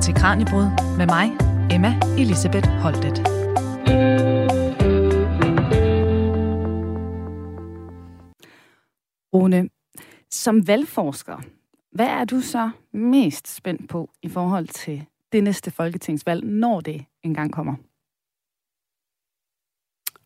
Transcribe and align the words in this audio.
til 0.00 0.14
Kranjebrud 0.14 0.96
med 0.98 1.06
mig, 1.06 1.30
Emma 1.74 2.00
Elisabeth 2.18 2.68
Holtet. 2.68 3.18
Rune, 9.34 9.68
som 10.30 10.68
valgforsker, 10.68 11.36
hvad 11.92 12.06
er 12.06 12.24
du 12.24 12.40
så 12.40 12.70
mest 12.92 13.56
spændt 13.56 13.88
på 13.88 14.10
i 14.22 14.28
forhold 14.28 14.68
til 14.68 15.06
det 15.32 15.44
næste 15.44 15.70
folketingsvalg, 15.70 16.44
når 16.44 16.80
det 16.80 17.04
engang 17.22 17.52
kommer? 17.52 17.74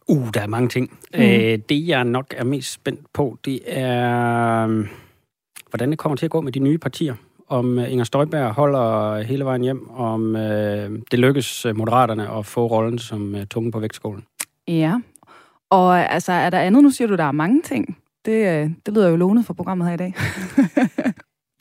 Uh, 0.08 0.28
der 0.34 0.40
er 0.40 0.46
mange 0.46 0.68
ting. 0.68 0.90
Mm. 1.14 1.20
Øh, 1.20 1.58
det, 1.68 1.88
jeg 1.88 2.04
nok 2.04 2.34
er 2.36 2.44
mest 2.44 2.72
spændt 2.72 3.12
på, 3.12 3.38
det 3.44 3.60
er, 3.66 4.66
øh, 4.68 4.88
hvordan 5.70 5.90
det 5.90 5.98
kommer 5.98 6.16
til 6.16 6.26
at 6.26 6.30
gå 6.30 6.40
med 6.40 6.52
de 6.52 6.58
nye 6.58 6.78
partier. 6.78 7.14
Om 7.48 7.78
øh, 7.78 7.92
Inger 7.92 8.04
Støjberg 8.04 8.52
holder 8.52 9.22
hele 9.22 9.44
vejen 9.44 9.62
hjem, 9.62 9.90
om 9.90 10.36
øh, 10.36 10.90
det 11.10 11.18
lykkes 11.18 11.66
øh, 11.66 11.76
Moderaterne 11.76 12.38
at 12.38 12.46
få 12.46 12.66
rollen 12.66 12.98
som 12.98 13.34
øh, 13.34 13.46
tungen 13.46 13.72
på 13.72 13.78
vægtskålen. 13.78 14.24
Ja, 14.68 15.00
og 15.70 15.98
øh, 15.98 16.14
altså, 16.14 16.32
er 16.32 16.50
der 16.50 16.58
andet? 16.58 16.82
Nu 16.82 16.90
siger 16.90 17.08
du, 17.08 17.16
der 17.16 17.24
er 17.24 17.32
mange 17.32 17.62
ting. 17.62 17.98
Det, 18.24 18.74
det 18.86 18.94
lyder 18.94 19.08
jo 19.08 19.16
lovende 19.16 19.44
for 19.44 19.54
programmet 19.54 19.86
her 19.86 19.94
i 19.94 19.96
dag. 19.96 20.14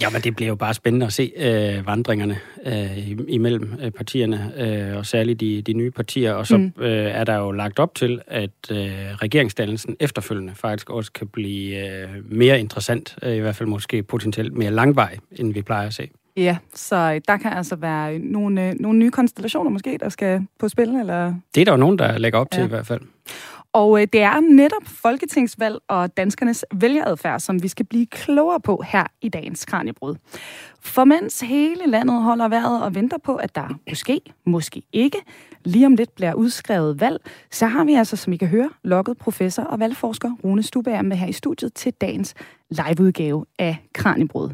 Ja, 0.03 0.09
men 0.09 0.21
det 0.21 0.35
bliver 0.35 0.49
jo 0.49 0.55
bare 0.55 0.73
spændende 0.73 1.05
at 1.05 1.13
se 1.13 1.31
øh, 1.35 1.87
vandringerne 1.87 2.37
øh, 2.65 3.09
imellem 3.27 3.73
øh, 3.81 3.91
partierne, 3.91 4.53
øh, 4.57 4.97
og 4.97 5.05
særligt 5.05 5.39
de, 5.39 5.61
de 5.61 5.73
nye 5.73 5.91
partier. 5.91 6.33
Og 6.33 6.47
så 6.47 6.57
mm. 6.57 6.73
øh, 6.77 6.89
er 6.91 7.23
der 7.23 7.35
jo 7.35 7.51
lagt 7.51 7.79
op 7.79 7.95
til, 7.95 8.21
at 8.27 8.49
øh, 8.71 8.77
regeringsdannelsen 9.15 9.95
efterfølgende 9.99 10.55
faktisk 10.55 10.89
også 10.89 11.11
kan 11.11 11.27
blive 11.27 11.87
øh, 11.87 12.09
mere 12.25 12.59
interessant, 12.59 13.17
øh, 13.23 13.35
i 13.35 13.39
hvert 13.39 13.55
fald 13.55 13.69
måske 13.69 14.03
potentielt 14.03 14.53
mere 14.53 14.71
langvej, 14.71 15.17
end 15.31 15.53
vi 15.53 15.61
plejer 15.61 15.87
at 15.87 15.93
se. 15.93 16.09
Ja, 16.37 16.57
så 16.73 17.19
der 17.27 17.37
kan 17.37 17.53
altså 17.53 17.75
være 17.75 18.19
nogle, 18.19 18.69
øh, 18.69 18.75
nogle 18.79 18.99
nye 18.99 19.11
konstellationer 19.11 19.69
måske, 19.69 19.97
der 19.99 20.09
skal 20.09 20.47
på 20.59 20.69
spil, 20.69 20.89
eller? 20.89 21.33
Det 21.55 21.61
er 21.61 21.65
der 21.65 21.71
jo 21.71 21.77
nogen, 21.77 21.99
der 21.99 22.17
lægger 22.17 22.39
op 22.39 22.51
til 22.51 22.59
ja. 22.59 22.65
i 22.65 22.69
hvert 22.69 22.87
fald. 22.87 23.01
Og 23.73 24.01
øh, 24.01 24.07
det 24.13 24.21
er 24.21 24.39
netop 24.39 24.83
folketingsvalg 24.85 25.79
og 25.87 26.17
danskernes 26.17 26.65
vælgeradfærd, 26.73 27.39
som 27.39 27.63
vi 27.63 27.67
skal 27.67 27.85
blive 27.85 28.05
klogere 28.05 28.59
på 28.59 28.83
her 28.87 29.03
i 29.21 29.29
dagens 29.29 29.65
Kranjebrud. 29.65 30.15
For 30.79 31.03
mens 31.03 31.41
hele 31.41 31.85
landet 31.85 32.21
holder 32.21 32.47
vejret 32.47 32.83
og 32.83 32.95
venter 32.95 33.17
på, 33.17 33.35
at 33.35 33.55
der 33.55 33.79
måske, 33.89 34.21
måske 34.45 34.83
ikke, 34.93 35.17
lige 35.65 35.85
om 35.85 35.95
lidt 35.95 36.15
bliver 36.15 36.33
udskrevet 36.33 36.99
valg, 36.99 37.21
så 37.51 37.65
har 37.65 37.83
vi 37.83 37.93
altså, 37.93 38.15
som 38.15 38.33
I 38.33 38.37
kan 38.37 38.47
høre, 38.47 38.69
lokket 38.83 39.17
professor 39.17 39.63
og 39.63 39.79
valgforsker 39.79 40.31
Rune 40.43 40.63
Stubager 40.63 41.01
med 41.01 41.17
her 41.17 41.27
i 41.27 41.31
studiet 41.31 41.73
til 41.73 41.93
dagens 41.93 42.33
liveudgave 42.69 43.45
af 43.59 43.77
Kranjebrud. 43.93 44.49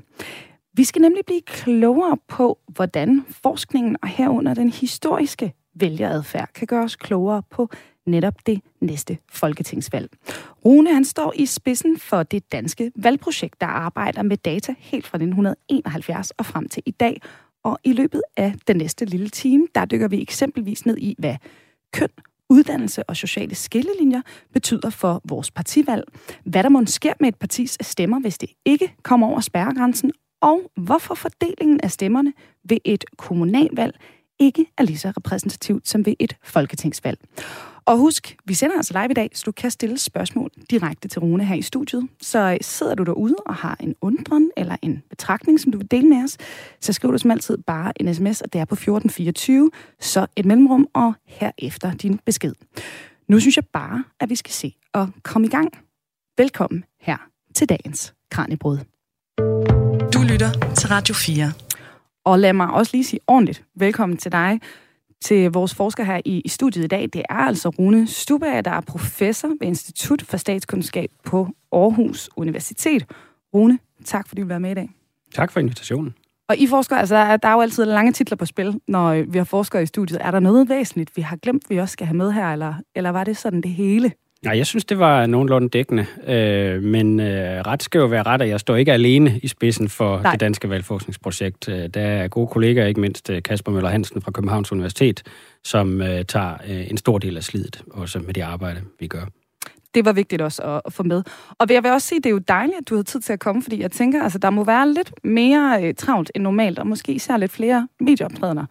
Vi 0.73 0.83
skal 0.83 1.01
nemlig 1.01 1.25
blive 1.25 1.41
klogere 1.41 2.17
på, 2.27 2.59
hvordan 2.67 3.25
forskningen 3.29 3.97
og 4.01 4.07
herunder 4.07 4.53
den 4.53 4.69
historiske 4.69 5.53
vælgeradfærd 5.75 6.49
kan 6.55 6.67
gøre 6.67 6.83
os 6.83 6.95
klogere 6.95 7.43
på 7.51 7.69
netop 8.09 8.33
det 8.45 8.61
næste 8.81 9.17
folketingsvalg. 9.31 10.09
Rune 10.65 10.93
han 10.93 11.05
står 11.05 11.33
i 11.35 11.45
spidsen 11.45 11.99
for 11.99 12.23
det 12.23 12.52
danske 12.52 12.91
valgprojekt, 12.95 13.61
der 13.61 13.67
arbejder 13.67 14.23
med 14.23 14.38
data 14.38 14.75
helt 14.77 15.07
fra 15.07 15.17
1971 15.17 16.31
og 16.31 16.45
frem 16.45 16.69
til 16.69 16.83
i 16.85 16.91
dag. 16.91 17.21
Og 17.63 17.80
i 17.83 17.93
løbet 17.93 18.21
af 18.37 18.53
den 18.67 18.77
næste 18.77 19.05
lille 19.05 19.30
time, 19.30 19.67
der 19.75 19.85
dykker 19.85 20.07
vi 20.07 20.21
eksempelvis 20.21 20.85
ned 20.85 20.97
i, 20.97 21.15
hvad 21.17 21.35
køn, 21.93 22.09
uddannelse 22.49 23.03
og 23.03 23.17
sociale 23.17 23.55
skillelinjer 23.55 24.21
betyder 24.53 24.89
for 24.89 25.21
vores 25.25 25.52
partivalg, 25.52 26.03
hvad 26.43 26.63
der 26.63 26.69
må 26.69 26.85
sker 26.85 27.13
med 27.19 27.27
et 27.27 27.35
partis 27.35 27.77
stemmer, 27.81 28.19
hvis 28.19 28.37
det 28.37 28.49
ikke 28.65 28.93
kommer 29.03 29.27
over 29.27 29.39
spærregrænsen, 29.39 30.11
og 30.41 30.71
hvorfor 30.75 31.15
fordelingen 31.15 31.80
af 31.83 31.91
stemmerne 31.91 32.33
ved 32.70 32.77
et 32.86 33.05
kommunalvalg 33.17 33.95
ikke 34.39 34.65
er 34.77 34.83
lige 34.83 34.97
så 34.97 35.09
repræsentativt 35.17 35.87
som 35.87 36.05
ved 36.05 36.14
et 36.20 36.36
folketingsvalg. 36.43 37.20
Og 37.85 37.97
husk, 37.97 38.37
vi 38.45 38.53
sender 38.53 38.75
altså 38.75 38.93
live 38.93 39.11
i 39.11 39.13
dag, 39.13 39.29
så 39.33 39.43
du 39.45 39.51
kan 39.51 39.71
stille 39.71 39.97
spørgsmål 39.97 40.51
direkte 40.69 41.07
til 41.07 41.19
Rune 41.19 41.45
her 41.45 41.55
i 41.55 41.61
studiet. 41.61 42.09
Så 42.21 42.57
sidder 42.61 42.95
du 42.95 43.03
derude 43.03 43.35
og 43.45 43.55
har 43.55 43.77
en 43.79 43.95
undren 44.01 44.51
eller 44.57 44.75
en 44.81 45.03
betragtning, 45.09 45.59
som 45.59 45.71
du 45.71 45.77
vil 45.77 45.91
dele 45.91 46.07
med 46.07 46.23
os, 46.23 46.37
så 46.79 46.93
skriver 46.93 47.11
du 47.11 47.17
som 47.17 47.31
altid 47.31 47.57
bare 47.57 48.01
en 48.01 48.15
sms, 48.15 48.41
og 48.41 48.53
det 48.53 48.61
er 48.61 48.65
på 48.65 48.75
1424, 48.75 49.71
så 49.99 50.27
et 50.35 50.45
mellemrum 50.45 50.87
og 50.93 51.13
herefter 51.25 51.93
din 51.93 52.19
besked. 52.25 52.53
Nu 53.27 53.39
synes 53.39 53.57
jeg 53.57 53.65
bare, 53.73 54.03
at 54.19 54.29
vi 54.29 54.35
skal 54.35 54.51
se 54.51 54.75
og 54.93 55.09
komme 55.23 55.47
i 55.47 55.49
gang. 55.49 55.69
Velkommen 56.37 56.83
her 57.01 57.17
til 57.55 57.69
dagens 57.69 58.13
Kranjebrud. 58.31 58.77
Du 60.13 60.21
lytter 60.31 60.73
til 60.75 60.89
Radio 60.89 61.15
4. 61.15 61.51
Og 62.25 62.39
lad 62.39 62.53
mig 62.53 62.69
også 62.71 62.89
lige 62.93 63.03
sige 63.03 63.19
ordentligt 63.27 63.63
velkommen 63.75 64.17
til 64.17 64.31
dig, 64.31 64.59
til 65.21 65.52
vores 65.52 65.75
forsker 65.75 66.03
her 66.03 66.21
i, 66.25 66.41
i 66.45 66.47
studiet 66.47 66.83
i 66.83 66.87
dag. 66.87 67.09
Det 67.13 67.23
er 67.30 67.33
altså 67.33 67.69
Rune 67.69 68.07
Stubager, 68.07 68.61
der 68.61 68.71
er 68.71 68.81
professor 68.81 69.47
ved 69.47 69.67
Institut 69.67 70.21
for 70.21 70.37
Statskundskab 70.37 71.09
på 71.25 71.47
Aarhus 71.71 72.30
Universitet. 72.35 73.05
Rune, 73.53 73.79
tak 74.05 74.27
fordi 74.27 74.41
du 74.41 74.45
vil 74.45 74.49
være 74.49 74.59
med 74.59 74.71
i 74.71 74.73
dag. 74.73 74.89
Tak 75.35 75.52
for 75.52 75.59
invitationen. 75.59 76.13
Og 76.49 76.58
I 76.58 76.67
forsker, 76.67 76.95
altså 76.95 77.15
der 77.15 77.47
er 77.47 77.53
jo 77.53 77.61
altid 77.61 77.85
lange 77.85 78.11
titler 78.11 78.37
på 78.37 78.45
spil, 78.45 78.81
når 78.87 79.21
vi 79.21 79.37
har 79.37 79.45
forskere 79.45 79.83
i 79.83 79.85
studiet. 79.85 80.19
Er 80.21 80.31
der 80.31 80.39
noget 80.39 80.69
væsentligt, 80.69 81.17
vi 81.17 81.21
har 81.21 81.35
glemt, 81.35 81.69
vi 81.69 81.77
også 81.77 81.93
skal 81.93 82.08
have 82.08 82.17
med 82.17 82.31
her, 82.31 82.53
eller, 82.53 82.73
eller 82.95 83.09
var 83.09 83.23
det 83.23 83.37
sådan 83.37 83.61
det 83.61 83.71
hele? 83.71 84.11
Nej, 84.45 84.58
jeg 84.58 84.67
synes, 84.67 84.86
det 84.86 85.00
var 85.00 85.26
nogenlunde 85.26 85.70
dækkende. 85.70 86.05
Øh, 86.27 86.83
men 86.83 87.20
øh, 87.20 87.61
ret 87.61 87.83
skal 87.83 88.00
jo 88.00 88.05
være 88.05 88.23
ret, 88.23 88.42
og 88.42 88.50
jeg 88.50 88.60
står 88.60 88.76
ikke 88.76 88.94
alene 88.94 89.39
i 89.44 89.48
spidsen 89.48 89.89
for 89.89 90.22
Nej. 90.22 90.32
det 90.32 90.39
danske 90.39 90.70
valgforskningsprojekt. 90.70 91.70
Øh, 91.70 91.88
der 91.88 92.02
er 92.02 92.27
gode 92.27 92.48
kollegaer, 92.48 92.86
ikke 92.88 93.02
mindst 93.02 93.30
øh, 93.30 93.44
Kasper 93.44 93.72
Møller 93.72 93.89
Hansen 93.89 94.22
fra 94.22 94.32
Københavns 94.32 94.72
Universitet, 94.72 95.23
som 95.64 96.02
øh, 96.02 96.26
tager 96.26 96.54
øh, 96.70 96.89
en 96.89 96.98
stor 96.98 97.17
del 97.17 97.38
af 97.38 97.44
slidet, 97.44 97.83
også 97.92 98.20
med 98.20 98.33
det 98.33 98.42
arbejde, 98.42 98.82
vi 99.00 99.08
gør. 99.08 99.26
Det 99.94 100.05
var 100.05 100.14
vigtigt 100.14 100.42
også 100.42 100.61
at, 100.61 100.82
at 100.86 100.94
få 100.94 101.04
med. 101.04 101.23
Og 101.60 101.67
jeg 101.70 101.83
vil 101.83 101.92
også 101.92 102.08
sige, 102.08 102.20
det 102.20 102.26
er 102.26 102.33
jo 102.33 102.38
dejligt, 102.38 102.77
at 102.77 102.89
du 102.89 102.95
har 102.95 103.04
tid 103.04 103.20
til 103.20 103.33
at 103.33 103.39
komme, 103.39 103.61
fordi 103.64 103.82
jeg 103.82 103.92
tænker, 103.92 104.23
altså, 104.23 104.39
der 104.39 104.50
må 104.50 104.64
være 104.64 104.94
lidt 104.94 105.14
mere 105.23 105.80
øh, 105.83 105.94
travlt 105.94 106.32
end 106.36 106.44
normalt, 106.44 106.80
og 106.80 106.88
måske 106.88 107.11
især 107.11 107.38
lidt 107.38 107.52
flere 107.52 107.88
medieoptrædener 108.00 108.66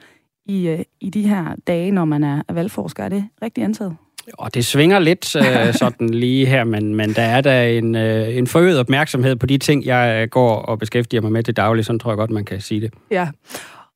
i, 0.47 0.69
øh, 0.69 0.81
i 1.01 1.11
de 1.11 1.29
her 1.29 1.57
dage, 1.67 1.91
når 1.91 2.05
man 2.05 2.25
er 2.25 2.43
valgforsker. 2.53 3.05
Er 3.05 3.09
det 3.09 3.25
rigtigt 3.43 3.65
antaget? 3.65 3.97
Og 4.33 4.55
det 4.55 4.67
svinger 4.67 4.99
lidt 4.99 5.37
øh, 5.37 5.75
sådan 5.83 6.09
lige 6.09 6.47
her, 6.47 6.65
men, 6.65 6.95
men 6.95 7.13
der 7.13 7.23
er 7.23 7.41
der 7.41 7.63
en, 7.63 7.95
øh, 7.95 8.37
en 8.37 8.47
forøget 8.47 8.79
opmærksomhed 8.79 9.37
på 9.37 9.47
de 9.47 9.59
ting, 9.59 9.85
jeg 9.85 10.31
går 10.31 10.55
og 10.57 10.79
beskæftiger 10.79 11.21
mig 11.21 11.33
med 11.33 11.43
til 11.43 11.57
daglig. 11.57 11.85
Sådan 11.85 11.99
tror 11.99 12.11
jeg 12.11 12.17
godt, 12.17 12.31
man 12.31 12.45
kan 12.45 12.61
sige 12.61 12.81
det. 12.81 12.95
Ja. 13.11 13.29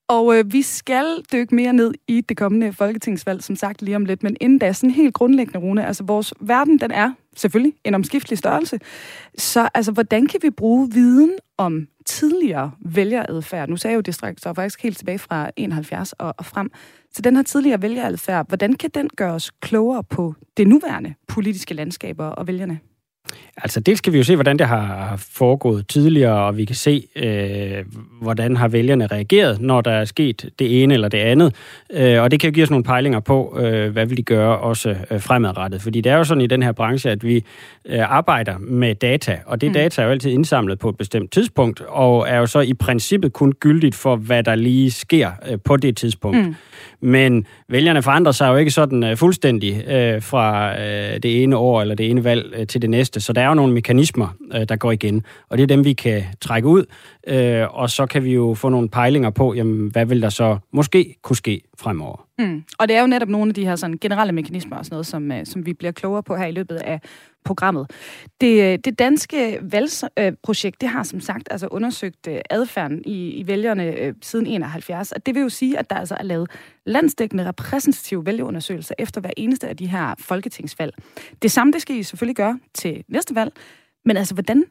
Og 0.09 0.39
øh, 0.39 0.53
vi 0.53 0.63
skal 0.63 1.05
dykke 1.33 1.55
mere 1.55 1.73
ned 1.73 1.95
i 2.09 2.21
det 2.21 2.37
kommende 2.37 2.73
folketingsvalg, 2.73 3.43
som 3.43 3.57
sagt 3.57 3.83
lige 3.83 3.97
om 3.97 4.05
lidt. 4.05 4.23
Men 4.23 4.37
inden 4.41 4.59
da, 4.59 4.73
sådan 4.73 4.91
helt 4.91 5.15
grundlæggende, 5.15 5.59
Rune, 5.59 5.87
altså 5.87 6.05
vores 6.05 6.35
verden, 6.41 6.79
den 6.81 6.91
er 6.91 7.13
selvfølgelig 7.37 7.73
en 7.85 7.95
omskiftelig 7.95 8.39
størrelse. 8.39 8.79
Så 9.39 9.69
altså, 9.75 9.93
hvordan 9.93 10.27
kan 10.27 10.41
vi 10.43 10.51
bruge 10.51 10.91
viden 10.93 11.33
om 11.59 11.87
tidligere 12.07 12.71
vælgeradfærd? 12.85 13.69
Nu 13.69 13.77
sagde 13.77 13.93
jeg 13.93 13.97
jo, 13.97 14.01
det 14.01 14.15
strækker 14.15 14.41
sig 14.41 14.57
faktisk 14.57 14.83
helt 14.83 14.99
tilbage 14.99 15.19
fra 15.19 15.51
71 15.57 16.13
og, 16.13 16.35
og 16.39 16.45
frem. 16.45 16.71
Så 17.15 17.23
den 17.23 17.37
her 17.37 17.43
tidligere 17.43 17.83
vælgeradfærd, 17.83 18.49
hvordan 18.49 18.73
kan 18.73 18.91
den 18.95 19.11
gøre 19.17 19.33
os 19.33 19.51
klogere 19.61 20.05
på 20.05 20.35
det 20.57 20.69
nuværende 20.69 21.15
politiske 21.29 21.75
landskaber 21.75 22.27
og 22.27 22.47
vælgerne? 22.47 22.81
Altså, 23.57 23.81
det 23.81 23.99
skal 23.99 24.13
vi 24.13 24.19
jo 24.19 24.25
se, 24.25 24.35
hvordan 24.35 24.59
det 24.59 24.67
har 24.67 25.17
foregået 25.33 25.89
tidligere, 25.89 26.47
og 26.47 26.57
vi 26.57 26.65
kan 26.65 26.77
se, 26.77 27.07
øh, 27.17 27.85
hvordan 28.23 28.57
har 28.57 28.69
vælgerne 28.69 29.07
reageret, 29.07 29.61
når 29.61 29.81
der 29.81 29.91
er 29.91 30.05
sket 30.05 30.51
det 30.59 30.83
ene 30.83 30.95
eller 30.95 31.09
det 31.09 31.19
andet. 31.19 31.55
Øh, 31.93 32.23
og 32.23 32.31
det 32.31 32.41
kan 32.41 32.51
jo 32.51 32.55
give 32.55 32.63
os 32.63 32.71
nogle 32.71 32.85
pejlinger 32.85 33.21
på, 33.21 33.59
øh, 33.61 33.93
hvad 33.93 34.07
vil 34.07 34.17
de 34.17 34.23
gøre 34.23 34.59
også 34.59 34.97
øh, 35.11 35.21
fremadrettet. 35.21 35.83
Fordi 35.83 36.01
det 36.01 36.13
er 36.13 36.17
jo 36.17 36.25
sådan 36.25 36.41
i 36.41 36.47
den 36.47 36.63
her 36.63 36.73
branche, 36.73 37.11
at 37.11 37.25
vi 37.25 37.45
øh, 37.85 38.13
arbejder 38.13 38.59
med 38.59 38.95
data, 38.95 39.39
og 39.47 39.61
det 39.61 39.69
mm. 39.69 39.75
data 39.75 40.03
er 40.03 40.07
jo 40.07 40.13
altid 40.13 40.31
indsamlet 40.31 40.79
på 40.79 40.89
et 40.89 40.97
bestemt 40.97 41.33
tidspunkt, 41.33 41.81
og 41.81 42.29
er 42.29 42.37
jo 42.37 42.47
så 42.47 42.61
i 42.61 42.75
princippet 42.75 43.33
kun 43.33 43.53
gyldigt 43.53 43.95
for, 43.95 44.17
hvad 44.17 44.43
der 44.43 44.55
lige 44.55 44.91
sker 44.91 45.31
øh, 45.51 45.59
på 45.65 45.77
det 45.77 45.97
tidspunkt. 45.97 46.39
Mm. 46.39 46.55
Men 47.03 47.47
vælgerne 47.69 48.03
forandrer 48.03 48.33
sig 48.33 48.49
jo 48.49 48.57
ikke 48.57 48.71
sådan 48.71 49.03
uh, 49.03 49.17
fuldstændig 49.17 49.75
uh, 49.75 50.23
fra 50.23 50.73
uh, 50.73 51.17
det 51.23 51.43
ene 51.43 51.57
år 51.57 51.81
eller 51.81 51.95
det 51.95 52.11
ene 52.11 52.25
valg 52.25 52.55
uh, 52.59 52.67
til 52.67 52.83
det 52.83 52.91
næste. 52.91 53.21
Så 53.21 53.33
der 53.33 53.41
er 53.41 53.49
jo 53.49 53.55
nogle 53.55 53.73
mekanismer, 53.73 54.37
uh, 54.55 54.63
der 54.69 54.77
går 54.77 54.93
igen. 54.93 55.25
Og 55.49 55.59
det 55.59 55.63
er 55.63 55.67
dem, 55.67 55.85
vi 55.85 55.93
kan 55.93 56.23
trække 56.41 56.69
ud. 56.69 56.85
Uh, 57.33 57.81
og 57.81 57.91
så 57.91 58.07
kan 58.07 58.25
vi 58.25 58.33
jo 58.33 58.55
få 58.55 58.69
nogle 58.69 58.89
pejlinger 58.89 59.31
på, 59.31 59.55
jamen, 59.55 59.89
hvad 59.89 60.07
vil 60.07 60.23
der 60.23 60.29
så 60.29 60.59
måske 60.73 61.15
kunne 61.23 61.37
ske 61.37 61.61
fremover. 61.83 62.29
Mm. 62.39 62.65
Og 62.79 62.89
det 62.89 62.97
er 62.97 63.01
jo 63.01 63.07
netop 63.07 63.29
nogle 63.29 63.51
af 63.51 63.55
de 63.55 63.65
her 63.65 63.77
sådan, 63.77 63.99
generelle 64.01 64.33
mekanismer 64.33 64.77
og 64.77 64.85
sådan 64.85 64.95
noget, 64.95 65.07
som, 65.07 65.33
øh, 65.33 65.47
som 65.47 65.67
vi 65.67 65.73
bliver 65.73 65.93
klogere 65.93 66.23
på 66.23 66.37
her 66.37 66.47
i 66.47 66.53
løbet 66.53 66.77
af 66.77 67.01
programmet. 67.45 67.91
Det, 68.41 68.73
øh, 68.73 68.79
det 68.85 68.99
danske 68.99 69.59
valgprojekt, 69.63 70.81
det 70.81 70.89
har 70.89 71.03
som 71.03 71.21
sagt 71.21 71.49
altså 71.51 71.67
undersøgt 71.67 72.27
øh, 72.29 72.41
adfærden 72.51 73.03
i, 73.07 73.31
i 73.31 73.47
vælgerne 73.47 73.97
øh, 73.99 74.15
siden 74.23 74.47
71, 74.47 75.13
og 75.13 75.27
det 75.27 75.35
vil 75.35 75.43
jo 75.43 75.49
sige, 75.49 75.79
at 75.79 75.91
der 75.91 75.97
altså 75.97 76.17
er 76.21 76.23
lavet 76.23 76.51
landsdækkende 76.87 77.49
repræsentative 77.49 78.27
vælgeundersøgelser 78.27 78.95
efter 78.99 79.21
hver 79.21 79.31
eneste 79.37 79.69
af 79.69 79.77
de 79.77 79.87
her 79.87 80.15
folketingsvalg. 80.19 80.95
Det 81.43 81.51
samme, 81.51 81.73
det 81.73 81.83
skal 81.83 81.97
I 81.97 82.03
selvfølgelig 82.03 82.37
gøre 82.37 82.59
til 82.75 83.05
næste 83.09 83.35
valg, 83.35 83.53
men 84.05 84.17
altså, 84.17 84.35
hvordan 84.35 84.65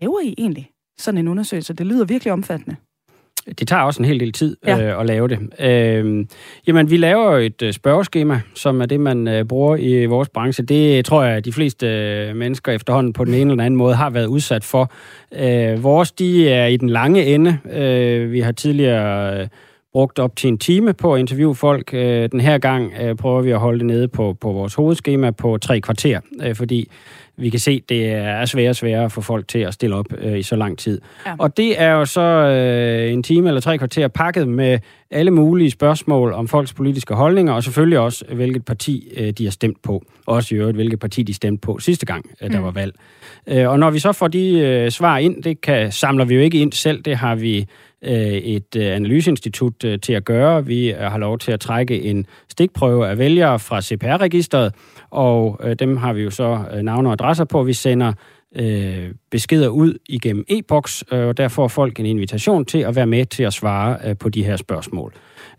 laver 0.00 0.20
I 0.20 0.34
egentlig 0.38 0.70
sådan 0.98 1.18
en 1.18 1.28
undersøgelse? 1.28 1.74
Det 1.74 1.86
lyder 1.86 2.04
virkelig 2.04 2.32
omfattende 2.32 2.76
det 3.58 3.68
tager 3.68 3.82
også 3.82 4.02
en 4.02 4.04
hel 4.04 4.20
del 4.20 4.32
tid 4.32 4.56
ja. 4.66 4.82
øh, 4.82 5.00
at 5.00 5.06
lave 5.06 5.28
det. 5.28 5.38
Øh, 5.60 6.26
jamen, 6.66 6.90
vi 6.90 6.96
laver 6.96 7.38
et 7.38 7.62
øh, 7.62 7.72
spørgeskema, 7.72 8.40
som 8.54 8.80
er 8.80 8.86
det, 8.86 9.00
man 9.00 9.28
øh, 9.28 9.44
bruger 9.44 9.76
i 9.76 10.06
vores 10.06 10.28
branche. 10.28 10.64
Det 10.64 11.04
tror 11.04 11.22
jeg, 11.22 11.36
at 11.36 11.44
de 11.44 11.52
fleste 11.52 11.86
øh, 11.86 12.36
mennesker 12.36 12.72
efterhånden 12.72 13.12
på 13.12 13.24
den 13.24 13.34
ene 13.34 13.50
eller 13.50 13.64
anden 13.64 13.78
måde 13.78 13.94
har 13.94 14.10
været 14.10 14.26
udsat 14.26 14.64
for. 14.64 14.92
Øh, 15.38 15.84
vores, 15.84 16.12
de 16.12 16.48
er 16.48 16.66
i 16.66 16.76
den 16.76 16.88
lange 16.88 17.24
ende. 17.26 17.58
Øh, 17.72 18.32
vi 18.32 18.40
har 18.40 18.52
tidligere... 18.52 19.40
Øh, 19.40 19.48
brugt 19.92 20.18
op 20.18 20.36
til 20.36 20.48
en 20.48 20.58
time 20.58 20.92
på 20.92 21.14
at 21.14 21.20
interviewe 21.20 21.54
folk. 21.54 21.94
Øh, 21.94 22.28
den 22.32 22.40
her 22.40 22.58
gang 22.58 22.92
øh, 23.00 23.16
prøver 23.16 23.42
vi 23.42 23.50
at 23.50 23.58
holde 23.58 23.78
det 23.78 23.86
nede 23.86 24.08
på, 24.08 24.36
på 24.40 24.52
vores 24.52 24.74
hovedskema 24.74 25.30
på 25.30 25.58
tre 25.58 25.80
kvarter, 25.80 26.20
fordi 26.54 26.88
vi 27.40 27.50
kan 27.50 27.60
se, 27.60 27.82
det 27.88 28.12
er 28.12 28.44
sværere 28.44 28.70
og 28.70 28.76
sværere 28.76 29.10
få 29.10 29.20
folk 29.20 29.48
til 29.48 29.58
at 29.58 29.74
stille 29.74 29.96
op 29.96 30.06
øh, 30.18 30.38
i 30.38 30.42
så 30.42 30.56
lang 30.56 30.78
tid. 30.78 31.00
Ja. 31.26 31.34
Og 31.38 31.56
det 31.56 31.80
er 31.80 31.90
jo 31.90 32.04
så 32.04 32.20
øh, 32.20 33.12
en 33.12 33.22
time 33.22 33.48
eller 33.48 33.60
tre 33.60 33.78
kvarter 33.78 34.08
pakket 34.08 34.48
med 34.48 34.78
alle 35.10 35.30
mulige 35.30 35.70
spørgsmål 35.70 36.32
om 36.32 36.48
folks 36.48 36.72
politiske 36.72 37.14
holdninger, 37.14 37.52
og 37.52 37.62
selvfølgelig 37.62 37.98
også, 37.98 38.24
hvilket 38.32 38.64
parti 38.64 39.12
øh, 39.16 39.30
de 39.30 39.44
har 39.44 39.50
stemt 39.50 39.82
på. 39.82 40.02
Også 40.26 40.54
i 40.54 40.58
øvrigt, 40.58 40.76
hvilket 40.76 41.00
parti 41.00 41.22
de 41.22 41.34
stemte 41.34 41.60
på 41.60 41.78
sidste 41.78 42.06
gang, 42.06 42.30
øh, 42.42 42.50
der 42.50 42.58
mm. 42.58 42.64
var 42.64 42.70
valg. 42.70 42.94
Øh, 43.46 43.68
og 43.68 43.78
når 43.78 43.90
vi 43.90 43.98
så 43.98 44.12
får 44.12 44.28
de 44.28 44.58
øh, 44.58 44.90
svar 44.90 45.18
ind, 45.18 45.42
det 45.42 45.60
kan, 45.60 45.92
samler 45.92 46.24
vi 46.24 46.34
jo 46.34 46.40
ikke 46.40 46.60
ind 46.60 46.72
selv, 46.72 47.02
det 47.02 47.16
har 47.16 47.34
vi 47.34 47.66
øh, 48.02 48.32
et 48.32 48.76
øh, 48.76 48.96
analyseinstitut 48.96 49.84
øh, 49.84 50.00
til 50.00 50.12
at 50.12 50.24
gøre. 50.24 50.66
Vi 50.66 50.94
har 50.98 51.18
lov 51.18 51.38
til 51.38 51.52
at 51.52 51.60
trække 51.60 52.02
en 52.02 52.26
stikprøve 52.48 53.08
af 53.08 53.18
vælgere 53.18 53.58
fra 53.58 53.82
CPR-registeret, 53.82 54.74
og 55.10 55.60
øh, 55.62 55.76
dem 55.78 55.96
har 55.96 56.12
vi 56.12 56.22
jo 56.22 56.30
så 56.30 56.64
øh, 56.74 56.82
navne 56.82 57.08
og 57.08 57.12
adresser 57.12 57.44
på. 57.44 57.62
Vi 57.62 57.72
sender 57.72 58.12
øh, 58.56 59.10
beskeder 59.30 59.68
ud 59.68 59.94
igennem 60.08 60.44
e-boks, 60.48 61.04
øh, 61.12 61.26
og 61.26 61.36
der 61.36 61.48
får 61.48 61.68
folk 61.68 62.00
en 62.00 62.06
invitation 62.06 62.64
til 62.64 62.78
at 62.78 62.96
være 62.96 63.06
med 63.06 63.26
til 63.26 63.42
at 63.42 63.52
svare 63.52 63.98
øh, 64.04 64.16
på 64.18 64.28
de 64.28 64.44
her 64.44 64.56
spørgsmål. 64.56 65.12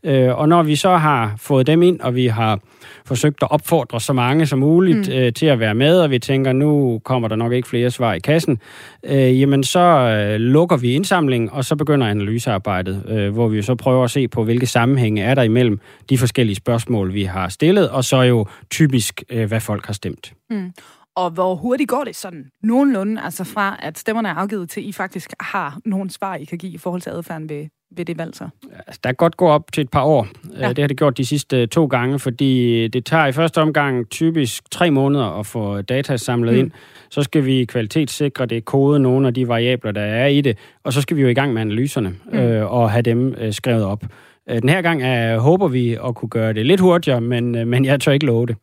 Øh, 0.05 0.37
og 0.37 0.49
når 0.49 0.63
vi 0.63 0.75
så 0.75 0.97
har 0.97 1.33
fået 1.37 1.67
dem 1.67 1.81
ind, 1.81 1.99
og 1.99 2.15
vi 2.15 2.27
har 2.27 2.59
forsøgt 3.05 3.43
at 3.43 3.51
opfordre 3.51 3.99
så 3.99 4.13
mange 4.13 4.45
som 4.45 4.59
muligt 4.59 5.07
mm. 5.07 5.13
øh, 5.13 5.33
til 5.33 5.45
at 5.45 5.59
være 5.59 5.75
med, 5.75 5.99
og 5.99 6.11
vi 6.11 6.19
tænker, 6.19 6.53
nu 6.53 7.01
kommer 7.03 7.27
der 7.27 7.35
nok 7.35 7.51
ikke 7.53 7.67
flere 7.67 7.91
svar 7.91 8.13
i 8.13 8.19
kassen, 8.19 8.59
øh, 9.03 9.39
jamen 9.41 9.63
så 9.63 9.79
øh, 9.79 10.39
lukker 10.39 10.77
vi 10.77 10.93
indsamlingen, 10.93 11.49
og 11.49 11.65
så 11.65 11.75
begynder 11.75 12.07
analysearbejdet, 12.07 13.03
øh, 13.07 13.33
hvor 13.33 13.47
vi 13.47 13.61
så 13.61 13.75
prøver 13.75 14.03
at 14.03 14.11
se 14.11 14.27
på, 14.27 14.43
hvilke 14.43 14.67
sammenhænge 14.67 15.23
er 15.23 15.35
der 15.35 15.43
imellem 15.43 15.79
de 16.09 16.17
forskellige 16.17 16.55
spørgsmål, 16.55 17.13
vi 17.13 17.23
har 17.23 17.49
stillet, 17.49 17.89
og 17.89 18.03
så 18.03 18.21
jo 18.21 18.45
typisk, 18.69 19.23
øh, 19.29 19.47
hvad 19.47 19.59
folk 19.59 19.85
har 19.85 19.93
stemt. 19.93 20.33
Mm. 20.49 20.71
Og 21.15 21.29
hvor 21.29 21.55
hurtigt 21.55 21.89
går 21.89 22.03
det 22.03 22.15
sådan 22.15 22.45
nogenlunde, 22.63 23.21
altså 23.21 23.43
fra 23.43 23.77
at 23.79 23.99
stemmerne 23.99 24.29
er 24.29 24.33
afgivet 24.33 24.69
til, 24.69 24.89
I 24.89 24.91
faktisk 24.91 25.33
har 25.39 25.79
nogle 25.85 26.09
svar, 26.09 26.35
I 26.35 26.43
kan 26.43 26.57
give 26.57 26.71
i 26.71 26.77
forhold 26.77 27.01
til 27.01 27.09
adfærden 27.09 27.49
ved, 27.49 27.65
ved 27.97 28.05
det 28.05 28.17
valg 28.17 28.35
så? 28.35 28.49
Altså, 28.87 28.99
der 29.03 29.09
kan 29.09 29.15
godt 29.15 29.37
gå 29.37 29.47
op 29.47 29.71
til 29.73 29.81
et 29.81 29.89
par 29.89 30.03
år. 30.03 30.27
Ja. 30.59 30.69
Det 30.69 30.77
har 30.77 30.87
det 30.87 30.97
gjort 30.97 31.17
de 31.17 31.25
sidste 31.25 31.65
to 31.67 31.85
gange, 31.85 32.19
fordi 32.19 32.87
det 32.87 33.05
tager 33.05 33.25
i 33.25 33.31
første 33.31 33.61
omgang 33.61 34.09
typisk 34.09 34.63
tre 34.71 34.91
måneder 34.91 35.39
at 35.39 35.45
få 35.45 35.81
data 35.81 36.17
samlet 36.17 36.53
mm. 36.53 36.59
ind. 36.59 36.71
Så 37.09 37.23
skal 37.23 37.45
vi 37.45 37.65
kvalitetssikre 37.65 38.45
det, 38.45 38.65
kode 38.65 38.99
nogle 38.99 39.27
af 39.27 39.33
de 39.33 39.47
variabler, 39.47 39.91
der 39.91 40.01
er 40.01 40.27
i 40.27 40.41
det, 40.41 40.57
og 40.83 40.93
så 40.93 41.01
skal 41.01 41.17
vi 41.17 41.21
jo 41.21 41.27
i 41.27 41.33
gang 41.33 41.53
med 41.53 41.61
analyserne 41.61 42.15
mm. 42.31 42.39
øh, 42.39 42.73
og 42.73 42.91
have 42.91 43.01
dem 43.01 43.35
øh, 43.37 43.53
skrevet 43.53 43.83
op. 43.83 44.03
Øh, 44.49 44.61
den 44.61 44.69
her 44.69 44.81
gang 44.81 45.01
øh, 45.01 45.37
håber 45.37 45.67
vi 45.67 45.97
at 46.07 46.15
kunne 46.15 46.29
gøre 46.29 46.53
det 46.53 46.65
lidt 46.65 46.81
hurtigere, 46.81 47.21
men, 47.21 47.55
øh, 47.55 47.67
men 47.67 47.85
jeg 47.85 48.01
tør 48.01 48.11
ikke 48.11 48.25
love 48.25 48.45
det. 48.45 48.55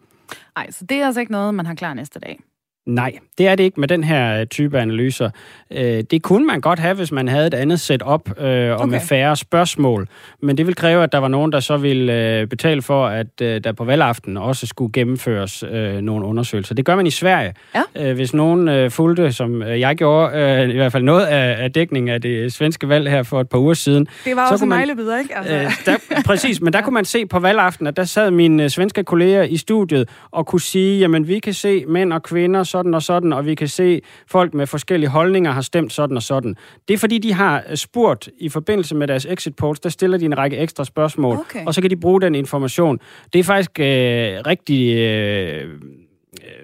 Nej, 0.56 0.70
så 0.70 0.84
det 0.88 0.96
er 0.96 1.06
altså 1.06 1.20
ikke 1.20 1.32
noget, 1.32 1.54
man 1.54 1.66
har 1.66 1.74
klar 1.74 1.94
næste 1.94 2.20
dag. 2.20 2.40
Nej, 2.86 3.12
det 3.38 3.48
er 3.48 3.54
det 3.54 3.64
ikke 3.64 3.80
med 3.80 3.88
den 3.88 4.04
her 4.04 4.44
type 4.44 4.78
analyser. 4.78 5.30
Øh, 5.70 6.04
det 6.10 6.22
kunne 6.22 6.46
man 6.46 6.60
godt 6.60 6.78
have, 6.78 6.94
hvis 6.94 7.12
man 7.12 7.28
havde 7.28 7.46
et 7.46 7.54
andet 7.54 7.80
setup 7.80 8.40
øh, 8.40 8.70
og 8.70 8.76
okay. 8.76 8.90
med 8.90 9.00
færre 9.00 9.36
spørgsmål. 9.36 10.08
Men 10.42 10.58
det 10.58 10.66
vil 10.66 10.74
kræve, 10.74 11.02
at 11.02 11.12
der 11.12 11.18
var 11.18 11.28
nogen, 11.28 11.52
der 11.52 11.60
så 11.60 11.76
ville 11.76 12.12
øh, 12.12 12.46
betale 12.46 12.82
for, 12.82 13.06
at 13.06 13.38
der 13.38 13.72
på 13.72 13.84
valgaften 13.84 14.36
også 14.36 14.66
skulle 14.66 14.92
gennemføres 14.92 15.64
nogle 16.02 16.26
undersøgelser. 16.26 16.74
Det 16.74 16.84
gør 16.84 16.96
man 16.96 17.06
i 17.06 17.10
Sverige. 17.10 17.54
Ja. 17.74 18.12
Hvis 18.12 18.34
nogen 18.34 18.90
fulgte, 18.90 19.32
som 19.32 19.62
jeg 19.62 19.96
gjorde, 19.96 20.72
i 20.72 20.76
hvert 20.76 20.92
fald 20.92 21.02
noget 21.02 21.26
af 21.26 21.72
dækningen 21.72 22.14
af 22.14 22.22
det 22.22 22.52
svenske 22.52 22.88
valg 22.88 23.10
her 23.10 23.22
for 23.22 23.40
et 23.40 23.48
par 23.48 23.58
uger 23.58 23.74
siden. 23.74 24.08
Det 24.24 24.36
var 24.36 24.46
så 24.46 24.52
også 24.52 24.64
en 24.64 24.68
nejlebid, 24.68 25.18
ikke? 25.18 25.36
Altså. 25.36 25.80
Der, 25.86 26.22
præcis, 26.26 26.60
men 26.60 26.72
der 26.72 26.80
kunne 26.84 26.94
man 26.94 27.04
se 27.04 27.26
på 27.26 27.38
valgaften, 27.38 27.86
at 27.86 27.96
der 27.96 28.04
sad 28.04 28.30
mine 28.30 28.70
svenske 28.70 29.04
kolleger 29.04 29.42
i 29.42 29.56
studiet 29.56 30.08
og 30.30 30.46
kunne 30.46 30.60
sige, 30.60 30.98
jamen 30.98 31.28
vi 31.28 31.38
kan 31.38 31.52
se 31.52 31.84
mænd 31.88 32.12
og 32.12 32.22
kvinder, 32.22 32.62
sådan 32.78 32.94
og 32.94 33.02
sådan, 33.02 33.32
og 33.32 33.46
vi 33.46 33.54
kan 33.54 33.68
se 33.68 34.00
folk 34.26 34.54
med 34.54 34.66
forskellige 34.66 35.10
holdninger 35.10 35.50
har 35.52 35.60
stemt 35.60 35.92
sådan 35.92 36.16
og 36.16 36.22
sådan. 36.22 36.56
Det 36.88 36.94
er 36.94 36.98
fordi, 36.98 37.18
de 37.18 37.32
har 37.32 37.64
spurgt 37.74 38.28
i 38.38 38.48
forbindelse 38.48 38.94
med 38.94 39.08
deres 39.08 39.26
exit 39.26 39.56
polls, 39.56 39.80
der 39.80 39.88
stiller 39.88 40.18
de 40.18 40.24
en 40.24 40.38
række 40.38 40.56
ekstra 40.56 40.84
spørgsmål, 40.84 41.36
okay. 41.36 41.66
og 41.66 41.74
så 41.74 41.80
kan 41.80 41.90
de 41.90 41.96
bruge 41.96 42.20
den 42.20 42.34
information. 42.34 42.98
Det 43.32 43.38
er 43.38 43.44
faktisk 43.44 43.80
øh, 43.80 43.86
rigtig... 44.46 44.96
Øh, 44.96 45.80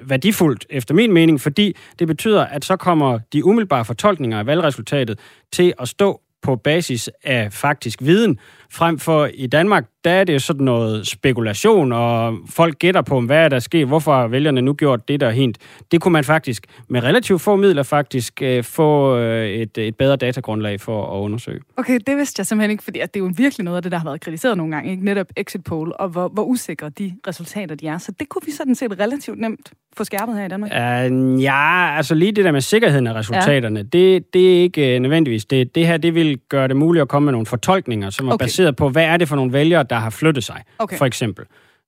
værdifuldt, 0.07 0.67
efter 0.71 0.95
min 0.95 1.13
mening, 1.13 1.41
fordi 1.41 1.77
det 1.99 2.07
betyder, 2.07 2.45
at 2.45 2.65
så 2.65 2.77
kommer 2.77 3.19
de 3.33 3.45
umiddelbare 3.45 3.85
fortolkninger 3.85 4.39
af 4.39 4.47
valgresultatet 4.47 5.19
til 5.53 5.73
at 5.81 5.89
stå 5.89 6.21
på 6.43 6.57
basis 6.57 7.11
af 7.25 7.53
faktisk 7.53 8.03
viden, 8.03 8.39
frem 8.75 8.99
for 8.99 9.29
i 9.35 9.47
Danmark, 9.47 9.85
der 10.05 10.11
er 10.11 10.25
det 10.25 10.43
sådan 10.43 10.65
noget 10.65 11.07
spekulation, 11.07 11.93
og 11.93 12.39
folk 12.49 12.79
gætter 12.79 13.03
på, 13.03 13.21
hvad 13.21 13.39
er 13.39 13.49
der 13.49 13.59
sket, 13.59 13.87
hvorfor 13.87 14.15
har 14.15 14.29
vælgerne 14.29 14.63
nu 14.63 14.75
gjort 14.75 15.09
det 15.09 15.21
der 15.21 15.31
hent. 15.31 15.59
Det 15.91 16.01
kunne 16.01 16.13
man 16.13 16.25
faktisk 16.25 16.67
med 16.89 17.03
relativt 17.03 17.41
få 17.41 17.57
midler 17.57 17.83
faktisk 17.83 18.43
øh, 18.43 18.65
få 18.65 19.19
øh, 19.19 19.49
et, 19.49 19.79
et 19.79 19.97
bedre 19.97 20.17
datagrundlag 20.17 20.81
for 20.81 21.17
at 21.17 21.21
undersøge. 21.21 21.61
Okay, 21.77 22.01
det 22.07 22.17
vidste 22.17 22.41
jeg 22.41 22.47
simpelthen 22.47 22.71
ikke, 22.71 22.85
fordi 22.85 22.99
at 22.99 23.15
det 23.15 23.21
er 23.21 23.25
jo 23.25 23.33
virkelig 23.37 23.65
noget 23.65 23.77
af 23.77 23.83
det, 23.83 23.93
der 23.93 23.99
har 23.99 24.05
været 24.05 24.21
kritiseret 24.21 24.57
nogle 24.57 24.75
gange, 24.75 24.91
ikke? 24.91 25.05
netop 25.05 25.27
exit 25.37 25.65
poll, 25.65 25.93
og 25.99 26.09
hvor, 26.09 26.29
hvor 26.29 26.43
usikre 26.43 26.89
de 26.89 27.15
resultater 27.27 27.75
de 27.75 27.87
er. 27.87 27.99
Så 27.99 28.13
det 28.21 28.29
kunne 28.29 28.43
vi 28.47 28.53
sådan 28.53 28.75
set 28.75 29.01
relativt 29.01 29.41
nemt 29.41 29.73
få 29.97 30.05
skærpet 30.05 30.37
her 30.37 30.45
i 30.45 30.49
Danmark. 30.49 30.71
Uh, 30.71 31.43
ja, 31.43 31.97
altså 31.97 32.15
lige 32.15 32.33
det 32.33 32.45
der 32.45 32.53
med 32.53 32.61
sikkerheden 32.61 33.07
af 33.07 33.15
resultaterne, 33.15 33.81
ja. 33.81 33.83
det, 33.83 34.35
det 34.35 34.57
er 34.57 34.63
ikke 34.63 34.97
uh, 34.97 35.03
nødvendigvis. 35.03 35.45
Det, 35.45 35.75
det 35.75 35.87
her, 35.87 35.97
det 35.97 36.15
vil 36.15 36.39
gøre 36.49 36.69
det 36.69 36.77
muligt 36.77 37.03
at 37.03 37.09
komme 37.09 37.25
med 37.25 37.33
nogle 37.33 37.47
fortolkninger, 37.47 38.11
som 38.11 38.29
er 38.29 38.33
okay. 38.33 38.45
baseret 38.45 38.64
baseret 38.65 38.77
på, 38.77 38.89
hvad 38.89 39.05
er 39.05 39.17
det 39.17 39.29
for 39.29 39.37
nogle 39.37 39.53
vælgere, 39.53 39.83
der 39.91 39.97
har 39.97 40.11
flyttet 40.11 40.45
sig, 40.45 40.63
okay. 40.79 40.99
for 40.99 41.07
eksempel. 41.07 41.45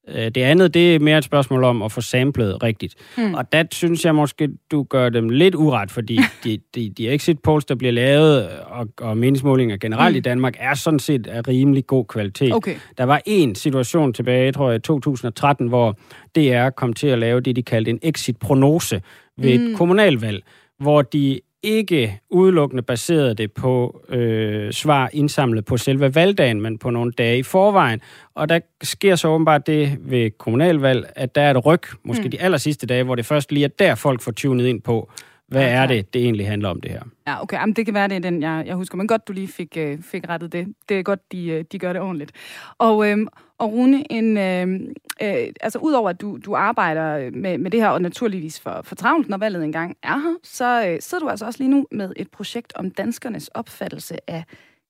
Øh, 0.08 0.30
det 0.34 0.36
andet, 0.36 0.74
det 0.74 0.94
er 0.94 0.98
mere 0.98 1.18
et 1.18 1.24
spørgsmål 1.24 1.64
om 1.64 1.82
at 1.82 1.92
få 1.92 2.00
samlet 2.00 2.62
rigtigt. 2.62 2.94
Mm. 3.18 3.34
Og 3.34 3.52
der 3.52 3.64
synes 3.70 4.04
jeg 4.04 4.14
måske, 4.14 4.48
du 4.70 4.82
gør 4.82 5.08
dem 5.08 5.28
lidt 5.28 5.54
uret, 5.54 5.90
fordi 5.90 6.20
de, 6.44 6.58
de, 6.74 6.90
de 6.90 7.08
exit 7.08 7.38
polls, 7.42 7.64
der 7.64 7.74
bliver 7.74 7.92
lavet, 7.92 8.48
og, 8.48 8.88
og 9.00 9.16
meningsmålinger 9.16 9.76
generelt 9.76 10.14
mm. 10.14 10.16
i 10.16 10.20
Danmark, 10.20 10.54
er 10.58 10.74
sådan 10.74 10.98
set 10.98 11.26
af 11.26 11.48
rimelig 11.48 11.86
god 11.86 12.04
kvalitet. 12.04 12.52
Okay. 12.52 12.76
Der 12.98 13.04
var 13.04 13.20
en 13.26 13.54
situation 13.54 14.12
tilbage, 14.12 14.52
tror 14.52 14.70
jeg, 14.70 14.76
i 14.76 14.80
2013, 14.80 15.68
hvor 15.68 15.96
DR 16.36 16.70
kom 16.70 16.92
til 16.92 17.06
at 17.06 17.18
lave 17.18 17.40
det, 17.40 17.56
de 17.56 17.62
kaldte 17.62 17.90
en 17.90 17.98
exit-prognose 18.02 19.00
ved 19.38 19.58
mm. 19.58 19.64
et 19.64 19.76
kommunalvalg, 19.76 20.42
hvor 20.78 21.02
de 21.02 21.40
ikke 21.62 22.20
udelukkende 22.30 22.82
baseret 22.82 23.38
det 23.38 23.52
på 23.52 24.04
øh, 24.08 24.72
svar 24.72 25.10
indsamlet 25.12 25.64
på 25.64 25.76
selve 25.76 26.14
valgdagen, 26.14 26.60
men 26.60 26.78
på 26.78 26.90
nogle 26.90 27.12
dage 27.12 27.38
i 27.38 27.42
forvejen. 27.42 28.00
Og 28.34 28.48
der 28.48 28.60
sker 28.82 29.16
så 29.16 29.28
åbenbart 29.28 29.66
det 29.66 29.98
ved 30.00 30.30
kommunalvalg, 30.38 31.12
at 31.16 31.34
der 31.34 31.42
er 31.42 31.50
et 31.50 31.66
ryg, 31.66 31.80
måske 32.04 32.24
mm. 32.24 32.30
de 32.30 32.40
aller 32.40 32.58
sidste 32.58 32.86
dage, 32.86 33.04
hvor 33.04 33.14
det 33.14 33.26
først 33.26 33.52
lige 33.52 33.64
er 33.64 33.68
der, 33.68 33.94
folk 33.94 34.20
får 34.20 34.32
tunet 34.32 34.66
ind 34.66 34.82
på, 34.82 35.10
hvad 35.48 35.62
ja, 35.62 35.68
er 35.68 35.86
det, 35.86 36.14
det 36.14 36.22
egentlig 36.22 36.48
handler 36.48 36.68
om 36.68 36.80
det 36.80 36.90
her. 36.90 37.02
Ja, 37.26 37.42
okay. 37.42 37.56
Jamen, 37.56 37.74
det 37.74 37.84
kan 37.84 37.94
være, 37.94 38.08
det 38.08 38.16
er 38.16 38.20
den, 38.20 38.42
jeg, 38.42 38.64
jeg 38.66 38.74
husker. 38.74 38.96
Men 38.96 39.08
godt, 39.08 39.28
du 39.28 39.32
lige 39.32 39.48
fik, 39.48 39.76
øh, 39.76 39.98
fik 40.02 40.28
rettet 40.28 40.52
det. 40.52 40.66
Det 40.88 40.98
er 40.98 41.02
godt, 41.02 41.32
de, 41.32 41.46
øh, 41.46 41.64
de 41.72 41.78
gør 41.78 41.92
det 41.92 42.02
ordentligt. 42.02 42.32
Og, 42.78 43.10
øh, 43.10 43.18
og 43.58 43.72
Rune, 43.72 44.12
en, 44.12 44.36
øh, 44.36 44.80
øh, 45.22 45.52
altså 45.60 45.78
udover 45.78 46.10
at 46.10 46.20
du, 46.20 46.38
du 46.44 46.54
arbejder 46.54 47.30
med, 47.30 47.58
med 47.58 47.70
det 47.70 47.80
her, 47.80 47.88
og 47.88 48.02
naturligvis 48.02 48.60
for, 48.60 48.80
for 48.84 48.94
travlt, 48.94 49.28
når 49.28 49.36
valget 49.36 49.64
engang 49.64 49.96
er 50.02 50.18
her, 50.18 50.34
så 50.42 50.86
øh, 50.88 50.96
sidder 51.00 51.24
du 51.24 51.30
altså 51.30 51.46
også 51.46 51.58
lige 51.62 51.70
nu 51.70 51.86
med 51.90 52.12
et 52.16 52.30
projekt 52.30 52.72
om 52.76 52.90
danskernes 52.90 53.48
opfattelse 53.48 54.30
af 54.30 54.44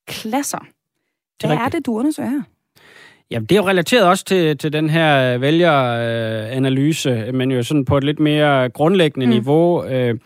klasser. 0.06 0.66
Hvad 1.40 1.56
er, 1.56 1.60
er 1.60 1.68
det, 1.68 1.86
du 1.86 1.98
undersøger 1.98 2.28
her? 2.28 2.42
Jamen, 3.30 3.46
det 3.46 3.56
er 3.56 3.60
jo 3.60 3.68
relateret 3.68 4.04
også 4.04 4.24
til, 4.24 4.58
til 4.58 4.72
den 4.72 4.90
her 4.90 5.38
vælgeranalyse, 5.38 7.32
men 7.32 7.50
jo 7.50 7.62
sådan 7.62 7.84
på 7.84 7.98
et 7.98 8.04
lidt 8.04 8.20
mere 8.20 8.68
grundlæggende 8.68 9.26
mm. 9.26 9.32
niveau. 9.32 9.84
Øh, 9.84 10.18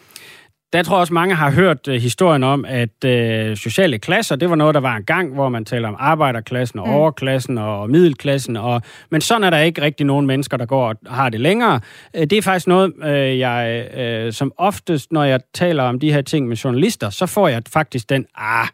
der 0.73 0.83
tror 0.83 0.97
jeg 0.97 1.01
også, 1.01 1.15
mange 1.15 1.35
har 1.35 1.51
hørt 1.51 1.89
uh, 1.89 1.95
historien 1.95 2.45
om, 2.45 2.65
at 2.69 3.05
uh, 3.05 3.57
sociale 3.57 3.99
klasser, 3.99 4.37
det 4.37 4.51
var 4.51 4.57
noget, 4.57 4.75
der 4.75 4.81
var 4.81 4.97
en 4.97 5.05
gang, 5.05 5.35
hvor 5.35 5.49
man 5.49 5.65
taler 5.65 5.89
om 5.89 5.97
arbejderklassen 5.99 6.79
og 6.79 6.87
mm. 6.87 6.95
overklassen 6.95 7.59
og 7.59 7.91
middelklassen. 7.91 8.57
Og, 8.57 8.83
men 9.11 9.21
sådan 9.21 9.45
er 9.45 9.51
der 9.51 9.59
ikke 9.59 9.83
rigtig 9.83 10.07
nogen 10.07 10.27
mennesker, 10.27 10.57
der 10.57 10.67
går 10.67 10.89
og 10.89 10.97
har 11.07 11.29
det 11.29 11.41
længere. 11.41 11.81
Uh, 12.19 12.21
det 12.21 12.33
er 12.33 12.43
faktisk 12.43 12.67
noget, 12.67 12.93
uh, 13.03 13.39
jeg 13.39 13.89
uh, 14.27 14.33
som 14.33 14.53
oftest, 14.57 15.13
når 15.13 15.25
jeg 15.25 15.41
taler 15.55 15.83
om 15.83 16.01
de 16.01 16.13
her 16.13 16.23
ting 16.23 16.49
med 16.49 16.57
journalister, 16.57 17.11
så 17.11 17.27
får 17.27 17.49
jeg 17.49 17.63
faktisk 17.73 18.11
den, 18.11 18.27
ah, 18.37 18.69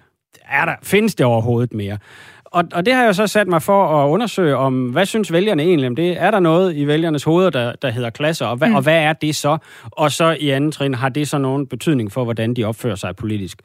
er 0.51 0.65
der, 0.65 0.75
findes 0.83 1.15
det 1.15 1.27
overhovedet 1.27 1.75
mere? 1.75 1.99
Og, 2.53 2.65
og 2.73 2.87
det 2.87 2.95
har 2.95 3.05
jeg 3.05 3.15
så 3.15 3.27
sat 3.27 3.49
mig 3.49 3.63
for 3.63 4.05
at 4.05 4.09
undersøge 4.09 4.57
om, 4.57 4.85
hvad 4.85 5.07
synes 5.07 5.33
vælgerne 5.33 5.63
egentlig 5.63 5.89
om 5.89 5.97
det? 5.97 6.23
Er 6.23 6.31
der 6.31 6.41
noget 6.41 6.77
i 6.77 6.87
vælgernes 6.87 7.25
hoveder, 7.25 7.51
der, 7.51 7.73
der 7.83 7.91
hedder 7.91 8.11
klasser, 8.11 8.47
og, 8.47 8.57
hva, 8.57 8.69
mm. 8.69 8.75
og 8.75 8.83
hvad 8.83 9.03
er 9.03 9.13
det 9.13 9.37
så? 9.37 9.59
Og 9.85 10.13
så 10.13 10.37
i 10.41 10.51
anden 10.51 10.73
trin, 10.73 10.95
har 10.95 11.09
det 11.09 11.29
så 11.29 11.39
nogen 11.39 11.67
betydning 11.67 12.13
for, 12.13 12.25
hvordan 12.25 12.55
de 12.55 12.65
opfører 12.65 12.95
sig 12.95 13.17
politisk? 13.17 13.63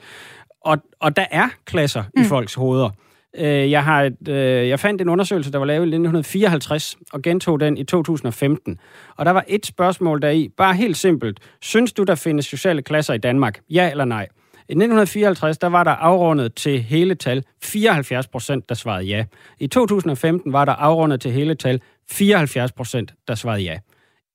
Og, 0.61 0.77
og 0.99 1.15
der 1.15 1.25
er 1.31 1.47
klasser 1.65 2.03
mm. 2.15 2.21
i 2.21 2.25
folks 2.25 2.53
hoveder. 2.53 2.89
Øh, 3.37 3.71
jeg, 3.71 3.83
har 3.83 4.03
et, 4.03 4.27
øh, 4.27 4.69
jeg 4.69 4.79
fandt 4.79 5.01
en 5.01 5.09
undersøgelse, 5.09 5.51
der 5.51 5.57
var 5.57 5.65
lavet 5.65 5.79
i 5.79 5.87
1954, 5.87 6.97
og 7.13 7.21
gentog 7.21 7.59
den 7.59 7.77
i 7.77 7.83
2015. 7.83 8.79
Og 9.17 9.25
der 9.25 9.31
var 9.31 9.45
et 9.47 9.65
spørgsmål 9.65 10.21
deri, 10.21 10.49
bare 10.57 10.73
helt 10.73 10.97
simpelt. 10.97 11.39
Synes 11.61 11.93
du, 11.93 12.03
der 12.03 12.15
findes 12.15 12.45
sociale 12.45 12.81
klasser 12.81 13.13
i 13.13 13.17
Danmark? 13.17 13.59
Ja 13.69 13.91
eller 13.91 14.05
nej? 14.05 14.27
I 14.71 14.73
1954, 14.73 15.57
der 15.57 15.67
var 15.67 15.83
der 15.83 15.91
afrundet 15.91 16.55
til 16.55 16.81
hele 16.81 17.15
tal 17.15 17.43
74 17.63 18.27
procent, 18.27 18.69
der 18.69 18.75
svarede 18.75 19.03
ja. 19.03 19.25
I 19.59 19.67
2015 19.67 20.53
var 20.53 20.65
der 20.65 20.71
afrundet 20.71 21.21
til 21.21 21.31
hele 21.31 21.55
tal 21.55 21.81
74 22.11 22.71
procent, 22.71 23.13
der 23.27 23.35
svarede 23.35 23.61
ja. 23.61 23.77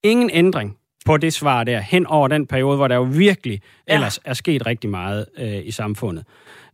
Ingen 0.02 0.30
ændring 0.32 0.76
på 1.06 1.16
det 1.16 1.32
svar 1.32 1.64
der, 1.64 1.80
hen 1.80 2.06
over 2.06 2.28
den 2.28 2.46
periode, 2.46 2.76
hvor 2.76 2.88
der 2.88 2.94
jo 2.94 3.02
virkelig 3.02 3.60
ja. 3.88 3.94
ellers 3.94 4.20
er 4.24 4.34
sket 4.34 4.66
rigtig 4.66 4.90
meget 4.90 5.26
øh, 5.38 5.66
i 5.66 5.70
samfundet. 5.70 6.24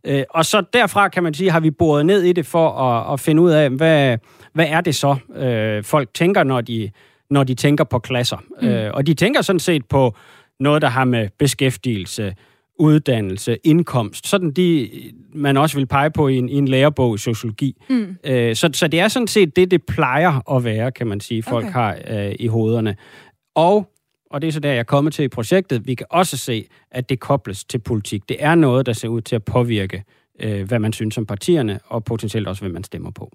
Øh, 0.03 0.23
og 0.29 0.45
så 0.45 0.63
derfra, 0.73 1.07
kan 1.07 1.23
man 1.23 1.33
sige, 1.33 1.51
har 1.51 1.59
vi 1.59 1.71
boret 1.71 2.05
ned 2.05 2.21
i 2.23 2.33
det 2.33 2.45
for 2.45 2.69
at, 2.69 3.13
at 3.13 3.19
finde 3.19 3.41
ud 3.41 3.51
af, 3.51 3.69
hvad, 3.69 4.17
hvad 4.53 4.65
er 4.67 4.81
det 4.81 4.95
så, 4.95 5.15
øh, 5.35 5.83
folk 5.83 6.09
tænker, 6.13 6.43
når 6.43 6.61
de, 6.61 6.91
når 7.29 7.43
de 7.43 7.55
tænker 7.55 7.83
på 7.83 7.99
klasser. 7.99 8.37
Mm. 8.61 8.67
Øh, 8.67 8.91
og 8.93 9.07
de 9.07 9.13
tænker 9.13 9.41
sådan 9.41 9.59
set 9.59 9.85
på 9.85 10.15
noget, 10.59 10.81
der 10.81 10.87
har 10.87 11.05
med 11.05 11.29
beskæftigelse, 11.39 12.35
uddannelse, 12.83 13.57
indkomst, 13.63 14.27
sådan 14.27 14.51
de, 14.51 14.89
man 15.33 15.57
også 15.57 15.77
vil 15.77 15.85
pege 15.85 16.11
på 16.11 16.27
i 16.27 16.37
en, 16.37 16.49
i 16.49 16.53
en 16.53 16.67
lærebog 16.67 17.15
i 17.15 17.17
sociologi. 17.17 17.81
Mm. 17.89 18.15
Øh, 18.23 18.55
så, 18.55 18.69
så 18.73 18.87
det 18.87 18.99
er 18.99 19.07
sådan 19.07 19.27
set 19.27 19.55
det, 19.55 19.71
det 19.71 19.83
plejer 19.85 20.51
at 20.55 20.63
være, 20.63 20.91
kan 20.91 21.07
man 21.07 21.19
sige, 21.19 21.43
folk 21.43 21.65
okay. 21.65 21.73
har 21.73 21.97
øh, 22.07 22.35
i 22.39 22.47
hovederne. 22.47 22.95
Og 23.55 23.89
og 24.29 24.41
det 24.41 24.47
er 24.47 24.51
så 24.51 24.59
der, 24.59 24.69
jeg 24.69 24.79
er 24.79 24.83
kommet 24.83 25.13
til 25.13 25.25
i 25.25 25.27
projektet, 25.27 25.87
vi 25.87 25.95
kan 25.95 26.07
også 26.09 26.37
se, 26.37 26.67
at 26.91 27.09
det 27.09 27.19
kobles 27.19 27.63
til 27.63 27.79
politik. 27.79 28.29
Det 28.29 28.37
er 28.39 28.55
noget, 28.55 28.85
der 28.85 28.93
ser 28.93 29.07
ud 29.07 29.21
til 29.21 29.35
at 29.35 29.43
påvirke, 29.43 30.03
øh, 30.39 30.67
hvad 30.67 30.79
man 30.79 30.93
synes 30.93 31.17
om 31.17 31.25
partierne, 31.25 31.79
og 31.85 32.03
potentielt 32.03 32.47
også, 32.47 32.61
hvem 32.61 32.71
man 32.71 32.83
stemmer 32.83 33.11
på. 33.11 33.31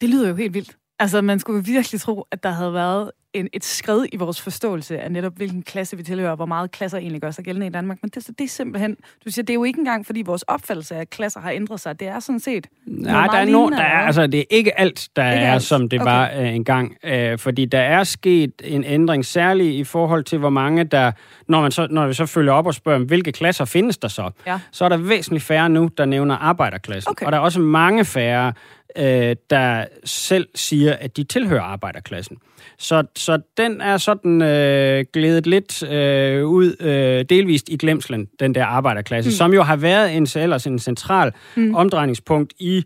Det 0.00 0.08
lyder 0.08 0.28
jo 0.28 0.34
helt 0.34 0.54
vildt. 0.54 0.76
Altså, 1.00 1.20
man 1.20 1.38
skulle 1.38 1.64
virkelig 1.64 2.00
tro, 2.00 2.26
at 2.30 2.42
der 2.42 2.50
havde 2.50 2.74
været 2.74 3.10
en, 3.32 3.48
et 3.52 3.64
skridt 3.64 4.08
i 4.12 4.16
vores 4.16 4.40
forståelse 4.40 4.98
af 4.98 5.12
netop, 5.12 5.32
hvilken 5.36 5.62
klasse 5.62 5.96
vi 5.96 6.02
tilhører, 6.02 6.30
og 6.30 6.36
hvor 6.36 6.46
meget 6.46 6.70
klasser 6.70 6.98
egentlig 6.98 7.22
gør 7.22 7.30
sig 7.30 7.44
gældende 7.44 7.66
i 7.66 7.70
Danmark. 7.70 7.98
Men 8.02 8.10
det, 8.14 8.26
det 8.38 8.44
er 8.44 8.48
simpelthen, 8.48 8.96
du 9.24 9.30
siger, 9.30 9.44
det 9.44 9.50
er 9.50 9.54
jo 9.54 9.64
ikke 9.64 9.78
engang, 9.78 10.06
fordi 10.06 10.22
vores 10.22 10.42
opfattelse 10.42 10.96
af 10.96 11.10
klasser 11.10 11.40
har 11.40 11.50
ændret 11.50 11.80
sig. 11.80 12.00
Det 12.00 12.08
er 12.08 12.20
sådan 12.20 12.40
set 12.40 12.66
Nej, 12.86 13.26
der 13.26 13.38
er 13.38 13.44
no, 13.44 13.70
der 13.70 13.76
er, 13.76 14.06
altså, 14.06 14.26
det 14.26 14.40
er 14.40 14.44
ikke 14.50 14.80
alt, 14.80 15.08
der 15.16 15.32
ikke 15.32 15.44
er, 15.44 15.52
alt. 15.52 15.62
som 15.62 15.88
det 15.88 16.00
okay. 16.00 16.10
var 16.10 16.30
uh, 16.38 16.54
engang. 16.54 16.96
Uh, 17.04 17.38
fordi 17.38 17.64
der 17.64 17.80
er 17.80 18.04
sket 18.04 18.52
en 18.64 18.84
ændring, 18.84 19.24
særligt 19.24 19.74
i 19.74 19.84
forhold 19.84 20.24
til, 20.24 20.38
hvor 20.38 20.50
mange 20.50 20.84
der, 20.84 21.12
når, 21.48 21.62
man 21.62 21.70
så, 21.70 21.86
når 21.90 22.06
vi 22.06 22.14
så 22.14 22.26
følger 22.26 22.52
op 22.52 22.66
og 22.66 22.74
spørger, 22.74 22.98
hvilke 22.98 23.32
klasser 23.32 23.64
findes 23.64 23.98
der 23.98 24.08
så, 24.08 24.30
ja. 24.46 24.60
så 24.70 24.84
er 24.84 24.88
der 24.88 24.96
væsentligt 24.96 25.44
færre 25.44 25.68
nu, 25.68 25.90
der 25.98 26.04
nævner 26.04 26.36
arbejderklassen. 26.36 27.10
Okay. 27.10 27.26
Og 27.26 27.32
der 27.32 27.38
er 27.38 27.42
også 27.42 27.60
mange 27.60 28.04
færre, 28.04 28.52
øh, 28.96 29.36
der 29.50 29.84
selv 30.04 30.48
siger, 30.54 30.96
at 30.96 31.16
de 31.16 31.24
tilhører 31.24 31.62
arbejderklassen. 31.62 32.36
Så, 32.78 33.04
så 33.16 33.40
den 33.56 33.80
er 33.80 33.96
sådan 33.96 34.42
øh, 34.42 35.04
glædet 35.12 35.46
lidt 35.46 35.82
øh, 35.82 36.46
ud, 36.46 36.76
øh, 36.80 37.24
delvist 37.28 37.68
i 37.68 37.76
glemslen, 37.76 38.28
den 38.40 38.54
der 38.54 38.64
arbejderklasse, 38.64 39.30
mm. 39.30 39.34
som 39.34 39.52
jo 39.52 39.62
har 39.62 39.76
været 39.76 40.16
en, 40.16 40.26
ellers 40.36 40.66
en 40.66 40.78
central 40.78 41.32
mm. 41.56 41.74
omdrejningspunkt 41.74 42.52
i 42.58 42.84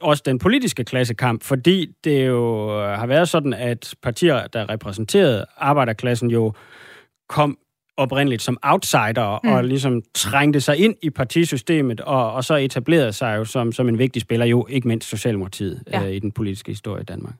også 0.00 0.22
den 0.26 0.38
politiske 0.38 0.84
klassekamp, 0.84 1.42
fordi 1.42 1.86
det 2.04 2.26
jo 2.26 2.68
har 2.94 3.06
været 3.06 3.28
sådan, 3.28 3.52
at 3.52 3.94
partier, 4.02 4.46
der 4.46 4.70
repræsenterede 4.70 5.44
arbejderklassen, 5.56 6.30
jo 6.30 6.52
kom 7.28 7.58
oprindeligt 8.00 8.42
som 8.42 8.58
outsider 8.62 9.40
mm. 9.44 9.50
og 9.50 9.64
ligesom 9.64 10.02
trængte 10.14 10.60
sig 10.60 10.76
ind 10.76 10.94
i 11.02 11.10
partisystemet 11.10 12.00
og, 12.00 12.32
og 12.32 12.44
så 12.44 12.54
etablerede 12.54 13.12
sig 13.12 13.36
jo 13.36 13.44
som, 13.44 13.72
som 13.72 13.88
en 13.88 13.98
vigtig 13.98 14.22
spiller, 14.22 14.46
jo 14.46 14.66
ikke 14.68 14.88
mindst 14.88 15.08
Socialdemokratiet 15.08 15.82
ja. 15.92 16.04
øh, 16.04 16.12
i 16.12 16.18
den 16.18 16.32
politiske 16.32 16.72
historie 16.72 17.02
i 17.02 17.04
Danmark. 17.04 17.34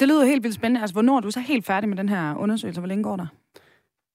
Det 0.00 0.08
lyder 0.08 0.24
helt 0.24 0.42
vildt 0.42 0.54
spændende. 0.54 0.80
Altså, 0.80 0.94
hvornår 0.94 1.16
er 1.16 1.20
du 1.20 1.30
så 1.30 1.40
helt 1.40 1.66
færdig 1.66 1.88
med 1.88 1.96
den 1.96 2.08
her 2.08 2.34
undersøgelse? 2.34 2.80
Hvor 2.80 2.88
længe 2.88 3.04
går 3.04 3.16
der? 3.16 3.26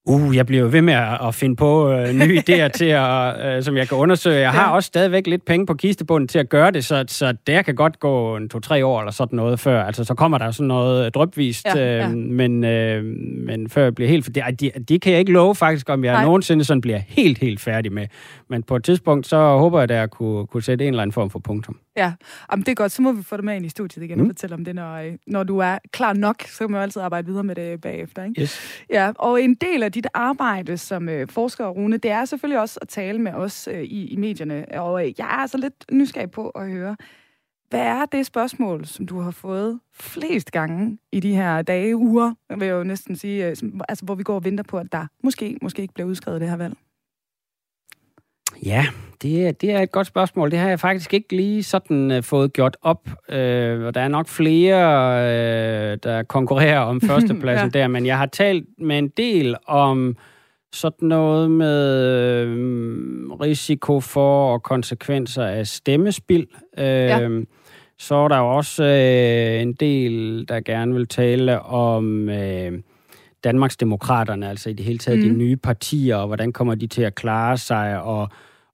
Uh, 0.05 0.35
jeg 0.35 0.45
bliver 0.45 0.65
ved 0.65 0.81
med 0.81 0.93
at, 1.27 1.35
finde 1.35 1.55
på 1.55 1.93
uh, 1.93 2.09
nye 2.09 2.41
idéer, 2.49 2.67
til 2.67 2.85
at, 2.85 3.57
uh, 3.57 3.63
som 3.63 3.77
jeg 3.77 3.87
kan 3.87 3.97
undersøge. 3.97 4.39
Jeg 4.39 4.51
har 4.51 4.69
ja. 4.69 4.75
også 4.75 4.87
stadigvæk 4.87 5.27
lidt 5.27 5.45
penge 5.45 5.65
på 5.65 5.73
kistebunden 5.73 6.27
til 6.27 6.39
at 6.39 6.49
gøre 6.49 6.71
det, 6.71 6.85
så, 6.85 7.03
så 7.07 7.33
det 7.47 7.65
kan 7.65 7.75
godt 7.75 7.99
gå 7.99 8.37
en 8.37 8.49
to-tre 8.49 8.85
år 8.85 8.99
eller 8.99 9.11
sådan 9.11 9.35
noget 9.35 9.59
før. 9.59 9.83
Altså, 9.83 10.03
så 10.03 10.13
kommer 10.13 10.37
der 10.37 10.51
sådan 10.51 10.67
noget 10.67 11.15
drøbvist, 11.15 11.65
ja, 11.65 11.97
ja. 11.97 12.07
Uh, 12.07 12.13
men, 12.13 12.63
uh, 12.63 13.03
men 13.45 13.69
før 13.69 13.83
jeg 13.83 13.95
bliver 13.95 14.09
helt... 14.09 14.23
For 14.25 14.31
det, 14.31 14.43
de, 14.59 14.71
de 14.89 14.99
kan 14.99 15.11
jeg 15.11 15.19
ikke 15.19 15.31
love 15.31 15.55
faktisk, 15.55 15.89
om 15.89 16.03
jeg 16.03 16.13
Nej. 16.13 16.25
nogensinde 16.25 16.63
sådan 16.63 16.81
bliver 16.81 16.99
helt, 17.07 17.37
helt 17.37 17.59
færdig 17.59 17.93
med. 17.93 18.07
Men 18.49 18.63
på 18.63 18.75
et 18.75 18.83
tidspunkt, 18.83 19.27
så 19.27 19.57
håber 19.57 19.79
jeg, 19.79 19.91
at 19.91 19.97
jeg 19.97 20.09
kunne, 20.09 20.47
kunne 20.47 20.63
sætte 20.63 20.85
en 20.85 20.93
eller 20.93 21.01
anden 21.01 21.13
form 21.13 21.29
for 21.29 21.39
punktum. 21.39 21.77
Ja, 21.95 22.13
Jamen, 22.51 22.65
det 22.65 22.71
er 22.71 22.75
godt. 22.75 22.91
Så 22.91 23.01
må 23.01 23.11
vi 23.11 23.23
få 23.23 23.37
dig 23.37 23.45
med 23.45 23.55
ind 23.55 23.65
i 23.65 23.69
studiet 23.69 24.03
igen 24.03 24.17
mm. 24.17 24.23
og 24.23 24.27
fortælle 24.27 24.53
om 24.53 24.65
det, 24.65 24.75
når, 24.75 25.15
når 25.27 25.43
du 25.43 25.57
er 25.57 25.77
klar 25.91 26.13
nok. 26.13 26.41
Så 26.41 26.57
kan 26.57 26.71
man 26.71 26.77
jo 26.77 26.81
altid 26.81 27.01
arbejde 27.01 27.27
videre 27.27 27.43
med 27.43 27.55
det 27.55 27.81
bagefter. 27.81 28.23
Ikke? 28.23 28.41
Yes. 28.41 28.83
Ja, 28.89 29.11
og 29.15 29.41
en 29.41 29.55
del 29.55 29.83
af 29.83 29.91
dit 29.91 30.07
arbejde 30.13 30.77
som 30.77 31.09
øh, 31.09 31.27
forsker, 31.27 31.67
Rune, 31.67 31.97
det 31.97 32.11
er 32.11 32.25
selvfølgelig 32.25 32.59
også 32.59 32.79
at 32.81 32.87
tale 32.87 33.19
med 33.19 33.33
os 33.33 33.67
øh, 33.71 33.83
i, 33.83 34.05
i 34.05 34.15
medierne. 34.15 34.65
Og 34.73 35.07
øh, 35.07 35.13
jeg 35.17 35.25
er 35.25 35.41
altså 35.41 35.57
lidt 35.57 35.85
nysgerrig 35.91 36.31
på 36.31 36.49
at 36.49 36.69
høre, 36.69 36.95
hvad 37.69 37.81
er 37.81 38.05
det 38.05 38.25
spørgsmål, 38.25 38.85
som 38.85 39.05
du 39.07 39.19
har 39.19 39.31
fået 39.31 39.79
flest 39.93 40.51
gange 40.51 40.97
i 41.11 41.19
de 41.19 41.35
her 41.35 41.61
dage, 41.61 41.95
uger, 41.95 42.33
vil 42.49 42.65
jeg 42.65 42.73
jo 42.73 42.83
næsten 42.83 43.15
sige, 43.15 43.45
øh, 43.45 43.55
altså, 43.89 44.05
hvor 44.05 44.15
vi 44.15 44.23
går 44.23 44.35
og 44.35 44.43
venter 44.43 44.63
på, 44.63 44.77
at 44.77 44.91
der 44.91 45.07
måske, 45.23 45.57
måske 45.61 45.81
ikke 45.81 45.93
bliver 45.93 46.07
udskrevet 46.07 46.41
det 46.41 46.49
her 46.49 46.57
valg? 46.57 46.73
Ja, 48.65 48.85
det, 49.21 49.61
det 49.61 49.71
er 49.71 49.79
et 49.79 49.91
godt 49.91 50.07
spørgsmål. 50.07 50.51
Det 50.51 50.59
har 50.59 50.69
jeg 50.69 50.79
faktisk 50.79 51.13
ikke 51.13 51.35
lige 51.35 51.63
sådan 51.63 52.11
uh, 52.11 52.23
fået 52.23 52.53
gjort 52.53 52.77
op. 52.81 53.07
Uh, 53.07 53.35
og 53.85 53.93
der 53.95 54.01
er 54.01 54.07
nok 54.07 54.27
flere, 54.27 54.75
uh, 55.17 55.97
der 56.03 56.23
konkurrerer 56.23 56.79
om 56.79 57.01
førstepladsen 57.09 57.71
ja. 57.73 57.79
der, 57.79 57.87
men 57.87 58.05
jeg 58.05 58.17
har 58.17 58.25
talt 58.25 58.65
med 58.77 58.97
en 58.97 59.07
del 59.07 59.55
om 59.67 60.17
sådan 60.73 61.07
noget 61.07 61.51
med 61.51 62.47
uh, 62.47 63.39
risiko 63.41 63.99
for 63.99 64.53
og 64.53 64.63
konsekvenser 64.63 65.45
af 65.45 65.67
stemmespil. 65.67 66.47
Uh, 66.77 66.83
ja. 66.83 67.29
Så 67.99 68.15
er 68.15 68.27
der 68.27 68.37
jo 68.37 68.55
også 68.55 68.83
uh, 68.83 69.61
en 69.61 69.73
del, 69.73 70.45
der 70.47 70.59
gerne 70.59 70.93
vil 70.93 71.07
tale 71.07 71.61
om... 71.61 72.29
Uh, 72.29 72.79
Danmarksdemokraterne, 73.43 74.49
altså 74.49 74.69
i 74.69 74.73
det 74.73 74.85
hele 74.85 74.97
taget 74.97 75.19
mm. 75.19 75.29
de 75.29 75.37
nye 75.37 75.57
partier, 75.57 76.15
og 76.15 76.27
hvordan 76.27 76.53
kommer 76.53 76.75
de 76.75 76.87
til 76.87 77.01
at 77.01 77.15
klare 77.15 77.57
sig, 77.57 78.01
og 78.01 78.29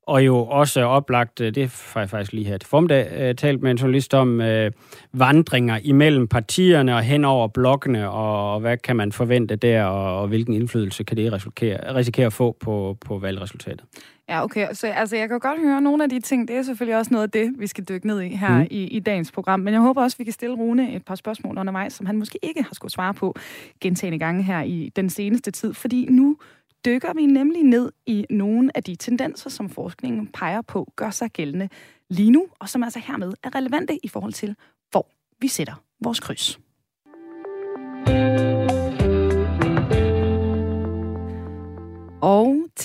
og 0.07 0.25
jo 0.25 0.37
også 0.37 0.81
oplagt, 0.81 1.41
øh, 1.41 1.55
det 1.55 1.91
har 1.93 2.01
jeg 2.01 2.09
faktisk 2.09 2.33
lige 2.33 2.45
her 2.45 2.57
til 2.57 2.69
formiddag 2.69 3.29
uh, 3.29 3.35
talt 3.35 3.61
med 3.61 3.71
en 3.71 3.77
journalist 3.77 4.13
om, 4.13 4.39
uh, 4.39 4.71
vandringer 5.13 5.79
imellem 5.83 6.27
partierne 6.27 6.95
og 6.95 7.01
hen 7.01 7.25
over 7.25 7.47
blokkene, 7.47 8.09
og, 8.09 8.53
og 8.53 8.59
hvad 8.59 8.77
kan 8.77 8.95
man 8.95 9.11
forvente 9.11 9.55
der, 9.55 9.83
og, 9.83 10.21
og 10.21 10.27
hvilken 10.27 10.53
indflydelse 10.53 11.03
kan 11.03 11.17
det 11.17 11.33
risikere, 11.33 11.95
risikere 11.95 12.25
at 12.25 12.33
få 12.33 12.57
på, 12.59 12.97
på 13.05 13.17
valgresultatet. 13.17 13.83
Ja, 14.29 14.43
okay. 14.43 14.67
Så 14.73 14.87
altså, 14.87 15.15
jeg 15.15 15.29
kan 15.29 15.39
godt 15.39 15.59
høre 15.59 15.81
nogle 15.81 16.03
af 16.03 16.09
de 16.09 16.19
ting. 16.19 16.47
Det 16.47 16.55
er 16.55 16.61
selvfølgelig 16.61 16.97
også 16.97 17.13
noget 17.13 17.23
af 17.23 17.31
det, 17.31 17.53
vi 17.57 17.67
skal 17.67 17.83
dykke 17.83 18.07
ned 18.07 18.21
i 18.21 18.27
her 18.27 18.57
mm. 18.57 18.67
i, 18.71 18.83
i 18.83 18.99
dagens 18.99 19.31
program. 19.31 19.59
Men 19.59 19.73
jeg 19.73 19.81
håber 19.81 20.03
også, 20.03 20.17
vi 20.17 20.23
kan 20.23 20.33
stille 20.33 20.55
Rune 20.55 20.95
et 20.95 21.05
par 21.05 21.15
spørgsmål 21.15 21.57
undervejs, 21.57 21.93
som 21.93 22.05
han 22.05 22.17
måske 22.17 22.39
ikke 22.43 22.63
har 22.63 22.69
skulle 22.73 22.91
svare 22.91 23.13
på 23.13 23.35
gentagende 23.81 24.19
gange 24.19 24.43
her 24.43 24.61
i 24.61 24.91
den 24.95 25.09
seneste 25.09 25.51
tid. 25.51 25.73
Fordi 25.73 26.07
nu 26.09 26.37
dykker 26.85 27.13
vi 27.13 27.25
nemlig 27.25 27.63
ned 27.63 27.91
i 28.05 28.25
nogle 28.29 28.71
af 28.77 28.83
de 28.83 28.95
tendenser, 28.95 29.49
som 29.49 29.69
forskningen 29.69 30.27
peger 30.27 30.61
på, 30.61 30.93
gør 30.95 31.09
sig 31.09 31.31
gældende 31.31 31.69
lige 32.09 32.31
nu, 32.31 32.47
og 32.59 32.69
som 32.69 32.83
altså 32.83 32.99
hermed 32.99 33.33
er 33.43 33.55
relevante 33.55 34.05
i 34.05 34.07
forhold 34.07 34.33
til, 34.33 34.55
hvor 34.91 35.07
vi 35.39 35.47
sætter 35.47 35.83
vores 35.99 36.19
kryds. 36.19 36.59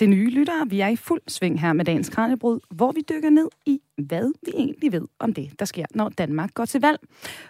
Til 0.02 0.10
nye 0.10 0.30
lyttere, 0.30 0.66
vi 0.68 0.80
er 0.80 0.88
i 0.88 0.96
fuld 0.96 1.20
sving 1.28 1.60
her 1.60 1.72
med 1.72 1.84
dagens 1.84 2.08
Kranjebrud, 2.08 2.60
hvor 2.70 2.92
vi 2.92 3.00
dykker 3.08 3.30
ned 3.30 3.48
i, 3.66 3.80
hvad 3.96 4.32
vi 4.46 4.52
egentlig 4.54 4.92
ved 4.92 5.08
om 5.18 5.34
det, 5.34 5.50
der 5.58 5.64
sker, 5.64 5.86
når 5.94 6.08
Danmark 6.08 6.54
går 6.54 6.64
til 6.64 6.80
valg. 6.80 6.98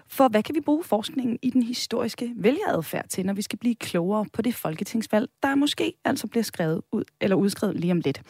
For 0.06 0.28
hvad 0.28 0.42
kan 0.42 0.54
vi 0.54 0.60
bruge 0.60 0.84
forskningen 0.84 1.38
i 1.42 1.50
den 1.50 1.62
historiske 1.62 2.32
vælgeradfærd 2.36 3.08
til, 3.08 3.26
når 3.26 3.32
vi 3.32 3.42
skal 3.42 3.58
blive 3.58 3.74
klogere 3.74 4.26
på 4.32 4.42
det 4.42 4.54
folketingsvalg, 4.54 5.28
der 5.42 5.54
måske 5.54 5.94
altså 6.04 6.26
bliver 6.26 6.44
skrevet 6.44 6.82
ud 6.92 7.04
eller 7.20 7.36
udskrevet 7.36 7.80
lige 7.80 7.92
om 7.92 8.00
lidt? 8.04 8.22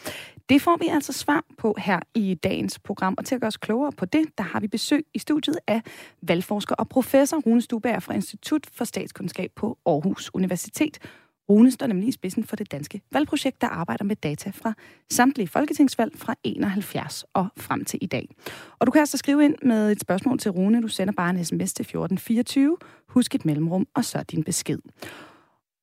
Det 0.48 0.62
får 0.62 0.76
vi 0.76 0.86
altså 0.86 1.12
svar 1.12 1.44
på 1.58 1.74
her 1.78 2.00
i 2.14 2.34
dagens 2.34 2.78
program, 2.78 3.14
og 3.18 3.24
til 3.24 3.34
at 3.34 3.40
gøre 3.40 3.48
os 3.48 3.56
klogere 3.56 3.92
på 3.92 4.04
det, 4.04 4.24
der 4.38 4.44
har 4.44 4.60
vi 4.60 4.68
besøg 4.68 5.06
i 5.14 5.18
studiet 5.18 5.58
af 5.66 5.82
valgforsker 6.22 6.74
og 6.74 6.88
professor 6.88 7.40
Rune 7.40 7.62
Stuberg 7.62 8.02
fra 8.02 8.14
Institut 8.14 8.66
for 8.72 8.84
Statskundskab 8.84 9.50
på 9.56 9.78
Aarhus 9.86 10.30
Universitet, 10.34 10.98
Rune 11.48 11.70
står 11.70 11.86
nemlig 11.86 12.08
i 12.08 12.12
spidsen 12.12 12.44
for 12.44 12.56
det 12.56 12.72
danske 12.72 13.00
valgprojekt, 13.12 13.60
der 13.60 13.66
arbejder 13.68 14.04
med 14.04 14.16
data 14.16 14.50
fra 14.54 14.74
samtlige 15.10 15.48
folketingsvalg 15.48 16.18
fra 16.18 16.34
71 16.44 17.24
og 17.34 17.46
frem 17.56 17.84
til 17.84 17.98
i 18.02 18.06
dag. 18.06 18.28
Og 18.78 18.86
du 18.86 18.90
kan 18.90 18.98
altså 18.98 19.16
skrive 19.16 19.44
ind 19.44 19.54
med 19.62 19.92
et 19.92 20.00
spørgsmål 20.00 20.38
til 20.38 20.50
Rune. 20.50 20.82
Du 20.82 20.88
sender 20.88 21.12
bare 21.12 21.30
en 21.30 21.44
sms 21.44 21.74
til 21.74 21.82
1424. 21.82 22.76
Husk 23.08 23.34
et 23.34 23.44
mellemrum, 23.44 23.86
og 23.94 24.04
så 24.04 24.22
din 24.22 24.44
besked. 24.44 24.78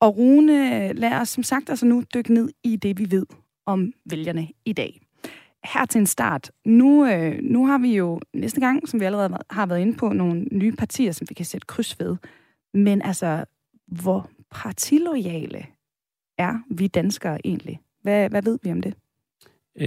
Og 0.01 0.18
Rune, 0.18 0.94
lad 0.94 1.13
os 1.13 1.30
som 1.30 1.44
sagt 1.44 1.70
altså 1.70 1.86
nu 1.86 2.04
dykke 2.13 2.34
ned 2.34 2.50
i 2.63 2.75
det, 2.75 3.00
vi 3.00 3.12
ved 3.12 3.25
om 3.66 3.94
vælgerne 4.10 4.48
i 4.66 4.74
dag. 4.74 5.01
her 5.63 5.86
til 5.86 6.00
en 6.00 6.06
start, 6.06 6.51
nu, 6.66 7.06
øh, 7.06 7.39
nu 7.42 7.66
har 7.68 7.78
vi 7.78 7.96
jo 7.96 8.20
næste 8.34 8.60
gang, 8.60 8.89
som 8.89 9.00
vi 9.00 9.06
allerede 9.06 9.38
har 9.50 9.66
været 9.66 9.80
inde 9.80 9.98
på, 9.98 10.10
nogle 10.10 10.46
nye 10.51 10.72
partier, 10.72 11.12
som 11.12 11.28
vi 11.30 11.34
kan 11.34 11.46
sætte 11.46 11.68
kryds 11.68 12.00
ved. 12.00 12.18
Men 12.74 13.01
altså, 13.01 13.46
hvor 13.88 14.30
partilojale 14.51 15.65
er 16.38 16.53
vi 16.72 16.88
danskere 16.88 17.38
egentlig? 17.46 17.79
Hvad, 18.01 18.29
hvad 18.29 18.41
ved 18.41 18.60
vi 18.63 18.72
om 18.72 18.82
det? 18.82 18.94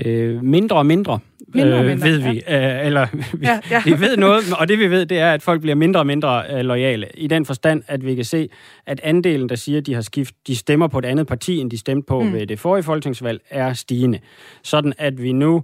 Øh, 0.05 0.45
mindre 0.45 0.77
og 0.77 0.87
mindre, 0.87 1.19
Mindre 1.55 1.75
og 1.75 1.85
øh, 1.85 1.87
mindre, 1.87 2.09
ved 2.09 2.19
vi. 2.19 2.43
Øh, 2.49 2.87
eller 2.87 3.07
vi, 3.13 3.47
Ja, 3.47 3.61
ja. 3.71 3.83
vi 3.91 4.01
ved 4.01 4.17
noget, 4.17 4.45
og 4.59 4.69
det 4.69 4.79
vi 4.79 4.91
ved, 4.91 5.07
det 5.07 5.19
er, 5.19 5.33
at 5.33 5.43
folk 5.43 5.61
bliver 5.61 5.75
mindre 5.75 6.01
og 6.01 6.07
mindre 6.07 6.45
øh, 6.51 6.61
lojale. 6.61 7.09
I 7.15 7.27
den 7.27 7.47
forstand, 7.47 7.83
at 7.87 8.07
vi 8.07 8.15
kan 8.15 8.25
se, 8.25 8.49
at 8.87 9.01
andelen, 9.03 9.49
der 9.49 9.55
siger, 9.55 9.79
at 9.79 9.87
de 9.87 9.95
har 9.95 10.01
skift, 10.01 10.35
de 10.47 10.57
stemmer 10.57 10.89
på 10.89 10.99
et 10.99 11.05
andet 11.05 11.27
parti, 11.27 11.59
end 11.59 11.71
de 11.71 11.79
stemte 11.79 12.07
på 12.07 12.23
mm. 12.23 12.33
ved 12.33 12.47
det 12.47 12.59
forrige 12.59 12.83
folketingsvalg, 12.83 13.41
er 13.51 13.73
stigende. 13.73 14.19
Sådan 14.63 14.93
at 14.99 15.23
vi 15.23 15.33
nu 15.33 15.57
øh, 15.57 15.63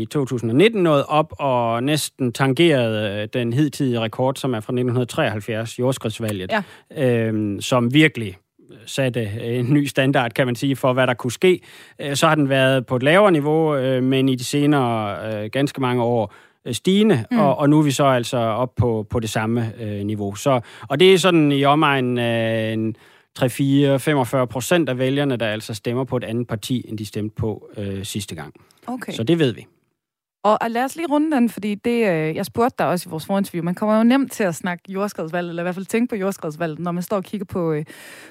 i 0.00 0.06
2019 0.10 0.82
nåede 0.82 1.06
op 1.06 1.32
og 1.38 1.82
næsten 1.82 2.32
tangerede 2.32 3.22
øh, 3.22 3.28
den 3.32 3.52
hidtidige 3.52 4.00
rekord, 4.00 4.34
som 4.36 4.50
er 4.54 4.60
fra 4.60 4.72
1973, 4.72 5.78
jordskredsvalget, 5.78 6.52
Ja. 6.96 7.28
øh, 7.30 7.60
som 7.60 7.94
virkelig 7.94 8.36
satte 8.86 9.22
en 9.42 9.72
ny 9.74 9.84
standard, 9.86 10.32
kan 10.32 10.46
man 10.46 10.56
sige, 10.56 10.76
for 10.76 10.92
hvad 10.92 11.06
der 11.06 11.14
kunne 11.14 11.32
ske. 11.32 11.60
Øh, 12.00 12.16
Så 12.16 12.26
har 12.28 12.34
den 12.34 12.48
været 12.48 12.86
på 12.86 12.96
et 12.96 13.02
lavere 13.02 13.32
niveau, 13.32 13.76
øh, 13.76 14.02
men 14.02 14.28
i 14.28 14.34
de 14.34 14.44
senere 14.44 15.16
øh, 15.44 15.50
ganske 15.52 15.80
mange 15.80 16.02
år 16.02 16.34
øh, 16.66 16.74
stigende, 16.74 17.24
mm. 17.30 17.38
og, 17.38 17.58
og 17.58 17.70
nu 17.70 17.78
er 17.78 17.82
vi 17.82 17.90
så 17.90 18.04
altså 18.04 18.36
op 18.38 18.74
på, 18.76 19.06
på 19.10 19.20
det 19.20 19.30
samme 19.30 19.72
øh, 19.80 20.04
niveau. 20.04 20.34
Så, 20.34 20.60
og 20.88 21.00
det 21.00 21.14
er 21.14 21.18
sådan 21.18 21.52
i 21.52 21.64
omegnen 21.64 22.18
en 22.78 22.96
3-4-45 23.38 24.44
procent 24.44 24.88
af 24.88 24.98
vælgerne, 24.98 25.36
der 25.36 25.46
altså 25.48 25.74
stemmer 25.74 26.04
på 26.04 26.16
et 26.16 26.24
andet 26.24 26.48
parti, 26.48 26.84
end 26.88 26.98
de 26.98 27.06
stemte 27.06 27.34
på 27.34 27.70
øh, 27.76 28.04
sidste 28.04 28.34
gang. 28.34 28.54
Okay. 28.86 29.12
Så 29.12 29.22
det 29.22 29.38
ved 29.38 29.52
vi. 29.52 29.66
Og, 30.46 30.58
og 30.60 30.70
lad 30.70 30.84
os 30.84 30.96
lige 30.96 31.06
runde 31.06 31.36
den, 31.36 31.48
fordi 31.48 31.74
det, 31.74 32.08
øh, 32.08 32.36
jeg 32.36 32.46
spurgte 32.46 32.74
dig 32.78 32.86
også 32.86 33.08
i 33.08 33.10
vores 33.10 33.26
forinterview, 33.26 33.64
man 33.64 33.74
kommer 33.74 33.96
jo 33.96 34.04
nemt 34.04 34.32
til 34.32 34.44
at 34.44 34.54
snakke 34.54 34.92
jordskredsvalg, 34.92 35.48
eller 35.48 35.62
i 35.62 35.64
hvert 35.64 35.74
fald 35.74 35.86
tænke 35.86 36.10
på 36.10 36.16
jordskredsvalg, 36.16 36.78
når 36.78 36.92
man 36.92 37.02
står 37.02 37.16
og 37.16 37.24
kigger 37.24 37.44
på, 37.44 37.72
øh, 37.72 37.84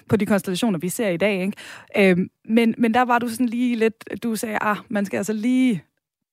på 0.09 0.15
de 0.15 0.25
konstellationer, 0.25 0.79
vi 0.79 0.89
ser 0.89 1.09
i 1.09 1.17
dag. 1.17 1.41
Ikke? 1.41 1.53
Øhm, 1.97 2.29
men, 2.45 2.75
men 2.77 2.93
der 2.93 3.01
var 3.01 3.19
du 3.19 3.27
sådan 3.27 3.45
lige 3.45 3.75
lidt, 3.75 4.23
du 4.23 4.35
sagde, 4.35 4.57
ah, 4.61 4.77
man 4.89 5.05
skal 5.05 5.17
altså 5.17 5.33
lige 5.33 5.83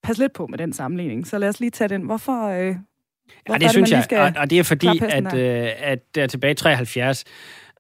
passe 0.03 0.23
lidt 0.23 0.33
på 0.33 0.47
med 0.47 0.59
den 0.59 0.73
sammenligning. 0.73 1.27
Så 1.27 1.39
lad 1.39 1.49
os 1.49 1.61
lige 1.61 1.71
tage 1.71 1.89
den. 1.89 2.03
Hvorfor, 2.03 2.49
øh, 2.49 2.65
hvorfor 2.65 2.77
Ja, 3.49 3.55
er 3.55 3.59
det 3.59 3.71
synes 3.71 3.91
jeg, 3.91 4.07
og, 4.13 4.33
og 4.37 4.51
det 4.51 4.59
er 4.59 4.63
fordi, 4.63 4.89
at, 5.03 5.35
øh, 5.35 5.71
at 5.79 6.15
der 6.15 6.27
tilbage 6.27 6.51
i 6.51 6.55
73, 6.55 7.25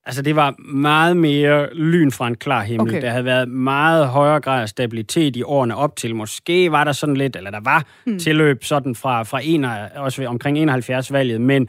altså 0.04 0.23
det 0.23 0.37
var 0.37 0.54
meget 0.75 1.16
mere 1.16 1.75
lyn 1.75 2.11
fra 2.11 2.28
en 2.28 2.35
klar 2.35 2.62
himmel. 2.62 2.88
Okay. 2.88 3.02
Der 3.02 3.11
havde 3.11 3.25
været 3.25 3.49
meget 3.49 4.09
højere 4.09 4.40
grad 4.40 4.62
af 4.62 4.68
stabilitet 4.68 5.37
i 5.37 5.42
årene 5.42 5.76
op 5.76 5.97
til. 5.97 6.14
Måske 6.14 6.73
var 6.73 6.85
der 6.85 6.92
sådan 6.92 7.16
lidt, 7.16 7.37
eller 7.37 7.50
der 7.50 7.61
var 7.61 7.85
hmm. 8.04 8.18
tilløb 8.18 8.64
sådan 8.64 8.94
fra, 8.94 9.23
fra 9.23 9.40
en, 9.42 9.64
også 9.97 10.26
omkring 10.26 10.71
71-valget, 10.71 11.40
men, 11.40 11.68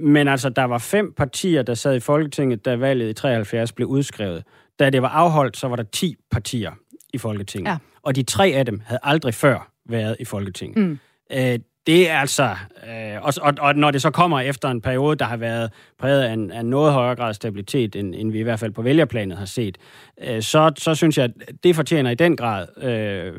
men 0.00 0.28
altså 0.28 0.48
der 0.48 0.64
var 0.64 0.78
fem 0.78 1.12
partier, 1.16 1.62
der 1.62 1.74
sad 1.74 1.96
i 1.96 2.00
Folketinget, 2.00 2.64
da 2.64 2.76
valget 2.76 3.10
i 3.10 3.12
73 3.12 3.72
blev 3.72 3.88
udskrevet. 3.88 4.44
Da 4.78 4.90
det 4.90 5.02
var 5.02 5.08
afholdt, 5.08 5.56
så 5.56 5.68
var 5.68 5.76
der 5.76 5.84
10 5.92 6.14
partier 6.30 6.72
i 7.12 7.18
Folketinget. 7.18 7.70
Ja. 7.70 7.76
Og 8.02 8.16
de 8.16 8.22
tre 8.22 8.46
af 8.46 8.66
dem 8.66 8.80
havde 8.84 9.00
aldrig 9.02 9.34
før 9.34 9.70
været 9.88 10.16
i 10.20 10.24
Folketinget. 10.24 10.86
Mm. 10.86 10.98
Øh, 11.32 11.58
det 11.88 12.10
er 12.10 12.18
altså... 12.18 12.56
Øh, 12.88 13.22
og, 13.22 13.32
og, 13.40 13.54
og 13.58 13.74
når 13.76 13.90
det 13.90 14.02
så 14.02 14.10
kommer 14.10 14.40
efter 14.40 14.70
en 14.70 14.80
periode, 14.80 15.16
der 15.16 15.24
har 15.24 15.36
været 15.36 15.70
præget 15.98 16.22
af 16.22 16.32
en, 16.32 16.50
af 16.50 16.64
noget 16.64 16.92
højere 16.92 17.16
grad 17.16 17.34
stabilitet, 17.34 17.96
end, 17.96 18.14
end 18.14 18.32
vi 18.32 18.40
i 18.40 18.42
hvert 18.42 18.60
fald 18.60 18.72
på 18.72 18.82
vælgerplanet 18.82 19.38
har 19.38 19.46
set, 19.46 19.78
øh, 20.22 20.42
så, 20.42 20.72
så 20.76 20.94
synes 20.94 21.18
jeg, 21.18 21.24
at 21.24 21.30
det 21.64 21.76
fortjener 21.76 22.10
i 22.10 22.14
den 22.14 22.36
grad 22.36 22.66
øh, 22.82 23.32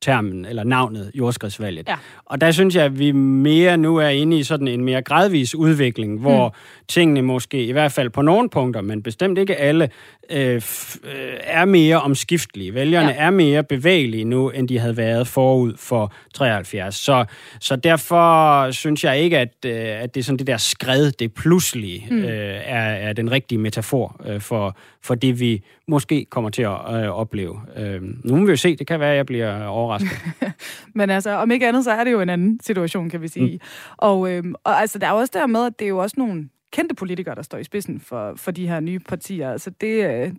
termen, 0.00 0.44
eller 0.44 0.64
navnet, 0.64 1.10
jordskredsvalget. 1.14 1.88
Ja. 1.88 1.96
Og 2.24 2.40
der 2.40 2.50
synes 2.50 2.74
jeg, 2.74 2.84
at 2.84 2.98
vi 2.98 3.12
mere 3.12 3.76
nu 3.76 3.96
er 3.96 4.08
inde 4.08 4.38
i 4.38 4.42
sådan 4.42 4.68
en 4.68 4.84
mere 4.84 5.02
gradvis 5.02 5.54
udvikling, 5.54 6.20
hvor 6.20 6.48
mm. 6.48 6.84
tingene 6.88 7.22
måske, 7.22 7.64
i 7.64 7.72
hvert 7.72 7.92
fald 7.92 8.10
på 8.10 8.22
nogle 8.22 8.50
punkter, 8.50 8.80
men 8.80 9.02
bestemt 9.02 9.38
ikke 9.38 9.56
alle, 9.56 9.90
øh, 10.30 10.56
f- 10.56 11.08
øh, 11.08 11.34
er 11.42 11.64
mere 11.64 12.00
omskiftelige. 12.00 12.74
Vælgerne 12.74 13.08
ja. 13.08 13.14
er 13.18 13.30
mere 13.30 13.64
bevægelige 13.64 14.24
nu, 14.24 14.50
end 14.50 14.68
de 14.68 14.78
havde 14.78 14.96
været 14.96 15.26
forud 15.26 15.72
for 15.76 16.12
73. 16.34 16.94
Så, 16.94 17.24
så 17.60 17.76
derfor 17.84 18.70
synes 18.70 19.04
jeg 19.04 19.20
ikke, 19.20 19.38
at, 19.38 19.54
øh, 19.66 20.02
at 20.02 20.14
det 20.14 20.20
er 20.20 20.24
sådan 20.24 20.38
det 20.38 20.46
der 20.46 20.56
skred, 20.56 21.12
det 21.12 21.34
pludselige, 21.34 22.06
mm. 22.10 22.16
øh, 22.16 22.60
er, 22.64 23.08
er 23.08 23.12
den 23.12 23.30
rigtige 23.30 23.58
metafor 23.58 24.20
øh, 24.26 24.40
for, 24.40 24.76
for 25.02 25.14
det, 25.14 25.40
vi 25.40 25.62
måske 25.88 26.26
kommer 26.30 26.50
til 26.50 26.62
at 26.62 26.70
øh, 26.70 27.08
opleve. 27.08 27.60
Øh, 27.76 28.02
nu 28.02 28.36
må 28.36 28.44
vi 28.44 28.50
jo 28.50 28.56
se, 28.56 28.76
det 28.76 28.86
kan 28.86 29.00
være, 29.00 29.10
at 29.10 29.16
jeg 29.16 29.26
bliver 29.26 29.64
overrasket. 29.64 30.10
Men 30.94 31.10
altså, 31.10 31.30
om 31.30 31.50
ikke 31.50 31.68
andet, 31.68 31.84
så 31.84 31.90
er 31.90 32.04
det 32.04 32.12
jo 32.12 32.20
en 32.20 32.28
anden 32.28 32.60
situation, 32.62 33.10
kan 33.10 33.22
vi 33.22 33.28
sige. 33.28 33.52
Mm. 33.52 33.60
Og, 33.96 34.32
øhm, 34.32 34.54
og 34.64 34.80
altså, 34.80 34.98
der 34.98 35.06
er 35.06 35.12
også 35.12 35.30
der 35.34 35.46
med, 35.46 35.66
at 35.66 35.72
det 35.78 35.84
er 35.84 35.88
jo 35.88 35.98
også 35.98 36.14
nogle 36.18 36.48
kendte 36.72 36.94
politikere, 36.94 37.34
der 37.34 37.42
står 37.42 37.58
i 37.58 37.64
spidsen 37.64 38.00
for, 38.00 38.34
for 38.36 38.50
de 38.50 38.68
her 38.68 38.80
nye 38.80 38.98
partier. 38.98 39.52
Altså, 39.52 39.70
det, 39.70 40.04
øh, 40.04 40.32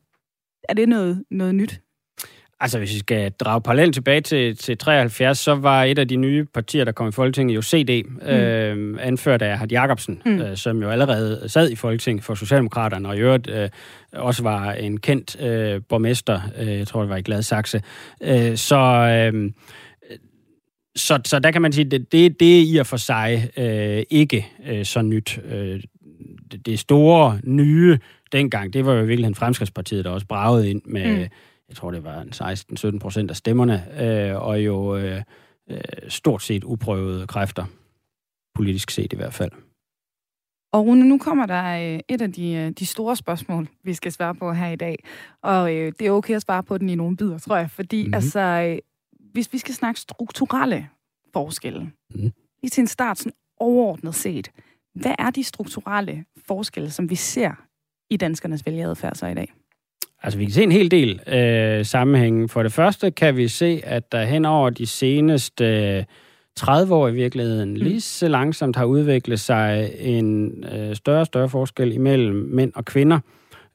er 0.70 0.74
det 0.74 0.90
noget, 0.90 1.24
noget 1.32 1.56
nyt? 1.56 1.82
Altså, 2.62 2.78
hvis 2.78 2.94
vi 2.94 3.00
skal 3.00 3.32
drage 3.32 3.62
parallelt 3.62 3.94
tilbage 3.94 4.22
til, 4.22 4.58
til 4.58 4.78
73, 4.78 5.38
så 5.38 5.56
var 5.56 5.84
et 5.84 6.00
af 6.00 6.08
de 6.08 6.16
nye 6.16 6.46
partier, 6.54 6.84
der 6.84 6.92
kom 6.92 7.08
i 7.08 7.12
Folketinget, 7.12 7.56
jo 7.56 7.62
CD, 7.62 8.04
mm. 8.06 8.28
øh, 8.28 8.98
anført 9.02 9.42
af 9.42 9.58
Hart 9.58 9.72
Jacobsen, 9.72 10.22
Mm. 10.26 10.42
øh, 10.42 10.58
som 10.58 10.82
jo 10.82 10.90
allerede 10.90 11.44
sad 11.48 11.70
i 11.72 11.76
Folketinget 11.76 12.24
for 12.24 12.36
Socialdemokraterne, 12.36 13.10
og 13.10 13.18
i 13.18 13.20
øvrigt 13.20 13.50
øh, 13.50 13.70
også 14.14 14.44
var 14.44 14.72
en 14.72 15.00
kendt 15.00 15.42
øh, 15.42 15.82
borgmester, 15.90 16.42
øh, 16.60 16.78
jeg 16.78 16.88
tror, 16.88 17.02
det 17.02 17.10
var 17.10 17.18
i 17.18 17.22
Gladsaxe. 17.22 17.82
Øh, 18.22 18.58
så, 18.58 18.78
øh, 19.34 19.52
så, 20.96 21.20
så 21.26 21.40
der 21.40 21.52
kan 21.52 21.62
man 21.62 21.72
sige, 21.72 21.86
det, 21.86 22.12
det, 22.12 22.40
det 22.40 22.60
er 22.60 22.64
i 22.74 22.78
og 22.78 22.88
for 22.88 22.98
sig 22.98 23.50
øh, 23.58 24.04
ikke 24.10 24.48
øh, 24.68 24.86
så 24.86 25.02
nyt. 25.02 25.40
Øh, 25.52 25.82
det, 26.52 26.66
det 26.66 26.80
store 26.80 27.40
nye 27.44 28.00
dengang, 28.32 28.74
det 28.74 28.86
var 28.86 28.94
jo 28.94 29.00
i 29.04 29.08
virkeligheden 29.08 29.36
Fremskridspartiet, 29.36 30.06
der 30.06 30.12
også 30.12 30.28
bragede 30.28 30.70
ind 30.70 30.82
med... 30.86 31.18
Mm. 31.18 31.28
Mm 31.70 31.72
jeg 31.72 31.76
tror 31.76 31.92
det 31.92 32.04
var 32.04 32.22
en 32.22 32.96
16-17 32.96 33.00
procent 33.00 33.30
af 33.30 33.36
stemmerne, 33.36 34.02
øh, 34.04 34.42
og 34.42 34.66
jo 34.66 34.98
øh, 34.98 35.22
øh, 35.70 35.80
stort 36.08 36.42
set 36.44 36.64
uprøvede 36.64 37.28
kræfter, 37.28 37.66
politisk 38.56 38.92
set 38.92 39.14
i 39.14 39.16
hvert 39.16 39.34
fald. 39.34 39.52
Og 40.74 40.86
Rune, 40.86 41.10
nu 41.10 41.18
kommer 41.18 41.46
der 41.46 41.94
øh, 41.94 42.00
et 42.08 42.22
af 42.22 42.34
de, 42.34 42.54
øh, 42.54 42.72
de 42.72 42.86
store 42.86 43.16
spørgsmål, 43.16 43.68
vi 43.84 43.94
skal 43.94 44.12
svare 44.12 44.36
på 44.36 44.54
her 44.54 44.68
i 44.68 44.76
dag. 44.76 45.04
Og 45.42 45.76
øh, 45.76 45.94
det 46.00 46.08
er 46.08 46.12
okay 46.12 46.36
at 46.36 46.42
svare 46.42 46.64
på 46.64 46.78
den 46.78 46.90
i 46.90 46.96
nogle 46.96 47.18
bidder, 47.18 47.38
tror 47.38 47.58
jeg. 47.58 47.72
Fordi 47.72 47.98
mm-hmm. 47.98 48.10
Mhm. 48.10 48.14
altså, 48.14 48.80
hvis 49.32 49.54
vi 49.54 49.58
skal 49.58 49.76
snakke 49.76 50.00
strukturelle 50.00 50.90
forskelle, 51.34 51.92
Mhm. 52.16 52.32
lige 52.62 52.70
til 52.70 52.82
en 52.82 52.88
start 52.88 53.18
sådan 53.18 53.34
overordnet 53.58 54.16
set, 54.16 54.52
hvad 54.96 55.16
er 55.20 55.30
de 55.30 55.44
strukturelle 55.44 56.26
forskelle, 56.48 56.92
som 56.92 57.10
vi 57.10 57.16
ser 57.16 57.52
i 58.10 58.18
danskernes 58.18 58.66
vælgeradfærd 58.66 59.16
så 59.16 59.28
i 59.28 59.34
dag? 59.34 59.54
Altså, 60.24 60.40
vi 60.40 60.46
kan 60.46 60.54
se 60.54 60.64
en 60.64 60.72
hel 60.72 60.92
del 60.92 61.20
øh, 61.28 61.86
sammenhænge. 61.86 62.50
For 62.50 62.64
det 62.64 62.74
første 62.74 63.12
kan 63.12 63.38
vi 63.38 63.48
se, 63.48 63.82
at 63.84 64.12
der 64.12 64.24
hen 64.24 64.46
over 64.46 64.70
de 64.70 64.86
seneste 64.86 65.66
øh, 65.66 66.04
30 66.56 66.96
år 66.96 67.08
i 67.08 67.14
virkeligheden, 67.14 67.70
mm. 67.70 67.76
lige 67.76 68.02
så 68.02 68.28
langsomt 68.28 68.76
har 68.76 68.86
udviklet 68.86 69.40
sig 69.40 69.92
en 70.00 70.52
øh, 70.74 70.96
større 70.96 71.20
og 71.20 71.26
større 71.26 71.50
forskel 71.50 71.94
imellem 71.94 72.36
mænd 72.36 72.72
og 72.76 72.86
kvinder. 72.86 73.20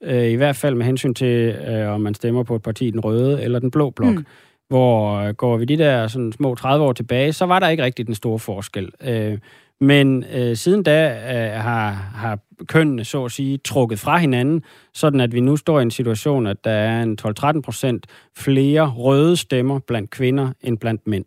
Øh, 0.02 0.30
I 0.30 0.34
hvert 0.34 0.56
fald 0.56 0.74
med 0.74 0.86
hensyn 0.86 1.14
til, 1.14 1.56
øh, 1.68 1.88
om 1.88 2.00
man 2.00 2.14
stemmer 2.14 2.42
på 2.42 2.56
et 2.56 2.62
parti, 2.62 2.90
den 2.90 3.00
røde 3.00 3.42
eller 3.42 3.58
den 3.58 3.70
blå 3.70 3.90
blok. 3.90 4.10
Mm. 4.10 4.16
Mm. 4.16 4.26
Hvor 4.68 5.16
øh, 5.16 5.34
går 5.34 5.56
vi 5.56 5.64
de 5.64 5.78
der 5.78 6.06
sådan 6.06 6.32
små 6.32 6.54
30 6.54 6.84
år 6.84 6.92
tilbage, 6.92 7.32
så 7.32 7.46
var 7.46 7.58
der 7.58 7.68
ikke 7.68 7.84
rigtig 7.84 8.06
den 8.06 8.14
store 8.14 8.38
forskel. 8.38 8.90
Øh, 9.02 9.38
men 9.80 10.24
øh, 10.34 10.56
siden 10.56 10.82
da 10.82 11.08
øh, 11.08 11.60
har, 11.62 11.90
har 11.90 12.38
kønnene, 12.66 13.04
så 13.04 13.24
at 13.24 13.32
sige, 13.32 13.58
trukket 13.58 13.98
fra 13.98 14.18
hinanden, 14.18 14.62
sådan 14.94 15.20
at 15.20 15.32
vi 15.32 15.40
nu 15.40 15.56
står 15.56 15.78
i 15.78 15.82
en 15.82 15.90
situation, 15.90 16.46
at 16.46 16.64
der 16.64 16.70
er 16.70 17.02
en 17.02 17.18
12-13 17.58 17.60
procent 17.60 18.06
flere 18.36 18.88
røde 18.88 19.36
stemmer 19.36 19.78
blandt 19.78 20.10
kvinder 20.10 20.52
end 20.60 20.78
blandt 20.78 21.06
mænd. 21.06 21.24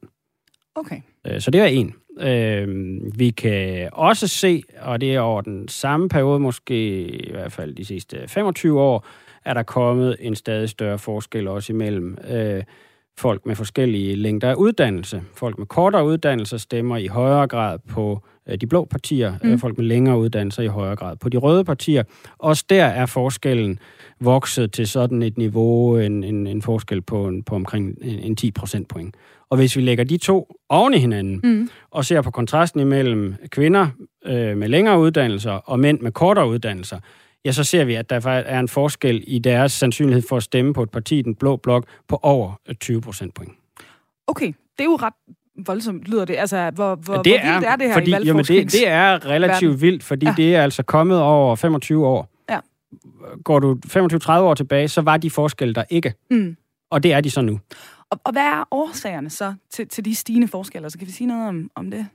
Okay. 0.76 1.02
Øh, 1.28 1.42
Så 1.42 1.52
det 1.52 1.62
er 1.62 1.66
en. 1.66 1.94
Øh, 2.20 2.68
vi 3.20 3.30
kan 3.30 3.90
også 3.94 4.28
se, 4.28 4.64
og 4.82 5.02
det 5.02 5.16
er 5.16 5.20
over 5.20 5.42
den 5.42 5.68
samme 5.68 6.10
periode, 6.10 6.40
måske 6.40 7.08
i 7.08 7.32
hvert 7.32 7.52
fald 7.52 7.76
de 7.76 7.86
sidste 7.86 8.28
25 8.28 8.82
år, 8.82 9.06
er 9.46 9.54
der 9.54 9.64
kommet 9.64 10.16
en 10.20 10.36
stadig 10.36 10.70
større 10.70 11.00
forskel 11.00 11.48
også 11.48 11.74
imellem 11.74 12.18
øh, 12.30 12.64
folk 13.18 13.46
med 13.46 13.56
forskellige 13.56 14.16
længder 14.16 14.50
af 14.50 14.56
uddannelse. 14.56 15.24
Folk 15.36 15.58
med 15.58 15.66
kortere 15.68 16.06
uddannelse 16.06 16.60
stemmer 16.60 16.98
i 16.98 17.08
højere 17.08 17.48
grad 17.48 17.80
på 17.90 18.24
de 18.56 18.68
blå 18.68 18.86
partier, 18.86 19.34
Mm. 19.44 19.50
mm. 19.50 19.60
folk 19.60 19.78
med 19.78 19.86
længere 19.86 20.20
uddannelser 20.20 20.64
i 20.64 20.68
højere 20.68 20.96
grad 20.96 21.16
på 21.18 21.30
de 21.30 21.38
røde 21.38 21.64
partier. 21.64 22.04
Også 22.38 22.66
der 22.70 22.86
er 22.86 23.06
forskellen 23.06 23.80
vokset 24.20 24.72
til 24.72 24.88
sådan 24.88 25.22
et 25.24 25.38
niveau, 25.38 25.98
en, 25.98 26.24
en, 26.24 26.48
en 26.48 26.62
forskel 26.62 27.02
på, 27.02 27.28
en, 27.28 27.44
på 27.44 27.56
omkring 27.56 27.96
en, 28.02 28.20
en 28.20 28.36
10 28.36 28.52
procentpoint. 28.52 29.16
Og 29.50 29.58
hvis 29.58 29.76
vi 29.76 29.82
lægger 29.82 30.04
de 30.04 30.18
to 30.18 30.56
oven 30.70 30.94
i 30.94 30.98
hinanden, 30.98 31.40
Mm. 31.44 31.70
og 31.92 32.06
ser 32.06 32.22
på 32.22 32.32
kontrasten 32.32 32.80
imellem 32.80 33.36
kvinder 33.50 33.88
øh, 34.26 34.58
med 34.58 34.68
længere 34.68 35.00
uddannelser 35.00 35.52
og 35.52 35.80
mænd 35.80 36.00
med 36.00 36.12
kortere 36.12 36.50
uddannelser, 36.50 37.00
ja, 37.46 37.52
så 37.52 37.64
ser 37.64 37.84
vi, 37.86 37.94
at 37.94 38.10
der 38.10 38.28
er 38.30 38.60
en 38.60 38.68
forskel 38.68 39.24
i 39.28 39.40
deres 39.40 39.72
sandsynlighed 39.72 40.24
for 40.30 40.38
at 40.38 40.44
stemme 40.44 40.74
på 40.74 40.84
et 40.84 40.90
parti 40.92 41.22
den 41.22 41.36
blå 41.36 41.56
blok 41.56 41.86
på 42.08 42.20
over 42.24 42.60
øh, 42.70 42.76
20 42.76 43.02
procentpoint. 43.02 43.52
Okay, 44.28 44.48
det 44.48 44.80
er 44.80 44.84
jo 44.84 44.96
ret 45.02 45.14
voldsomt, 45.66 46.08
lyder 46.08 46.26
det. 46.26 46.36
Altså, 46.36 46.72
hvor, 46.76 46.96
hvor, 46.96 47.22
det 47.22 47.32
hvor 47.32 47.40
er, 47.50 47.54
vildt 47.54 47.66
er 47.68 47.76
det 47.76 47.86
her 47.88 47.94
fordi, 47.94 48.12
i 48.12 48.14
jamen 48.26 48.44
det, 48.46 48.72
det 48.72 48.88
er 48.88 49.26
relativt 49.26 49.70
verden. 49.70 49.82
vildt, 49.82 50.04
fordi 50.04 50.26
Ja. 50.26 50.34
det 50.38 50.56
er 50.56 50.64
altså 50.64 50.84
kommet 50.84 51.22
over 51.22 51.56
25 51.56 52.08
år. 52.08 52.30
Ja. 52.50 52.60
Går 53.44 53.60
du 53.60 53.78
25-30 53.88 54.32
år 54.32 54.54
tilbage, 54.54 54.88
så 54.88 55.02
var 55.02 55.18
de 55.18 55.30
forskelle 55.30 55.74
der 55.74 55.84
ikke. 55.90 56.14
Mm. 56.32 56.56
Og 56.92 57.04
det 57.04 57.14
er 57.14 57.22
de 57.22 57.30
så 57.32 57.42
nu. 57.42 57.60
Og, 58.12 58.20
og 58.24 58.32
hvad 58.32 58.42
er 58.42 58.68
årsagerne 58.72 59.30
så 59.30 59.54
til, 59.74 59.88
til 59.88 60.06
de 60.06 60.16
stigende 60.16 60.48
forskelle? 60.48 60.90
Så 60.90 60.98
kan 60.98 61.08
vi 61.08 61.12
sige 61.12 61.28
noget 61.28 61.48
om, 61.50 61.70
om 61.76 61.92
det? 61.92 62.06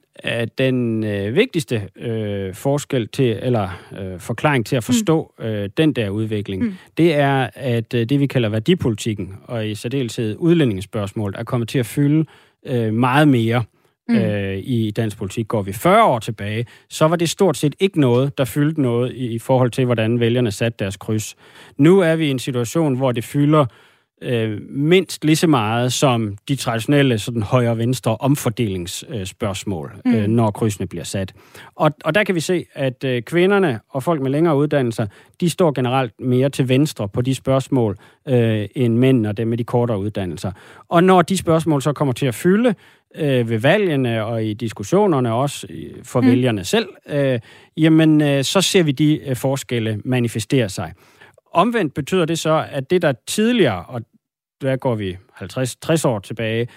Den 0.58 1.04
øh, 1.04 1.34
vigtigste 1.34 1.88
øh, 1.96 2.54
forskel 2.54 3.08
til, 3.08 3.38
eller 3.42 3.68
øh, 4.00 4.20
forklaring 4.20 4.66
til 4.66 4.76
at 4.76 4.84
forstå 4.84 5.34
mm. 5.38 5.44
øh, 5.44 5.68
den 5.76 5.92
der 5.92 6.08
udvikling, 6.10 6.62
Mm. 6.62 6.68
mm. 6.68 6.74
det 6.96 7.14
er, 7.14 7.50
at 7.54 7.94
øh, 7.94 8.06
det 8.08 8.20
vi 8.20 8.26
kalder 8.26 8.48
værdipolitikken, 8.48 9.34
og 9.44 9.68
i 9.68 9.74
særdeleshed 9.74 10.36
udlændingsspørgsmål, 10.38 11.34
er 11.38 11.44
kommet 11.44 11.68
til 11.68 11.78
at 11.78 11.86
fylde 11.86 12.24
øh, 12.66 12.92
meget 12.94 13.28
mere 13.28 13.62
Mm. 14.08 14.16
øh, 14.16 14.58
i 14.58 14.90
dansk 14.90 15.16
politik. 15.16 15.48
Går 15.48 15.62
vi 15.62 15.72
40 15.72 16.04
år 16.04 16.18
tilbage, 16.18 16.66
så 16.88 17.08
var 17.08 17.16
det 17.16 17.30
stort 17.30 17.56
set 17.56 17.74
ikke 17.80 18.00
noget, 18.00 18.38
der 18.38 18.44
fyldte 18.44 18.82
noget 18.82 19.12
i, 19.12 19.26
i 19.26 19.38
forhold 19.38 19.70
til, 19.70 19.84
hvordan 19.84 20.20
vælgerne 20.20 20.50
satte 20.50 20.76
deres 20.78 20.96
kryds. 20.96 21.36
Nu 21.76 22.00
er 22.00 22.16
vi 22.16 22.26
i 22.26 22.30
en 22.30 22.38
situation, 22.38 22.96
hvor 22.96 23.12
det 23.12 23.24
fylder 23.24 23.66
øh, 24.22 24.60
mindst 24.70 25.24
lige 25.24 25.36
så 25.36 25.46
meget 25.46 25.92
som 25.92 26.36
de 26.48 26.56
traditionelle 26.56 27.18
sådan 27.18 27.42
højre-venstre 27.42 28.16
omfordelingsspørgsmål, 28.16 29.92
Mm. 30.04 30.10
mm. 30.10 30.16
øh, 30.18 30.26
når 30.26 30.50
krydsene 30.50 30.86
bliver 30.86 31.04
sat. 31.04 31.32
Og, 31.76 31.90
og 32.04 32.14
der 32.14 32.24
kan 32.24 32.34
vi 32.34 32.40
se, 32.40 32.64
at 32.74 33.04
øh, 33.04 33.22
kvinderne 33.22 33.80
og 33.90 34.02
folk 34.02 34.22
med 34.22 34.30
længere 34.30 34.56
uddannelser, 34.56 35.06
de 35.40 35.50
står 35.50 35.72
generelt 35.72 36.12
mere 36.20 36.48
til 36.48 36.68
venstre 36.68 37.08
på 37.08 37.22
de 37.22 37.34
spørgsmål, 37.34 37.96
øh, 38.28 38.68
end 38.74 38.96
mænd 38.98 39.26
og 39.26 39.36
dem 39.36 39.48
med 39.48 39.58
de 39.58 39.64
kortere 39.64 39.98
uddannelser. 39.98 40.52
Og 40.88 41.04
når 41.04 41.22
de 41.22 41.36
spørgsmål 41.36 41.82
så 41.82 41.92
kommer 41.92 42.12
til 42.14 42.26
at 42.26 42.34
fylde 42.34 42.74
øh, 43.14 43.48
ved 43.50 43.58
valgene 43.58 44.24
og 44.24 44.44
i 44.44 44.54
diskussionerne 44.54 45.32
også 45.32 45.66
øh, 45.70 46.04
for 46.04 46.20
mm. 46.20 46.26
vælgerne 46.26 46.64
selv, 46.64 46.88
øh, 47.08 47.38
jamen 47.76 48.20
øh, 48.20 48.44
så 48.44 48.60
ser 48.60 48.82
vi 48.82 48.92
de 48.92 49.20
øh, 49.28 49.36
forskelle 49.36 50.00
manifestere 50.04 50.68
sig. 50.68 50.92
Omvendt 51.54 51.94
betyder 51.94 52.24
det 52.24 52.38
så, 52.38 52.64
at 52.70 52.90
det 52.90 53.02
der 53.02 53.12
tidligere, 53.26 53.84
og 53.84 54.02
der 54.66 54.76
går 54.76 54.94
vi 54.94 55.16
50-60 55.42 56.04
år 56.08 56.18
tilbage, 56.18 56.68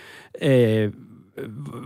øh, 0.41 0.91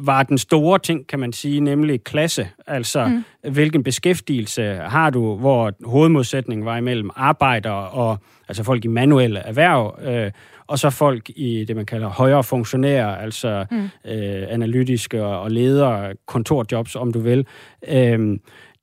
var 0.02 0.24
den 0.24 0.38
store 0.38 0.80
ting, 0.80 1.08
kan 1.08 1.20
man 1.20 1.34
sige, 1.34 1.60
nemlig 1.60 2.04
klasse. 2.04 2.50
Altså, 2.68 3.06
Mm. 3.44 3.52
hvilken 3.52 3.84
beskæftigelse 3.84 4.76
har 4.76 5.10
du, 5.10 5.36
hvor 5.36 5.72
hovedmodsætningen 5.86 6.66
var 6.66 6.78
imellem 6.78 7.10
arbejdere 7.16 7.90
og 7.90 8.18
altså 8.48 8.64
folk 8.64 8.86
i 8.86 8.88
manuelle 8.88 9.40
erhverv, 9.40 10.00
øh, 10.02 10.32
og 10.68 10.80
så 10.80 10.90
folk 10.90 11.30
i 11.36 11.66
det, 11.68 11.76
man 11.76 11.86
kalder 11.86 12.08
højere 12.10 12.44
funktionærer, 12.44 13.16
altså 13.16 13.66
Mm. 13.72 13.78
øh, 14.12 14.46
analytiske 14.50 15.24
og 15.26 15.42
og 15.42 15.52
ledere, 15.52 16.14
kontorjobs, 16.28 16.96
om 16.96 17.14
du 17.14 17.20
vil. 17.20 17.48
Øh, 17.88 18.38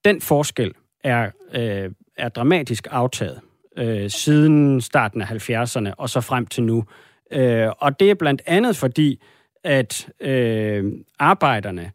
den 0.05 0.21
forskel 0.21 0.73
er, 1.05 1.31
øh, 1.55 1.91
er 2.19 2.29
dramatisk 2.29 2.87
aftaget 2.91 3.41
øh, 3.79 4.11
siden 4.11 4.81
starten 4.81 5.23
af 5.23 5.27
70'erne 5.31 5.91
og 5.99 6.11
så 6.11 6.21
frem 6.21 6.47
til 6.47 6.63
nu. 6.63 6.85
Øh, 7.33 7.69
og 7.79 8.01
det 8.01 8.11
er 8.11 8.15
blandt 8.15 8.43
andet 8.47 8.77
fordi, 8.77 9.23
at 9.65 10.09
øh, 10.21 10.85
arbejderne 11.19 11.91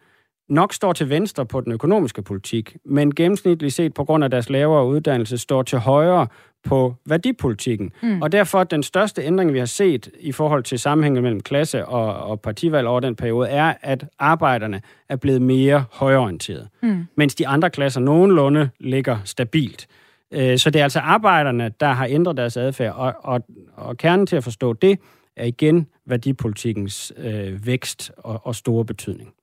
nok 0.49 0.73
står 0.73 0.93
til 0.93 1.09
venstre 1.09 1.45
på 1.45 1.61
den 1.61 1.71
økonomiske 1.71 2.21
politik, 2.21 2.75
men 2.85 3.15
gennemsnitligt 3.15 3.73
set 3.73 3.93
på 3.93 4.03
grund 4.03 4.23
af 4.23 4.29
deres 4.29 4.49
lavere 4.49 4.85
uddannelse 4.85 5.37
står 5.37 5.63
til 5.63 5.79
højre 5.79 6.27
på 6.63 6.95
værdipolitikken. 7.05 7.91
Mm. 8.03 8.21
Og 8.21 8.31
derfor 8.31 8.63
den 8.63 8.83
største 8.83 9.21
ændring, 9.21 9.53
vi 9.53 9.59
har 9.59 9.65
set 9.65 10.09
i 10.19 10.31
forhold 10.31 10.63
til 10.63 10.79
sammenhængen 10.79 11.23
mellem 11.23 11.39
klasse 11.41 11.85
og, 11.85 12.29
og 12.29 12.41
partivalg 12.41 12.87
over 12.87 12.99
den 12.99 13.15
periode, 13.15 13.49
er, 13.49 13.73
at 13.81 14.05
arbejderne 14.19 14.81
er 15.09 15.15
blevet 15.15 15.41
mere 15.41 15.85
højreorienterede, 15.91 16.67
Mm. 16.81 17.05
mens 17.17 17.35
de 17.35 17.47
andre 17.47 17.69
klasser 17.69 18.01
nogenlunde 18.01 18.69
ligger 18.79 19.17
stabilt. 19.25 19.87
Øh, 20.31 20.57
Så 20.57 20.69
det 20.69 20.79
er 20.79 20.83
altså 20.83 20.99
arbejderne, 20.99 21.71
der 21.79 21.87
har 21.91 22.05
ændret 22.09 22.37
deres 22.37 22.57
adfærd, 22.57 22.93
og, 22.95 23.13
og, 23.19 23.41
og 23.75 23.97
kernen 23.97 24.27
til 24.27 24.35
at 24.35 24.43
forstå 24.43 24.73
det 24.73 24.99
er 25.35 25.45
igen 25.45 25.87
værdipolitikkens 26.05 27.13
øh, 27.17 27.65
vækst 27.65 28.11
og, 28.17 28.41
og 28.43 28.55
store 28.55 28.85
betydning. 28.85 29.33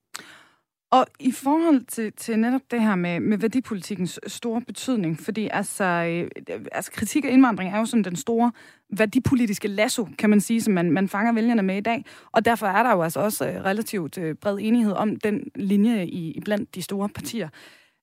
Og 0.90 1.06
i 1.20 1.32
forhold 1.32 1.84
til, 1.84 2.12
til 2.12 2.38
netop 2.38 2.60
det 2.70 2.82
her 2.82 2.94
med, 2.94 3.20
med 3.20 3.38
værdipolitikkens 3.38 4.20
øh, 4.22 4.30
store 4.30 4.60
betydning, 4.60 5.18
fordi 5.20 5.48
altså, 5.52 5.84
øh, 5.84 6.30
altså 6.72 6.90
kritik 6.92 7.24
af 7.24 7.28
indvandring 7.28 7.74
er 7.74 7.78
jo 7.78 7.84
sådan 7.84 8.04
den 8.04 8.16
store 8.16 8.52
værdipolitiske 8.98 9.68
lasso, 9.68 10.08
kan 10.18 10.30
man 10.30 10.40
sige, 10.40 10.60
som 10.60 10.74
man, 10.74 10.90
man 10.90 11.08
fanger 11.08 11.32
vælgerne 11.32 11.62
med 11.62 11.76
i 11.76 11.80
dag. 11.80 12.04
Og 12.32 12.44
derfor 12.44 12.66
er 12.66 12.82
der 12.82 12.92
jo 12.92 13.02
altså 13.02 13.20
også 13.20 13.48
øh, 13.48 13.64
relativt 13.64 14.18
øh, 14.18 14.34
bred 14.34 14.58
enighed 14.60 14.92
om 14.92 15.16
den 15.16 15.50
linje 15.54 16.06
i, 16.06 16.30
i 16.30 16.40
blandt 16.40 16.74
de 16.74 16.82
store 16.82 17.08
partier. 17.08 17.48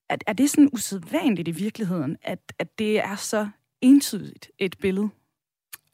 Er, 0.10 0.18
er 0.28 0.34
det 0.34 0.50
sådan 0.50 0.70
usædvanligt 0.74 1.48
i 1.48 1.52
virkeligheden, 1.52 2.18
at, 2.22 2.40
at 2.60 2.80
det 2.80 3.00
er 3.00 3.16
så 3.16 3.48
entydigt 3.82 4.52
et 4.60 4.76
billede? 4.82 5.10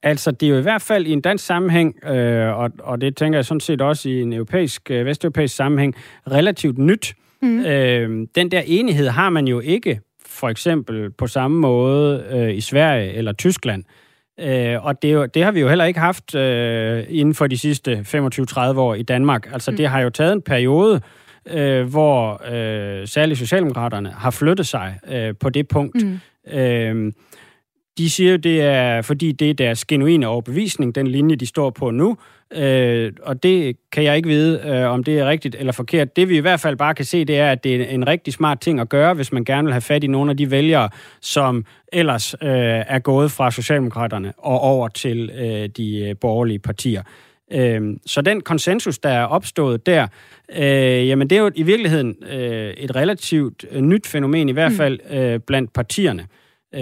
Altså, 0.03 0.31
det 0.31 0.45
er 0.45 0.49
jo 0.49 0.57
i 0.57 0.61
hvert 0.61 0.81
fald 0.81 1.07
i 1.07 1.11
en 1.11 1.21
dansk 1.21 1.45
sammenhæng, 1.45 2.05
øh, 2.05 2.57
og, 2.57 2.71
og 2.79 3.01
det 3.01 3.17
tænker 3.17 3.37
jeg 3.37 3.45
sådan 3.45 3.59
set 3.59 3.81
også 3.81 4.09
i 4.09 4.21
en 4.21 4.33
europæisk, 4.33 4.91
øh, 4.91 5.05
vesteuropæisk 5.05 5.55
sammenhæng, 5.55 5.95
relativt 6.31 6.77
nyt. 6.77 7.13
Mm. 7.41 7.65
Øh, 7.65 8.27
den 8.35 8.51
der 8.51 8.61
enighed 8.65 9.07
har 9.07 9.29
man 9.29 9.47
jo 9.47 9.59
ikke, 9.59 9.99
for 10.25 10.49
eksempel 10.49 11.11
på 11.11 11.27
samme 11.27 11.57
måde 11.57 12.25
øh, 12.31 12.55
i 12.55 12.61
Sverige 12.61 13.13
eller 13.13 13.33
Tyskland. 13.33 13.83
Øh, 14.39 14.85
og 14.85 15.01
det, 15.01 15.13
jo, 15.13 15.25
det 15.25 15.43
har 15.43 15.51
vi 15.51 15.59
jo 15.59 15.67
heller 15.67 15.85
ikke 15.85 15.99
haft 15.99 16.35
øh, 16.35 17.03
inden 17.09 17.35
for 17.35 17.47
de 17.47 17.57
sidste 17.57 18.05
25-30 18.07 18.59
år 18.59 18.95
i 18.95 19.03
Danmark. 19.03 19.49
Altså, 19.53 19.71
mm. 19.71 19.77
det 19.77 19.87
har 19.87 19.99
jo 19.99 20.09
taget 20.09 20.33
en 20.33 20.41
periode, 20.41 21.01
øh, 21.49 21.89
hvor 21.89 22.41
øh, 22.51 23.07
særligt 23.07 23.39
Socialdemokraterne 23.39 24.11
har 24.11 24.31
flyttet 24.31 24.67
sig 24.67 24.99
øh, 25.11 25.33
på 25.39 25.49
det 25.49 25.67
punkt. 25.67 26.03
Mm. 26.03 26.19
Øh, 26.53 27.11
de 27.97 28.09
siger 28.09 28.31
jo, 28.31 28.37
det 28.37 28.61
er, 28.61 29.01
fordi 29.01 29.31
det 29.31 29.49
er 29.49 29.53
deres 29.53 29.85
genuine 29.85 30.27
overbevisning, 30.27 30.95
den 30.95 31.07
linje, 31.07 31.35
de 31.35 31.45
står 31.45 31.69
på 31.69 31.91
nu. 31.91 32.17
Øh, 32.53 33.11
og 33.23 33.43
det 33.43 33.75
kan 33.91 34.03
jeg 34.03 34.15
ikke 34.17 34.29
vide, 34.29 34.61
øh, 34.65 34.89
om 34.91 35.03
det 35.03 35.19
er 35.19 35.29
rigtigt 35.29 35.55
eller 35.59 35.71
forkert. 35.73 36.15
Det 36.15 36.29
vi 36.29 36.37
i 36.37 36.39
hvert 36.39 36.59
fald 36.59 36.75
bare 36.77 36.93
kan 36.95 37.05
se, 37.05 37.25
det 37.25 37.37
er, 37.37 37.51
at 37.51 37.63
det 37.63 37.75
er 37.75 37.85
en 37.85 38.07
rigtig 38.07 38.33
smart 38.33 38.59
ting 38.59 38.79
at 38.79 38.89
gøre, 38.89 39.13
hvis 39.13 39.31
man 39.31 39.45
gerne 39.45 39.65
vil 39.65 39.73
have 39.73 39.81
fat 39.81 40.03
i 40.03 40.07
nogle 40.07 40.31
af 40.31 40.37
de 40.37 40.51
vælgere, 40.51 40.89
som 41.21 41.65
ellers 41.93 42.33
øh, 42.33 42.49
er 42.87 42.99
gået 42.99 43.31
fra 43.31 43.51
Socialdemokraterne 43.51 44.33
og 44.37 44.59
over 44.59 44.87
til 44.87 45.29
øh, 45.39 45.69
de 45.77 45.99
øh, 46.09 46.15
borgerlige 46.21 46.59
partier. 46.59 47.03
Øh, 47.51 47.81
så 48.05 48.21
den 48.21 48.41
konsensus, 48.41 48.99
der 48.99 49.09
er 49.09 49.23
opstået 49.25 49.85
der, 49.85 50.07
øh, 50.55 51.07
jamen 51.07 51.29
det 51.29 51.37
er 51.37 51.41
jo 51.41 51.51
i 51.55 51.63
virkeligheden 51.63 52.15
øh, 52.31 52.73
et 52.77 52.95
relativt 52.95 53.65
øh, 53.71 53.81
nyt 53.81 54.07
fænomen, 54.07 54.49
i 54.49 54.51
hvert 54.51 54.71
Mm. 54.71 54.77
fald 54.77 54.99
øh, 55.11 55.39
blandt 55.39 55.73
partierne. 55.73 56.21
Øh, 56.21 56.27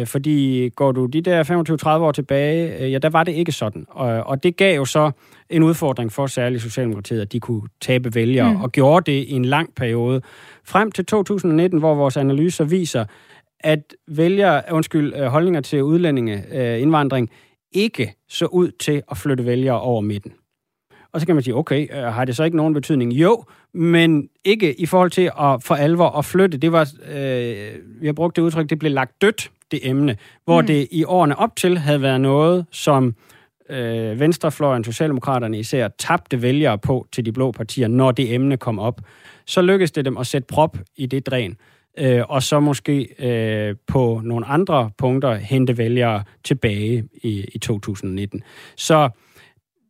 fordi 0.06 0.70
går 0.76 0.92
du 0.92 1.06
de 1.06 1.22
der 1.22 1.44
25-30 2.00 2.04
år 2.04 2.12
tilbage, 2.12 2.84
øh, 2.84 2.92
ja, 2.92 2.98
der 2.98 3.10
var 3.10 3.24
det 3.24 3.32
ikke 3.32 3.52
sådan. 3.52 3.86
Og, 3.90 4.08
og 4.08 4.44
det 4.44 4.58
gav 4.58 4.76
jo 4.76 4.86
så 4.86 5.12
en 5.50 5.64
udfordring 5.64 6.12
for 6.12 6.28
særligt 6.28 6.62
Socialdemokratiet, 6.64 7.22
at 7.22 7.32
de 7.32 7.40
kunne 7.40 7.62
tabe 7.82 8.16
vælgere, 8.16 8.54
Mm. 8.54 8.62
og 8.62 8.72
gjorde 8.72 9.12
det 9.12 9.18
i 9.24 9.32
en 9.32 9.46
lang 9.46 9.76
periode. 9.76 10.22
Frem 10.66 10.92
til 10.92 11.06
2019, 11.06 11.80
hvor 11.80 11.96
vores 11.96 12.18
analyser 12.18 12.64
viser, 12.66 13.06
at 13.60 13.94
vælger, 14.08 14.62
undskyld, 14.72 15.14
øh, 15.16 15.26
holdninger 15.26 15.62
til 15.62 15.84
udlændinge, 15.84 16.44
øh, 16.52 16.82
indvandring, 16.82 17.30
ikke 17.72 18.14
så 18.30 18.46
ud 18.46 18.72
til 18.72 19.02
at 19.12 19.18
flytte 19.18 19.46
vælgere 19.46 19.82
over 19.82 20.02
midten. 20.02 20.32
Og 21.14 21.20
så 21.20 21.26
kan 21.26 21.36
man 21.36 21.44
sige, 21.44 21.56
okay, 21.56 21.88
øh, 21.98 22.04
har 22.04 22.26
det 22.26 22.36
så 22.36 22.44
ikke 22.44 22.58
nogen 22.58 22.74
betydning? 22.74 23.14
Jo, 23.14 23.44
men 23.74 24.30
ikke 24.46 24.80
i 24.82 24.86
forhold 24.86 25.12
til 25.12 25.22
at 25.40 25.64
for 25.64 25.76
alvor 25.76 26.10
at 26.10 26.26
flytte. 26.26 26.58
Det 26.58 26.72
var, 26.72 26.88
øh, 27.16 27.74
vi 28.02 28.06
har 28.06 28.14
brugt 28.14 28.36
det 28.36 28.42
udtryk, 28.42 28.70
det 28.70 28.80
blev 28.80 28.92
lagt 28.92 29.22
dødt, 29.22 29.52
det 29.72 29.80
emne, 29.90 30.18
hvor 30.46 30.62
Mm. 30.62 30.68
det 30.68 30.88
i 30.92 31.04
årene 31.04 31.40
op 31.40 31.56
til 31.56 31.78
havde 31.78 32.02
været 32.02 32.22
noget, 32.22 32.66
som 32.72 33.16
øh, 33.70 34.20
Venstrefløjen, 34.20 34.84
Socialdemokraterne 34.84 35.60
især, 35.60 35.88
tabte 35.88 36.42
vælgere 36.42 36.78
på 36.78 37.08
til 37.12 37.26
de 37.26 37.32
blå 37.32 37.52
partier, 37.52 37.88
når 37.88 38.12
det 38.12 38.34
emne 38.34 38.58
kom 38.58 38.80
op. 38.80 39.02
Så 39.46 39.62
lykkedes 39.62 39.92
det 39.92 40.06
dem 40.06 40.18
at 40.18 40.28
sætte 40.28 40.46
prop 40.48 40.78
i 40.98 41.06
det 41.06 41.26
dræn, 41.26 41.58
øh, 42.00 42.22
og 42.30 42.44
så 42.44 42.60
måske 42.60 43.08
øh, 43.20 43.76
på 43.88 44.22
nogle 44.24 44.46
andre 44.46 44.92
punkter 44.98 45.36
hente 45.36 45.78
vælgere 45.78 46.24
tilbage 46.44 47.04
i, 47.24 47.46
i 47.54 47.58
2019. 47.60 48.44
Så 48.76 49.10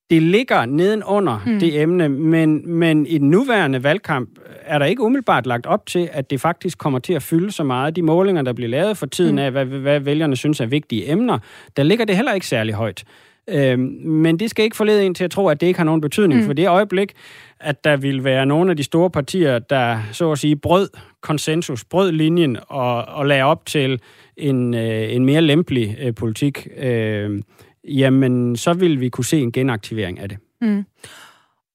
det 0.10 0.22
ligger 0.22 0.66
nedenunder 0.66 1.44
Mm. 1.46 1.60
det 1.60 1.82
emne, 1.82 2.10
men, 2.10 2.72
men 2.74 3.06
i 3.08 3.18
den 3.18 3.30
nuværende 3.30 3.84
valgkamp 3.84 4.30
er 4.66 4.80
der 4.80 4.86
ikke 4.86 5.02
umiddelbart 5.04 5.46
lagt 5.46 5.66
op 5.66 5.86
til, 5.86 6.10
at 6.12 6.30
det 6.30 6.42
faktisk 6.42 6.78
kommer 6.78 7.00
til 7.00 7.14
at 7.14 7.24
fylde 7.24 7.52
så 7.52 7.64
meget. 7.64 7.96
De 7.96 8.02
målinger, 8.02 8.42
der 8.42 8.54
bliver 8.54 8.70
lavet 8.70 8.98
for 8.98 9.06
tiden 9.06 9.36
Mm. 9.36 9.40
af, 9.40 9.52
hvad, 9.52 9.66
hvad 9.66 10.00
vælgerne 10.00 10.36
synes 10.36 10.60
er 10.60 10.66
vigtige 10.66 11.12
emner, 11.12 11.40
der 11.78 11.84
ligger 11.84 12.06
det 12.06 12.16
heller 12.16 12.34
ikke 12.34 12.48
særlig 12.48 12.74
højt. 12.76 13.04
Øhm, 13.52 13.82
men 14.06 14.40
det 14.40 14.50
skal 14.50 14.66
ikke 14.66 14.76
forlede 14.76 15.06
en 15.06 15.14
til 15.14 15.24
at 15.24 15.32
tro, 15.32 15.48
at 15.48 15.62
det 15.62 15.68
ikke 15.68 15.80
har 15.80 15.86
nogen 15.86 16.02
betydning. 16.02 16.40
Mm. 16.42 16.46
For 16.46 16.54
det 16.54 16.68
øjeblik, 16.68 17.14
at 17.60 17.84
der 17.84 17.98
vil 17.98 18.24
være 18.24 18.46
nogle 18.46 18.72
af 18.72 18.78
de 18.78 18.84
store 18.84 19.10
partier, 19.10 19.60
der 19.60 19.98
så 20.12 20.32
at 20.32 20.38
sige 20.40 20.56
brød 20.56 20.90
konsensus, 21.22 21.84
brød 21.86 22.12
linjen 22.12 22.58
og, 22.68 23.06
og 23.06 23.26
lagde 23.26 23.44
op 23.44 23.66
til 23.66 24.00
en, 24.38 24.74
øh, 24.74 25.14
en 25.16 25.26
mere 25.26 25.42
lempelig 25.42 25.98
øh, 26.02 26.16
politik, 26.16 26.68
øh, 26.78 27.42
jamen 27.84 28.56
så 28.56 28.74
vil 28.74 29.00
vi 29.00 29.10
kunne 29.10 29.26
se 29.26 29.40
en 29.40 29.52
genaktivering 29.52 30.20
af 30.20 30.30
det. 30.30 30.38
Mm. 30.62 30.86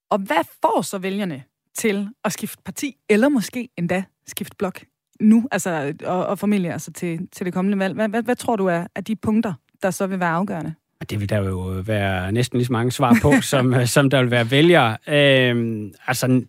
Og 0.09 0.19
hvad 0.19 0.43
får 0.61 0.81
så 0.81 0.97
vælgerne 0.97 1.43
til 1.77 2.09
at 2.23 2.33
skifte 2.33 2.63
parti, 2.65 2.95
eller 3.09 3.29
måske 3.29 3.69
endda 3.77 4.03
skifte 4.27 4.55
blok 4.57 4.79
nu, 5.21 5.47
altså, 5.51 5.93
og, 6.03 6.25
og 6.25 6.39
familie 6.39 6.73
altså 6.73 6.91
til, 6.91 7.27
til 7.31 7.45
det 7.45 7.53
kommende 7.53 7.79
valg? 7.79 7.93
Hvad, 7.93 8.09
hvad, 8.09 8.23
hvad 8.23 8.35
tror 8.35 8.55
du 8.55 8.65
er, 8.65 8.87
er 8.95 9.01
de 9.01 9.15
punkter, 9.15 9.53
der 9.83 9.91
så 9.91 10.07
vil 10.07 10.19
være 10.19 10.29
afgørende? 10.29 10.73
Det 11.09 11.19
vil 11.19 11.29
der 11.29 11.37
jo 11.37 11.59
være 11.85 12.31
næsten 12.31 12.57
lige 12.57 12.65
så 12.65 12.73
mange 12.73 12.91
svar 12.91 13.17
på, 13.21 13.33
som, 13.51 13.85
som 13.85 14.09
der 14.09 14.21
vil 14.21 14.31
være 14.31 14.51
vælgere. 14.51 14.97
Øhm, 15.07 15.93
altså, 16.07 16.45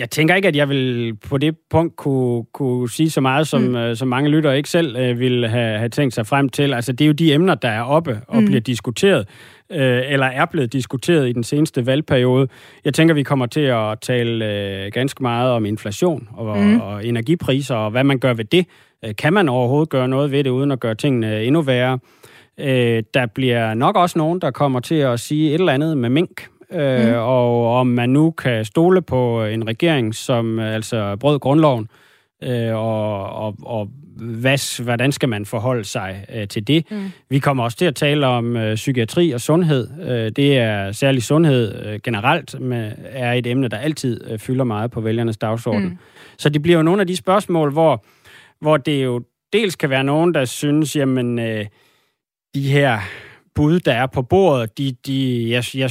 jeg, 0.00 0.10
tænker 0.10 0.34
ikke, 0.34 0.48
at 0.48 0.56
jeg 0.56 0.68
vil 0.68 1.14
på 1.28 1.38
det 1.38 1.56
punkt 1.70 1.96
kunne, 1.96 2.44
kunne 2.52 2.90
sige 2.90 3.10
så 3.10 3.20
meget, 3.20 3.48
som, 3.48 3.62
mm. 3.62 3.76
øh, 3.76 3.96
som 3.96 4.08
mange 4.08 4.30
lyttere 4.30 4.56
ikke 4.56 4.68
selv 4.68 4.96
øh, 4.96 5.18
vil 5.18 5.48
have, 5.48 5.78
have 5.78 5.88
tænkt 5.88 6.14
sig 6.14 6.26
frem 6.26 6.48
til. 6.48 6.74
Altså, 6.74 6.92
det 6.92 7.04
er 7.04 7.06
jo 7.06 7.12
de 7.12 7.34
emner, 7.34 7.54
der 7.54 7.68
er 7.68 7.82
oppe 7.82 8.20
og 8.28 8.40
mm. 8.40 8.46
bliver 8.46 8.60
diskuteret, 8.60 9.28
øh, 9.70 10.02
eller 10.08 10.26
er 10.26 10.44
blevet 10.44 10.72
diskuteret 10.72 11.28
i 11.28 11.32
den 11.32 11.44
seneste 11.44 11.86
valgperiode. 11.86 12.48
Jeg 12.84 12.94
tænker, 12.94 13.14
vi 13.14 13.22
kommer 13.22 13.46
til 13.46 13.60
at 13.60 14.00
tale 14.00 14.44
øh, 14.44 14.92
ganske 14.92 15.22
meget 15.22 15.52
om 15.52 15.66
inflation 15.66 16.28
og, 16.32 16.58
mm. 16.58 16.80
og 16.80 17.06
energipriser, 17.06 17.74
og 17.74 17.90
hvad 17.90 18.04
man 18.04 18.18
gør 18.18 18.34
ved 18.34 18.44
det. 18.44 18.66
Øh, 19.04 19.16
kan 19.16 19.32
man 19.32 19.48
overhovedet 19.48 19.88
gøre 19.88 20.08
noget 20.08 20.32
ved 20.32 20.44
det, 20.44 20.50
uden 20.50 20.70
at 20.70 20.80
gøre 20.80 20.94
tingene 20.94 21.44
endnu 21.44 21.62
værre? 21.62 21.98
Øh, 22.60 23.02
der 23.14 23.26
bliver 23.26 23.74
nok 23.74 23.96
også 23.96 24.18
nogen, 24.18 24.40
der 24.40 24.50
kommer 24.50 24.80
til 24.80 24.94
at 24.94 25.20
sige 25.20 25.48
et 25.48 25.54
eller 25.54 25.72
andet 25.72 25.98
med 25.98 26.08
mink, 26.08 26.48
øh, 26.72 27.08
mm. 27.08 27.14
og 27.14 27.74
om 27.74 27.86
man 27.86 28.10
nu 28.10 28.30
kan 28.30 28.64
stole 28.64 29.02
på 29.02 29.44
en 29.44 29.68
regering, 29.68 30.14
som 30.14 30.58
øh, 30.58 30.74
altså 30.74 31.16
brød 31.16 31.38
grundloven, 31.38 31.88
øh, 32.42 32.74
og, 32.74 33.32
og, 33.32 33.54
og 33.62 33.88
hvad, 34.16 34.82
hvordan 34.82 35.12
skal 35.12 35.28
man 35.28 35.46
forholde 35.46 35.84
sig 35.84 36.26
øh, 36.34 36.48
til 36.48 36.66
det. 36.66 36.90
Mm. 36.90 37.12
Vi 37.30 37.38
kommer 37.38 37.64
også 37.64 37.76
til 37.76 37.84
at 37.84 37.94
tale 37.94 38.26
om 38.26 38.56
øh, 38.56 38.74
psykiatri 38.74 39.30
og 39.30 39.40
sundhed. 39.40 39.88
Øh, 40.10 40.32
det 40.36 40.58
er 40.58 40.92
særlig 40.92 41.22
sundhed 41.22 41.86
øh, 41.86 42.00
generelt, 42.04 42.60
med, 42.60 42.92
er 43.04 43.32
et 43.32 43.46
emne, 43.46 43.68
der 43.68 43.76
altid 43.78 44.30
øh, 44.30 44.38
fylder 44.38 44.64
meget 44.64 44.90
på 44.90 45.00
vælgernes 45.00 45.36
dagsorden. 45.36 45.84
Mm. 45.84 45.98
Så 46.38 46.48
det 46.48 46.62
bliver 46.62 46.76
jo 46.78 46.82
nogle 46.82 47.00
af 47.00 47.06
de 47.06 47.16
spørgsmål, 47.16 47.72
hvor, 47.72 48.04
hvor 48.60 48.76
det 48.76 49.04
jo 49.04 49.22
dels 49.52 49.76
kan 49.76 49.90
være 49.90 50.04
nogen, 50.04 50.34
der 50.34 50.44
synes, 50.44 50.96
jamen... 50.96 51.38
Øh, 51.38 51.66
de 52.54 52.62
her 52.62 52.98
bud, 53.54 53.80
der 53.80 53.92
er 53.92 54.06
på 54.06 54.22
bordet, 54.22 54.78
de, 54.78 54.96
de, 55.06 55.46
jeg, 55.50 55.64
jeg, 55.74 55.90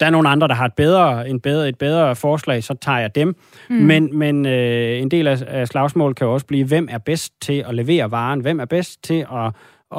der 0.00 0.06
er 0.06 0.10
nogle 0.10 0.28
andre, 0.28 0.48
der 0.48 0.54
har 0.54 0.64
et 0.64 0.74
bedre, 0.74 1.28
en 1.28 1.40
bedre, 1.40 1.68
et 1.68 1.78
bedre 1.78 2.16
forslag, 2.16 2.64
så 2.64 2.74
tager 2.74 2.98
jeg 2.98 3.14
dem. 3.14 3.36
Mm. 3.70 3.76
Men, 3.76 4.18
men 4.18 4.46
øh, 4.46 5.00
en 5.00 5.10
del 5.10 5.26
af, 5.26 5.44
af 5.46 5.68
slagsmålet 5.68 6.16
kan 6.16 6.26
jo 6.26 6.34
også 6.34 6.46
blive, 6.46 6.66
hvem 6.66 6.88
er 6.90 6.98
bedst 6.98 7.40
til 7.40 7.64
at 7.68 7.74
levere 7.74 8.10
varen? 8.10 8.40
Hvem 8.40 8.60
er 8.60 8.64
bedst 8.64 9.02
til 9.02 9.26
at, 9.32 9.54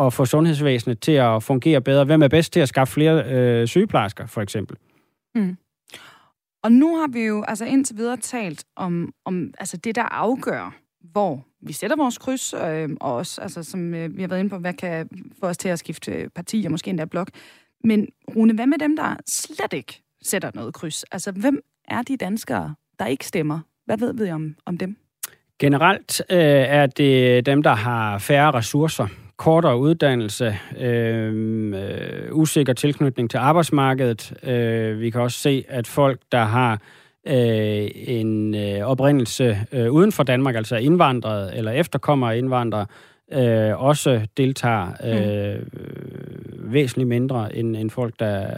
at 0.05 0.13
få 0.13 0.25
sundhedsvæsenet 0.25 0.99
til 0.99 1.11
at 1.11 1.43
fungere 1.43 1.81
bedre? 1.81 2.05
Hvem 2.05 2.21
er 2.21 2.27
bedst 2.27 2.53
til 2.53 2.59
at 2.59 2.69
skaffe 2.69 2.93
flere 2.93 3.23
øh, 3.25 3.67
sygeplejersker, 3.67 4.27
for 4.27 4.41
eksempel? 4.41 4.77
Mm. 5.35 5.57
Og 6.63 6.71
nu 6.71 6.97
har 6.97 7.07
vi 7.07 7.19
jo 7.25 7.43
altså 7.47 7.65
indtil 7.65 7.97
videre 7.97 8.17
talt 8.17 8.63
om, 8.75 9.13
om 9.25 9.53
altså 9.59 9.77
det, 9.77 9.95
der 9.95 10.03
afgør, 10.03 10.75
hvor 11.11 11.45
vi 11.61 11.73
sætter 11.73 11.95
vores 11.95 12.17
kryds, 12.17 12.53
øh, 12.53 12.89
og 13.01 13.15
også, 13.15 13.41
altså, 13.41 13.63
som 13.63 13.93
øh, 13.93 14.17
vi 14.17 14.21
har 14.21 14.27
været 14.27 14.39
inde 14.39 14.49
på, 14.49 14.57
hvad 14.57 14.73
kan 14.73 15.09
få 15.39 15.45
os 15.45 15.57
til 15.57 15.69
at 15.69 15.79
skifte 15.79 16.29
parti, 16.35 16.63
og 16.65 16.71
måske 16.71 16.89
endda 16.89 17.05
blok. 17.05 17.29
Men 17.83 18.07
Rune, 18.35 18.53
hvad 18.53 18.67
med 18.67 18.77
dem, 18.77 18.95
der 18.95 19.15
slet 19.27 19.73
ikke 19.73 20.01
sætter 20.21 20.51
noget 20.53 20.73
kryds? 20.73 21.03
Altså, 21.03 21.31
hvem 21.31 21.61
er 21.87 22.01
de 22.01 22.17
danskere, 22.17 22.75
der 22.99 23.05
ikke 23.05 23.25
stemmer? 23.25 23.59
Hvad 23.85 23.97
ved 23.97 24.13
vi 24.13 24.31
om, 24.31 24.55
om 24.65 24.77
dem? 24.77 24.97
Generelt 25.59 26.21
øh, 26.29 26.37
er 26.39 26.85
det 26.85 27.45
dem, 27.45 27.63
der 27.63 27.75
har 27.75 28.17
færre 28.17 28.51
ressourcer, 28.51 29.07
kortere 29.37 29.77
uddannelse, 29.77 30.57
øh, 30.79 31.73
øh, 31.75 32.35
usikker 32.35 32.73
tilknytning 32.73 33.29
til 33.29 33.37
arbejdsmarkedet. 33.37 34.33
Øh, 34.43 34.99
vi 34.99 35.09
kan 35.09 35.21
også 35.21 35.39
se, 35.39 35.65
at 35.67 35.87
folk, 35.87 36.19
der 36.31 36.43
har 36.43 36.81
øh, 37.27 37.87
en 37.95 38.55
øh, 38.55 38.81
oprindelse 38.81 39.57
øh, 39.71 39.91
uden 39.91 40.11
for 40.11 40.23
Danmark, 40.23 40.55
altså 40.55 40.75
indvandrere 40.75 41.57
eller 41.57 41.71
efterkommere 41.71 42.33
af 42.33 42.37
indvandrere, 42.37 42.85
øh, 43.33 43.83
også 43.83 44.21
deltager 44.37 44.87
øh, 45.03 45.61
mm. 45.61 46.73
væsentligt 46.73 47.09
mindre 47.09 47.55
end, 47.55 47.75
end 47.75 47.89
folk, 47.89 48.13
der 48.19 48.57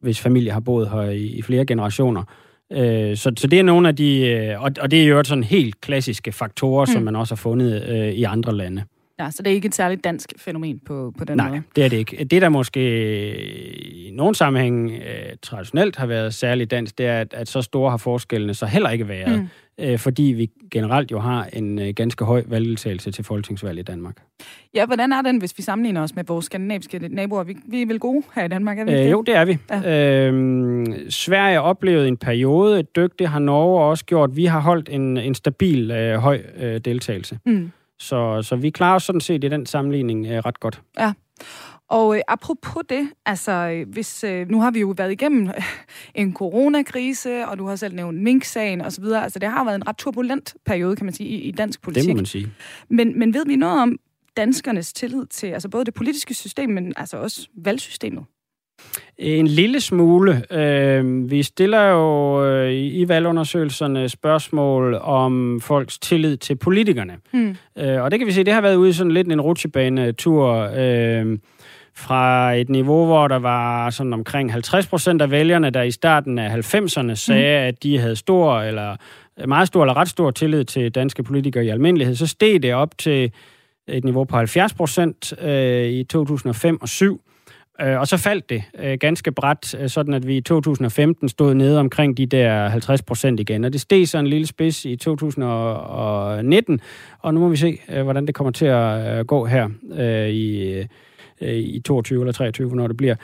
hvis 0.00 0.20
familie 0.20 0.52
har 0.52 0.60
boet 0.60 0.90
her 0.90 1.02
i, 1.02 1.26
i 1.26 1.42
flere 1.42 1.66
generationer. 1.66 2.22
Øh, 2.72 3.16
så, 3.16 3.32
så 3.36 3.46
det 3.46 3.58
er 3.58 3.62
nogle 3.62 3.88
af 3.88 3.96
de, 3.96 4.20
øh, 4.26 4.62
og, 4.62 4.70
og 4.80 4.90
det 4.90 5.02
er 5.02 5.06
jo 5.06 5.24
sådan 5.24 5.44
helt 5.44 5.80
klassiske 5.80 6.32
faktorer, 6.32 6.86
mm. 6.86 6.92
som 6.92 7.02
man 7.02 7.16
også 7.16 7.34
har 7.34 7.36
fundet 7.36 7.88
øh, 7.88 8.08
i 8.08 8.22
andre 8.22 8.56
lande. 8.56 8.84
Ja, 9.20 9.30
så 9.30 9.42
det 9.42 9.50
er 9.50 9.54
ikke 9.54 9.66
et 9.66 9.74
særligt 9.74 10.04
dansk 10.04 10.32
fænomen 10.36 10.80
på, 10.86 11.12
på 11.18 11.24
den 11.24 11.36
Nej, 11.36 11.48
måde? 11.48 11.58
Nej, 11.58 11.68
det 11.76 11.84
er 11.84 11.88
det 11.88 11.96
ikke. 11.96 12.24
Det, 12.24 12.42
der 12.42 12.48
måske 12.48 12.80
i 13.84 14.10
nogle 14.10 14.34
sammenhæng 14.34 14.90
øh, 14.90 15.36
traditionelt 15.42 15.96
har 15.96 16.06
været 16.06 16.34
særligt 16.34 16.70
dansk, 16.70 16.98
det 16.98 17.06
er, 17.06 17.20
at, 17.20 17.34
at 17.34 17.48
så 17.48 17.62
store 17.62 17.90
har 17.90 17.96
forskellene 17.96 18.54
så 18.54 18.66
heller 18.66 18.90
ikke 18.90 19.08
været. 19.08 19.38
Mm. 19.38 19.48
Øh, 19.80 19.98
fordi 19.98 20.22
vi 20.22 20.50
generelt 20.70 21.10
jo 21.10 21.18
har 21.18 21.48
en 21.52 21.78
øh, 21.78 21.88
ganske 21.96 22.24
høj 22.24 22.42
valgdeltagelse 22.46 23.10
til 23.10 23.24
folketingsvalg 23.24 23.78
i 23.78 23.82
Danmark. 23.82 24.16
Ja, 24.74 24.86
hvordan 24.86 25.12
er 25.12 25.22
den, 25.22 25.38
hvis 25.38 25.58
vi 25.58 25.62
sammenligner 25.62 26.02
os 26.02 26.14
med 26.14 26.24
vores 26.24 26.44
skandinaviske 26.44 26.98
naboer? 26.98 27.44
Vi, 27.44 27.56
vi 27.68 27.82
er 27.82 27.86
vel 27.86 27.98
gode 27.98 28.22
her 28.34 28.44
i 28.44 28.48
Danmark, 28.48 28.78
er 28.78 28.84
vi 28.84 28.92
øh, 28.92 29.10
Jo, 29.10 29.22
det 29.22 29.36
er 29.36 29.44
vi. 29.44 29.58
Ja. 29.70 30.30
Øh, 30.30 31.10
Sverige 31.10 31.60
oplevede 31.60 32.08
en 32.08 32.16
periode 32.16 32.80
et 32.80 32.96
dyk, 32.96 33.18
det 33.18 33.28
har 33.28 33.38
Norge 33.38 33.84
også 33.84 34.04
gjort. 34.04 34.36
Vi 34.36 34.44
har 34.44 34.60
holdt 34.60 34.88
en, 34.88 35.16
en 35.16 35.34
stabil 35.34 35.90
øh, 35.90 36.18
høj 36.18 36.42
øh, 36.56 36.78
deltagelse. 36.78 37.38
Mm. 37.46 37.72
Så, 37.98 38.42
så 38.42 38.56
vi 38.56 38.70
klarer 38.70 38.94
os 38.94 39.02
sådan 39.02 39.20
set 39.20 39.44
i 39.44 39.48
den 39.48 39.66
sammenligning 39.66 40.26
øh, 40.26 40.38
ret 40.38 40.60
godt. 40.60 40.80
Ja. 40.98 41.12
Og 41.92 42.16
øh, 42.16 42.22
apropos 42.28 42.82
det, 42.88 43.08
altså 43.26 43.52
øh, 43.52 43.88
hvis, 43.88 44.24
øh, 44.24 44.48
nu 44.50 44.60
har 44.60 44.70
vi 44.70 44.80
jo 44.80 44.94
været 44.96 45.12
igennem 45.12 45.46
øh, 45.46 45.54
en 46.14 46.34
coronakrise, 46.34 47.48
og 47.48 47.58
du 47.58 47.66
har 47.66 47.76
selv 47.76 47.94
nævnt 47.94 48.22
Mink-sagen 48.22 48.80
osv., 48.80 49.04
altså 49.04 49.38
det 49.38 49.48
har 49.48 49.64
været 49.64 49.76
en 49.76 49.88
ret 49.88 49.96
turbulent 49.96 50.54
periode, 50.66 50.96
kan 50.96 51.06
man 51.06 51.14
sige, 51.14 51.28
i, 51.28 51.40
i 51.40 51.50
dansk 51.50 51.82
politik. 51.82 52.02
Det 52.02 52.14
må 52.14 52.16
man 52.16 52.26
sige. 52.26 52.50
Men, 52.88 53.18
men 53.18 53.34
ved 53.34 53.46
vi 53.46 53.56
noget 53.56 53.82
om 53.82 53.98
danskernes 54.36 54.92
tillid 54.92 55.26
til 55.26 55.46
altså 55.46 55.68
både 55.68 55.84
det 55.84 55.94
politiske 55.94 56.34
system, 56.34 56.70
men 56.70 56.92
altså 56.96 57.16
også 57.16 57.48
valgsystemet? 57.56 58.24
En 59.18 59.46
lille 59.46 59.80
smule. 59.80 60.44
Øh, 60.50 61.30
vi 61.30 61.42
stiller 61.42 61.82
jo 61.82 62.44
øh, 62.44 62.72
i 62.72 63.08
valgundersøgelserne 63.08 64.08
spørgsmål 64.08 64.94
om 64.94 65.60
folks 65.60 65.98
tillid 65.98 66.36
til 66.36 66.56
politikerne. 66.56 67.16
Øh, 67.78 68.02
og 68.02 68.10
det 68.10 68.18
kan 68.18 68.26
vi 68.26 68.32
se, 68.32 68.44
det 68.44 68.54
har 68.54 68.60
været 68.60 68.76
ude 68.76 68.90
i 68.90 68.92
sådan 68.92 69.12
lidt 69.12 69.32
en 69.32 69.40
rutsjebane-tur 69.40 70.70
øh, 70.76 71.38
fra 71.94 72.52
et 72.52 72.68
niveau, 72.68 73.06
hvor 73.06 73.28
der 73.28 73.38
var 73.38 73.90
sådan 73.90 74.12
omkring 74.12 74.52
50 74.52 74.86
procent 74.86 75.22
af 75.22 75.30
vælgerne, 75.30 75.70
der 75.70 75.82
i 75.82 75.90
starten 75.90 76.38
af 76.38 76.74
90'erne 76.74 77.14
sagde, 77.14 77.58
hmm. 77.58 77.68
at 77.68 77.82
de 77.82 77.98
havde 77.98 78.16
stor 78.16 78.60
eller 78.60 78.96
meget 79.46 79.68
stor 79.68 79.82
eller 79.82 79.96
ret 79.96 80.08
stor 80.08 80.30
tillid 80.30 80.64
til 80.64 80.94
danske 80.94 81.22
politikere 81.22 81.64
i 81.64 81.68
almindelighed. 81.68 82.14
Så 82.14 82.26
steg 82.26 82.62
det 82.62 82.74
op 82.74 82.98
til 82.98 83.32
et 83.88 84.04
niveau 84.04 84.24
på 84.24 84.36
70 84.36 84.74
procent 84.74 85.34
øh, 85.42 85.86
i 85.86 86.04
2005 86.04 86.74
og 86.74 86.80
2007. 86.80 87.20
Øh, 87.80 88.00
og 88.00 88.08
så 88.08 88.16
faldt 88.16 88.50
det 88.50 88.62
øh, 88.78 88.98
ganske 88.98 89.32
bræt, 89.32 89.74
øh, 89.80 89.88
sådan 89.88 90.14
at 90.14 90.26
vi 90.26 90.36
i 90.36 90.40
2015 90.40 91.28
stod 91.28 91.54
nede 91.54 91.80
omkring 91.80 92.16
de 92.16 92.26
der 92.26 92.68
50 92.68 93.02
procent 93.02 93.40
igen. 93.40 93.64
Og 93.64 93.72
det 93.72 93.80
steg 93.80 94.08
så 94.08 94.18
en 94.18 94.26
lille 94.26 94.46
spids 94.46 94.84
i 94.84 94.96
2019, 94.96 96.80
og 97.18 97.34
nu 97.34 97.40
må 97.40 97.48
vi 97.48 97.56
se, 97.56 97.78
hvordan 98.02 98.26
det 98.26 98.34
kommer 98.34 98.50
til 98.50 98.66
at 98.66 99.26
gå 99.26 99.46
her 99.46 99.68
i, 100.28 100.84
i 101.42 101.80
22 101.80 102.20
eller 102.20 102.32
23, 102.32 102.68
hvornår 102.68 102.86
det 102.86 102.96
bliver. 102.96 103.14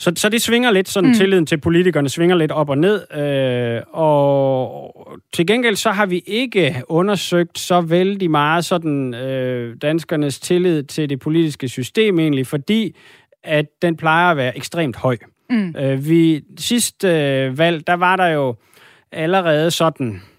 Så, 0.00 0.12
så 0.16 0.28
det 0.28 0.42
svinger 0.42 0.70
lidt, 0.70 0.88
sådan 0.88 1.10
mm. 1.10 1.14
tilliden 1.14 1.46
til 1.46 1.60
politikerne 1.60 2.08
svinger 2.08 2.36
lidt 2.36 2.52
op 2.52 2.70
og 2.70 2.78
ned. 2.78 3.12
Øh, 3.16 3.82
og 3.92 5.20
til 5.32 5.46
gengæld 5.46 5.76
så 5.76 5.90
har 5.90 6.06
vi 6.06 6.22
ikke 6.26 6.82
undersøgt 6.88 7.58
så 7.58 7.80
vældig 7.80 8.30
meget 8.30 8.64
sådan 8.64 9.14
øh, 9.14 9.76
danskernes 9.82 10.40
tillid 10.40 10.82
til 10.82 11.10
det 11.10 11.20
politiske 11.20 11.68
system 11.68 12.18
egentlig, 12.18 12.46
fordi 12.46 12.96
at 13.42 13.66
den 13.82 13.96
plejer 13.96 14.30
at 14.30 14.36
være 14.36 14.56
ekstremt 14.56 14.96
høj. 14.96 15.16
Mm. 15.50 15.74
Øh, 15.78 16.08
vi 16.08 16.42
sidste 16.58 17.08
øh, 17.08 17.58
valg, 17.58 17.86
der 17.86 17.94
var 17.94 18.16
der 18.16 18.26
jo 18.26 18.54
allerede 19.12 19.70
sådan 19.70 20.14
øh, 20.14 20.33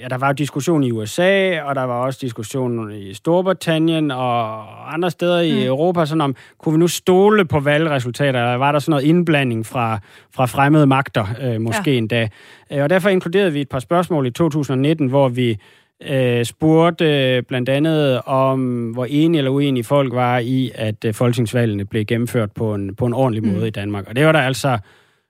ja, 0.00 0.08
der 0.08 0.16
var 0.18 0.26
jo 0.26 0.32
diskussion 0.32 0.84
i 0.84 0.90
USA, 0.90 1.62
og 1.62 1.74
der 1.74 1.82
var 1.82 1.94
også 1.94 2.18
diskussion 2.22 2.92
i 2.92 3.14
Storbritannien 3.14 4.10
og 4.10 4.94
andre 4.94 5.10
steder 5.10 5.40
i 5.40 5.52
mm. 5.52 5.66
Europa, 5.66 6.06
sådan 6.06 6.20
om, 6.20 6.36
kunne 6.58 6.72
vi 6.72 6.78
nu 6.78 6.88
stole 6.88 7.44
på 7.44 7.60
valgresultater, 7.60 8.40
eller 8.40 8.54
var 8.54 8.72
der 8.72 8.78
sådan 8.78 8.90
noget 8.90 9.04
indblanding 9.04 9.66
fra, 9.66 9.98
fra 10.34 10.46
fremmede 10.46 10.86
magter, 10.86 11.26
øh, 11.42 11.60
måske 11.60 11.90
ja. 11.90 11.98
endda. 11.98 12.28
Øh, 12.72 12.82
og 12.82 12.90
derfor 12.90 13.08
inkluderede 13.08 13.52
vi 13.52 13.60
et 13.60 13.68
par 13.68 13.78
spørgsmål 13.78 14.26
i 14.26 14.30
2019, 14.30 15.08
hvor 15.08 15.28
vi 15.28 15.58
øh, 16.02 16.44
spurgte 16.44 17.34
øh, 17.36 17.42
blandt 17.42 17.68
andet 17.68 18.22
om, 18.22 18.90
hvor 18.90 19.04
enige 19.04 19.38
eller 19.38 19.50
uenige 19.50 19.84
folk 19.84 20.14
var 20.14 20.38
i, 20.38 20.70
at 20.74 21.04
øh, 21.04 21.14
folketingsvalgene 21.14 21.84
blev 21.84 22.04
gennemført 22.04 22.52
på 22.52 22.74
en, 22.74 22.94
på 22.94 23.06
en 23.06 23.14
ordentlig 23.14 23.44
mm. 23.44 23.52
måde 23.52 23.68
i 23.68 23.70
Danmark. 23.70 24.08
Og 24.08 24.16
det 24.16 24.26
var 24.26 24.32
der 24.32 24.40
altså 24.40 24.78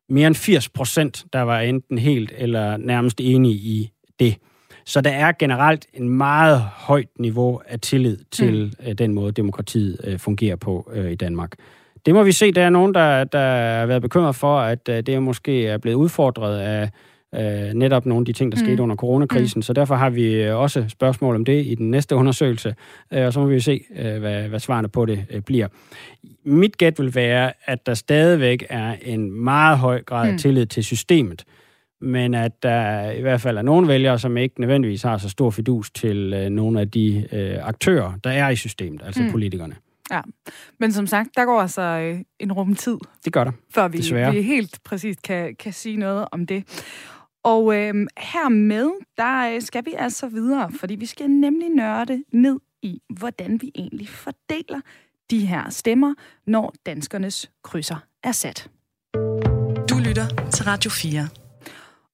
mere 0.09 0.27
end 0.27 0.35
80 0.35 0.69
procent, 0.69 1.25
der 1.33 1.41
var 1.41 1.61
enten 1.61 1.99
helt 1.99 2.33
eller 2.39 2.77
nærmest 2.77 3.21
enige 3.21 3.55
i 3.55 3.91
det. 4.21 4.37
Så 4.85 5.01
der 5.01 5.11
er 5.11 5.33
generelt 5.39 5.87
en 5.95 6.09
meget 6.09 6.61
højt 6.61 7.09
niveau 7.19 7.61
af 7.69 7.81
tillid 7.81 8.19
til 8.31 8.75
mm. 8.81 8.89
øh, 8.89 8.95
den 8.95 9.15
måde, 9.15 9.33
demokratiet 9.33 10.01
øh, 10.05 10.19
fungerer 10.19 10.57
på 10.57 10.91
øh, 10.95 11.13
i 11.13 11.15
Danmark. 11.15 11.53
Det 12.07 12.15
må 12.15 12.23
vi 12.23 12.33
se. 12.33 12.53
Der 12.53 12.63
er 12.63 12.71
nogen, 12.71 12.95
der, 12.95 13.25
der 13.25 13.39
har 13.79 13.87
været 13.87 14.03
bekymret 14.03 14.37
for, 14.37 14.59
at 14.59 14.87
det 14.87 15.23
måske 15.23 15.67
er 15.67 15.79
blevet 15.79 15.97
udfordret 15.97 16.59
af 16.59 16.91
øh, 17.35 17.75
netop 17.75 18.07
nogle 18.07 18.23
af 18.23 18.27
de 18.27 18.33
ting, 18.33 18.53
der 18.53 18.59
mm. 18.59 18.67
skete 18.67 18.83
under 18.83 18.97
coronakrisen. 18.97 19.59
Mm. 19.59 19.63
Så 19.63 19.73
derfor 19.73 19.95
har 19.95 20.11
vi 20.11 20.49
også 20.51 20.85
spørgsmål 20.89 21.35
om 21.35 21.45
det 21.45 21.67
i 21.67 21.75
den 21.75 21.91
næste 21.91 22.17
undersøgelse, 22.17 22.75
øh, 23.13 23.27
og 23.27 23.33
så 23.33 23.41
må 23.41 23.47
vi 23.47 23.61
se, 23.61 23.85
øh, 23.97 24.19
hvad, 24.19 24.49
hvad 24.49 24.61
svarene 24.61 24.89
på 24.89 25.07
det 25.07 25.25
øh, 25.31 25.41
bliver. 25.41 25.69
Mit 26.45 26.79
gæt 26.79 26.99
vil 26.99 27.15
være, 27.15 27.53
at 27.65 27.87
der 27.87 27.95
stadigvæk 27.95 28.65
er 28.69 28.97
en 29.03 29.33
meget 29.33 29.79
høj 29.79 30.03
grad 30.03 30.27
af 30.27 30.33
mm. 30.33 30.39
tillid 30.39 30.67
til 30.67 30.85
systemet, 30.85 31.45
men 32.01 32.35
at 32.35 32.63
der 32.63 33.11
i 33.11 33.21
hvert 33.21 33.41
fald 33.41 33.59
er 33.59 33.63
nogle 33.63 33.89
vælgere, 33.89 34.19
som 34.19 34.37
ikke 34.37 34.61
nødvendigvis 34.61 35.03
har 35.03 35.19
så 35.19 35.29
stor 35.29 35.51
fidus 35.51 35.91
til 35.91 36.33
øh, 36.33 36.51
nogle 36.51 36.81
af 36.81 36.91
de 36.91 37.29
øh, 37.33 37.67
aktører, 37.69 38.13
der 38.25 38.31
er 38.31 38.49
i 38.49 38.57
systemet, 38.57 39.03
altså 39.05 39.23
mm. 39.23 39.31
politikerne. 39.31 39.77
Ja, 40.11 40.21
men 40.81 40.93
som 40.93 41.07
sagt, 41.07 41.29
der 41.37 41.45
går 41.45 41.61
altså 41.61 41.83
øh, 41.83 42.21
en 42.39 42.53
rum 42.53 42.75
tid. 42.75 42.97
Det 43.25 43.33
gør 43.33 43.45
der, 43.45 43.53
Før 43.75 43.89
vi, 43.89 43.99
vi 44.33 44.43
helt 44.43 44.79
præcist 44.85 45.23
kan, 45.23 45.57
kan 45.57 45.73
sige 45.73 45.97
noget 45.97 46.27
om 46.33 46.47
det. 46.47 46.65
Og 47.45 47.77
øh, 47.77 47.95
hermed, 48.19 48.91
der 49.17 49.55
øh, 49.55 49.63
skal 49.63 49.87
vi 49.87 49.95
altså 49.99 50.29
videre, 50.29 50.71
fordi 50.73 50.95
vi 50.95 51.07
skal 51.07 51.31
nemlig 51.31 51.69
nørde 51.69 52.25
ned 52.33 52.61
i, 52.83 53.01
hvordan 53.19 53.59
vi 53.63 53.71
egentlig 53.75 54.09
fordeler 54.09 54.81
de 55.31 55.47
her 55.47 55.71
stemmer, 55.71 56.15
når 56.47 56.75
danskernes 56.87 57.51
krydser 57.65 57.97
er 58.23 58.33
sat. 58.33 58.71
Du 59.91 59.99
lytter 59.99 60.51
til 60.53 60.65
Radio 60.65 60.91
4. 60.91 61.50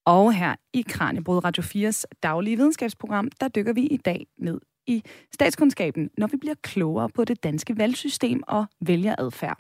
Og 0.07 0.33
her 0.33 0.55
i 0.73 0.85
Kranjebrud 0.89 1.45
Radio 1.45 1.63
4's 1.63 2.03
daglige 2.23 2.57
videnskabsprogram, 2.57 3.29
der 3.41 3.49
dykker 3.49 3.73
vi 3.73 3.87
i 3.87 3.97
dag 3.97 4.27
ned 4.39 4.61
i 4.87 5.03
statskundskaben, 5.35 6.11
når 6.19 6.27
vi 6.27 6.37
bliver 6.37 6.55
klogere 6.63 7.09
på 7.09 7.25
det 7.25 7.43
danske 7.43 7.79
valgsystem 7.79 8.43
og 8.49 8.67
vælgeradfærd. 8.81 9.59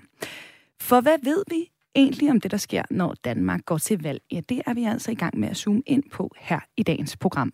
For 0.80 1.00
hvad 1.00 1.18
ved 1.22 1.44
vi 1.50 1.70
egentlig 1.94 2.30
om 2.30 2.40
det, 2.40 2.50
der 2.50 2.56
sker, 2.56 2.82
når 2.90 3.14
Danmark 3.24 3.64
går 3.64 3.78
til 3.78 4.02
valg? 4.02 4.20
Ja, 4.32 4.40
det 4.48 4.62
er 4.66 4.74
vi 4.74 4.84
altså 4.84 5.10
i 5.10 5.14
gang 5.14 5.38
med 5.38 5.48
at 5.48 5.56
zoome 5.56 5.82
ind 5.86 6.02
på 6.12 6.30
her 6.38 6.60
i 6.76 6.82
dagens 6.82 7.16
program. 7.16 7.52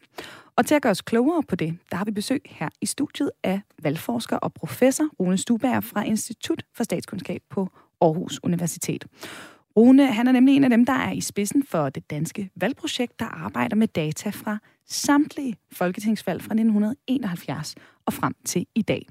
Og 0.56 0.66
til 0.66 0.74
at 0.74 0.82
gøre 0.82 0.90
os 0.90 1.02
klogere 1.02 1.42
på 1.42 1.56
det, 1.56 1.78
der 1.90 1.96
har 1.96 2.04
vi 2.04 2.10
besøg 2.10 2.40
her 2.46 2.68
i 2.80 2.86
studiet 2.86 3.30
af 3.42 3.60
valgforsker 3.82 4.36
og 4.36 4.54
professor 4.54 5.04
Rune 5.20 5.38
Stubager 5.38 5.80
fra 5.80 6.04
Institut 6.04 6.62
for 6.74 6.84
Statskundskab 6.84 7.42
på 7.50 7.68
Aarhus 8.00 8.40
Universitet. 8.42 9.04
Rune, 9.76 10.06
han 10.06 10.28
er 10.28 10.32
nemlig 10.32 10.56
en 10.56 10.64
af 10.64 10.70
dem, 10.70 10.86
der 10.86 10.92
er 10.92 11.12
i 11.12 11.20
spidsen 11.20 11.64
for 11.66 11.88
det 11.88 12.10
danske 12.10 12.50
valgprojekt, 12.56 13.20
der 13.20 13.26
arbejder 13.26 13.76
med 13.76 13.88
data 13.88 14.30
fra 14.30 14.58
samtlige 14.86 15.56
folketingsvalg 15.72 16.42
fra 16.42 16.54
1971 16.54 17.74
og 18.06 18.12
frem 18.12 18.34
til 18.44 18.66
i 18.74 18.82
dag. 18.82 19.06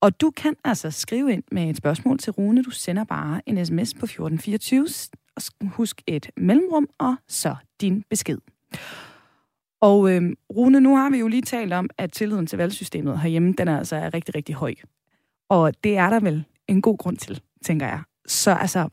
Og 0.00 0.20
du 0.20 0.30
kan 0.30 0.54
altså 0.64 0.90
skrive 0.90 1.32
ind 1.32 1.42
med 1.52 1.70
et 1.70 1.76
spørgsmål 1.76 2.18
til 2.18 2.32
Rune. 2.32 2.62
Du 2.62 2.70
sender 2.70 3.04
bare 3.04 3.40
en 3.46 3.66
sms 3.66 3.94
på 3.94 4.04
1424. 4.04 4.88
Og 5.36 5.42
husk 5.68 6.02
et 6.06 6.30
mellemrum, 6.36 6.88
og 6.98 7.16
så 7.28 7.56
din 7.80 8.04
besked. 8.10 8.38
Og 9.80 10.10
øh, 10.10 10.32
Rune, 10.56 10.80
nu 10.80 10.96
har 10.96 11.10
vi 11.10 11.18
jo 11.18 11.28
lige 11.28 11.42
talt 11.42 11.72
om, 11.72 11.90
at 11.98 12.12
tilliden 12.12 12.46
til 12.46 12.58
valgsystemet 12.58 13.20
herhjemme, 13.20 13.54
den 13.58 13.68
er 13.68 13.78
altså 13.78 14.10
rigtig, 14.14 14.34
rigtig 14.34 14.54
høj. 14.54 14.74
Og 15.48 15.84
det 15.84 15.96
er 15.96 16.10
der 16.10 16.20
vel 16.20 16.44
en 16.68 16.82
god 16.82 16.98
grund 16.98 17.16
til, 17.16 17.40
tænker 17.64 17.86
jeg. 17.86 18.02
Så 18.26 18.50
altså, 18.50 18.88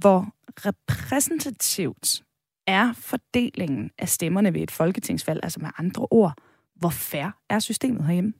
hvor 0.00 0.34
repræsentativt 0.56 2.22
er 2.66 2.92
fordelingen 2.92 3.90
af 3.98 4.08
stemmerne 4.08 4.54
ved 4.54 4.60
et 4.60 4.70
folketingsvalg, 4.70 5.40
altså 5.42 5.60
med 5.60 5.70
andre 5.78 6.06
ord, 6.10 6.34
hvor 6.74 6.90
færre 6.90 7.32
er 7.50 7.58
systemet 7.58 8.04
herhjemme? 8.04 8.32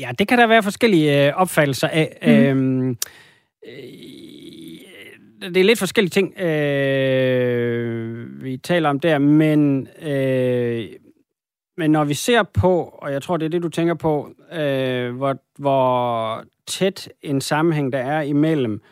Ja, 0.00 0.10
det 0.18 0.28
kan 0.28 0.38
der 0.38 0.46
være 0.46 0.62
forskellige 0.62 1.26
øh, 1.26 1.34
opfattelser 1.34 1.88
af. 1.88 2.18
Mm. 2.22 2.28
Øhm, 2.28 2.90
øh, 3.66 3.74
det 5.40 5.56
er 5.56 5.64
lidt 5.64 5.78
forskellige 5.78 6.10
ting, 6.10 6.40
øh, 6.40 8.44
vi 8.44 8.56
taler 8.56 8.88
om 8.88 9.00
der, 9.00 9.18
men, 9.18 9.88
øh, 10.02 10.88
men 11.76 11.90
når 11.90 12.04
vi 12.04 12.14
ser 12.14 12.42
på, 12.42 12.82
og 12.82 13.12
jeg 13.12 13.22
tror, 13.22 13.36
det 13.36 13.44
er 13.44 13.50
det, 13.50 13.62
du 13.62 13.68
tænker 13.68 13.94
på, 13.94 14.30
øh, 14.52 15.16
hvor, 15.16 15.36
hvor 15.58 16.44
tæt 16.66 17.08
en 17.22 17.40
sammenhæng 17.40 17.92
der 17.92 17.98
er 17.98 18.22
imellem 18.22 18.82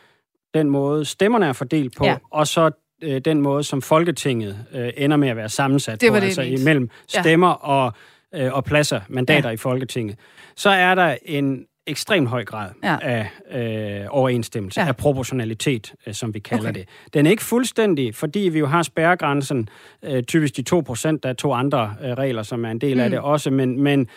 den 0.54 0.70
måde, 0.70 1.04
stemmerne 1.04 1.46
er 1.46 1.52
fordelt 1.52 1.96
på, 1.96 2.04
ja. 2.04 2.16
og 2.30 2.46
så 2.46 2.70
øh, 3.02 3.20
den 3.20 3.40
måde, 3.40 3.64
som 3.64 3.82
Folketinget 3.82 4.66
øh, 4.72 4.90
ender 4.96 5.16
med 5.16 5.28
at 5.28 5.36
være 5.36 5.48
sammensat 5.48 6.00
det 6.00 6.10
på, 6.10 6.16
det, 6.16 6.22
altså 6.22 6.42
imellem 6.42 6.90
stemmer 7.08 7.48
ja. 7.48 7.54
og, 7.54 7.92
øh, 8.34 8.52
og 8.52 8.64
pladser, 8.64 9.00
mandater 9.08 9.48
ja. 9.48 9.54
i 9.54 9.56
Folketinget, 9.56 10.16
så 10.56 10.70
er 10.70 10.94
der 10.94 11.16
en 11.22 11.66
ekstremt 11.86 12.28
høj 12.28 12.44
grad 12.44 12.70
ja. 12.84 12.96
af 13.02 13.28
øh, 13.50 14.06
overensstemmelse, 14.10 14.80
ja. 14.80 14.86
af 14.86 14.96
proportionalitet, 14.96 15.94
øh, 16.06 16.14
som 16.14 16.34
vi 16.34 16.38
kalder 16.38 16.68
okay. 16.68 16.80
det. 16.80 16.88
Den 17.14 17.26
er 17.26 17.30
ikke 17.30 17.42
fuldstændig, 17.42 18.14
fordi 18.14 18.40
vi 18.40 18.58
jo 18.58 18.66
har 18.66 18.82
spærregrænsen, 18.82 19.68
øh, 20.02 20.22
typisk 20.22 20.56
de 20.56 20.64
2%, 20.76 21.18
der 21.22 21.28
er 21.28 21.32
to 21.32 21.52
andre 21.52 21.94
øh, 22.02 22.10
regler, 22.10 22.42
som 22.42 22.64
er 22.64 22.70
en 22.70 22.78
del 22.78 22.94
mm. 22.94 23.00
af 23.00 23.10
det 23.10 23.18
også, 23.18 23.50
men, 23.50 23.82
men 23.82 24.08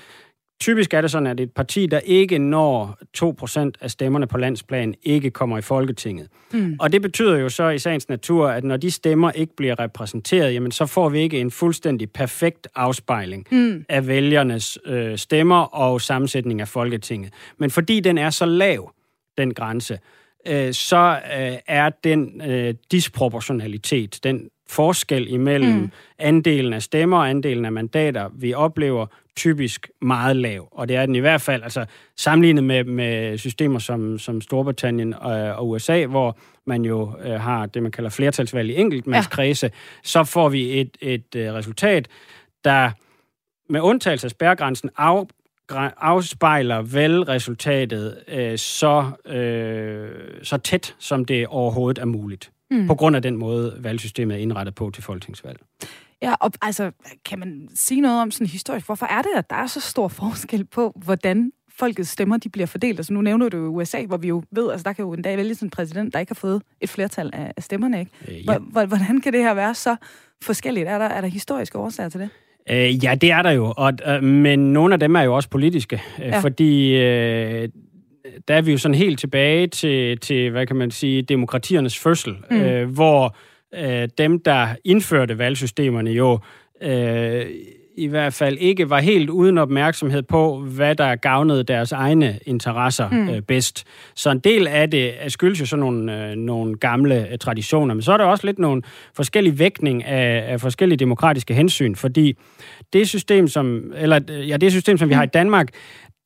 Typisk 0.60 0.94
er 0.94 1.02
det 1.02 1.12
sådan, 1.12 1.28
at 1.28 1.40
et 1.40 1.52
parti, 1.52 1.86
der 1.86 2.00
ikke 2.00 2.38
når 2.38 2.98
2% 3.18 3.72
af 3.82 3.92
stemmerne 3.92 4.28
på 4.28 4.38
landsplan, 4.38 4.96
ikke 5.04 5.32
kommer 5.32 5.58
i 5.58 5.62
Folketinget. 5.62 6.28
Mm. 6.54 6.76
Og 6.80 6.92
det 6.92 7.02
betyder 7.02 7.38
jo 7.38 7.50
så 7.50 7.70
i 7.70 7.80
sagens 7.80 8.10
natur, 8.10 8.48
at 8.48 8.64
når 8.64 8.78
de 8.78 8.92
stemmer 8.92 9.32
ikke 9.32 9.56
bliver 9.56 9.80
repræsenteret, 9.80 10.54
jamen 10.54 10.72
så 10.72 10.86
får 10.86 11.10
vi 11.10 11.20
ikke 11.20 11.40
en 11.40 11.52
fuldstændig 11.52 12.12
perfekt 12.12 12.68
afspejling 12.76 13.48
mm. 13.52 13.86
af 13.90 14.08
vælgernes 14.08 14.78
øh, 14.86 15.18
stemmer 15.18 15.62
og 15.62 16.02
sammensætning 16.02 16.62
af 16.62 16.68
Folketinget. 16.68 17.34
Men 17.58 17.70
fordi 17.72 18.00
den 18.00 18.18
er 18.18 18.30
så 18.30 18.46
lav, 18.46 18.92
den 19.38 19.54
grænse, 19.54 20.00
øh, 20.48 20.74
så 20.74 21.20
øh, 21.38 21.58
er 21.68 21.90
den 22.04 22.42
øh, 22.42 22.74
disproportionalitet, 22.92 24.20
den 24.24 24.50
forskel 24.70 25.34
imellem 25.34 25.74
mm. 25.74 25.92
andelen 26.20 26.74
af 26.74 26.82
stemmer 26.82 27.18
og 27.18 27.30
andelen 27.30 27.66
af 27.66 27.72
mandater, 27.72 28.30
vi 28.34 28.54
oplever, 28.54 29.06
typisk 29.36 29.90
meget 30.02 30.36
lav. 30.36 30.68
Og 30.72 30.88
det 30.88 30.96
er 30.96 31.06
den 31.06 31.16
i 31.16 31.20
hvert 31.20 31.42
fald, 31.42 31.64
altså 31.64 31.86
sammenlignet 32.18 32.64
med, 32.64 32.84
med 32.84 33.38
systemer 33.38 33.80
som, 33.80 34.20
som 34.20 34.42
Storbritannien 34.42 35.14
og, 35.14 35.34
og 35.34 35.70
USA, 35.70 36.06
hvor 36.06 36.38
man 36.66 36.86
jo 36.86 37.14
øh, 37.26 37.32
har 37.32 37.66
det, 37.66 37.84
man 37.84 37.92
kalder 37.92 38.10
flertalsvalg 38.10 38.70
i 38.70 38.76
enkeltmandskredse, 38.76 39.66
ja. 39.66 39.72
så 40.04 40.24
får 40.24 40.50
vi 40.50 40.80
et, 40.80 40.98
et 41.02 41.36
øh, 41.36 41.54
resultat, 41.54 42.08
der 42.64 42.92
med 43.70 43.82
undtagelse 43.82 44.28
af 44.28 44.32
spærregrænsen 44.32 44.90
af, 44.98 45.24
afspejler 45.70 46.82
valgresultatet 46.82 48.18
øh, 48.28 48.58
så, 48.58 49.12
øh, 49.26 50.10
så 50.44 50.58
tæt, 50.58 50.96
som 51.00 51.26
det 51.26 51.48
overhovedet 51.48 52.02
er 52.02 52.06
muligt. 52.06 52.52
Mm. 52.72 52.88
På 52.88 52.96
grund 52.96 53.16
af 53.16 53.22
den 53.22 53.38
måde, 53.38 53.78
valgsystemet 53.80 54.38
er 54.38 54.42
indrettet 54.42 54.76
på 54.76 54.90
til 54.90 55.04
folketingsvalg. 55.04 55.60
Ja, 56.22 56.34
og 56.40 56.52
altså, 56.62 56.92
kan 57.26 57.40
man 57.40 57.70
sige 57.76 58.02
noget 58.02 58.22
om 58.22 58.32
sådan 58.32 58.48
historisk, 58.48 58.86
hvorfor 58.86 59.06
er 59.06 59.22
det, 59.22 59.30
at 59.38 59.50
der 59.50 59.56
er 59.56 59.68
så 59.68 59.82
stor 59.82 60.08
forskel 60.08 60.66
på, 60.66 60.94
hvordan 60.96 61.52
folkets 61.80 62.10
stemmer 62.10 62.38
de 62.38 62.50
bliver 62.50 62.66
fordelt? 62.66 63.00
Altså 63.00 63.14
nu 63.14 63.22
nævner 63.22 63.50
du 63.50 63.58
USA, 63.58 64.06
hvor 64.06 64.18
vi 64.18 64.28
jo 64.28 64.44
ved, 64.52 64.72
altså 64.72 64.84
der 64.84 64.94
kan 64.94 65.06
jo 65.06 65.14
en 65.14 65.22
dag 65.22 65.38
vælge 65.38 65.56
sådan 65.56 65.68
en 65.68 65.70
præsident, 65.70 66.14
der 66.14 66.20
ikke 66.20 66.30
har 66.30 66.36
fået 66.36 66.62
et 66.82 66.90
flertal 66.90 67.30
af, 67.34 67.54
stemmerne, 67.64 68.00
ikke? 68.00 68.12
Øh, 68.28 68.46
ja. 68.46 68.58
Hvordan 68.86 69.22
kan 69.22 69.34
det 69.34 69.42
her 69.42 69.54
være 69.54 69.76
så 69.76 69.96
forskelligt? 70.42 70.88
Er 70.88 70.98
der, 70.98 71.06
er 71.06 71.22
der 71.22 71.28
historiske 71.28 71.78
årsager 71.78 72.10
til 72.10 72.20
det? 72.20 72.30
Øh, 72.70 73.04
ja, 73.04 73.16
det 73.16 73.32
er 73.32 73.42
der 73.42 73.52
jo, 73.52 73.74
og, 73.78 73.94
øh, 74.08 74.24
men 74.24 74.74
nogle 74.74 74.94
af 74.94 75.00
dem 75.00 75.16
er 75.16 75.22
jo 75.22 75.36
også 75.36 75.50
politiske, 75.50 76.02
øh, 76.20 76.26
ja. 76.26 76.40
fordi 76.40 76.96
øh, 76.96 77.70
der 78.48 78.56
er 78.56 78.62
vi 78.62 78.72
jo 78.72 78.78
sådan 78.78 78.96
helt 78.96 79.20
tilbage 79.20 79.68
til, 79.68 80.20
til 80.20 80.52
hvad 80.52 80.68
kan 80.68 80.76
man 80.76 80.92
sige, 80.92 81.22
demokratiernes 81.22 82.00
fødsel, 82.00 82.36
mm. 82.52 82.62
øh, 82.62 82.90
hvor 82.90 83.36
øh, 83.76 84.10
dem, 84.18 84.40
der 84.40 84.68
indførte 84.84 85.38
valgsystemerne 85.38 86.12
jo 86.12 86.40
øh, 86.82 87.46
i 87.98 88.08
hvert 88.08 88.34
fald 88.34 88.58
ikke 88.58 88.90
var 88.90 89.00
helt 89.00 89.30
uden 89.30 89.58
opmærksomhed 89.58 90.24
på, 90.24 90.60
hvad 90.60 90.96
der 90.96 91.16
gavnede 91.16 91.64
deres 91.64 91.92
egne 91.92 92.40
interesser 92.46 93.10
mm. 93.10 93.30
øh, 93.30 93.42
bedst. 93.42 93.84
Så 94.16 94.32
en 94.32 94.40
del 94.40 94.68
af 94.68 94.92
det 94.92 95.14
skyldes 95.28 95.62
jo 95.62 95.66
sådan 95.66 95.80
nogle, 95.80 96.30
øh, 96.30 96.36
nogle 96.36 96.78
gamle 96.78 97.30
øh, 97.32 97.38
traditioner, 97.38 97.94
men 97.94 98.02
så 98.02 98.14
er 98.14 98.18
der 98.18 98.26
også 98.26 98.46
lidt 98.46 98.60
nogle 98.60 98.82
forskellige 99.16 99.60
vægtning 99.60 100.04
af, 100.04 100.54
af 100.54 100.62
forskellige 100.62 100.98
demokratiske 100.98 101.54
hensyn, 101.54 101.96
fordi 101.96 102.38
det 102.94 103.10
system, 103.10 103.48
som, 103.48 103.94
eller, 103.98 104.20
ja, 104.48 104.58
det 104.58 104.72
system, 104.72 104.98
som 104.98 105.10
vi 105.10 105.14
har 105.14 105.24
i 105.24 105.30
Danmark, 105.34 105.70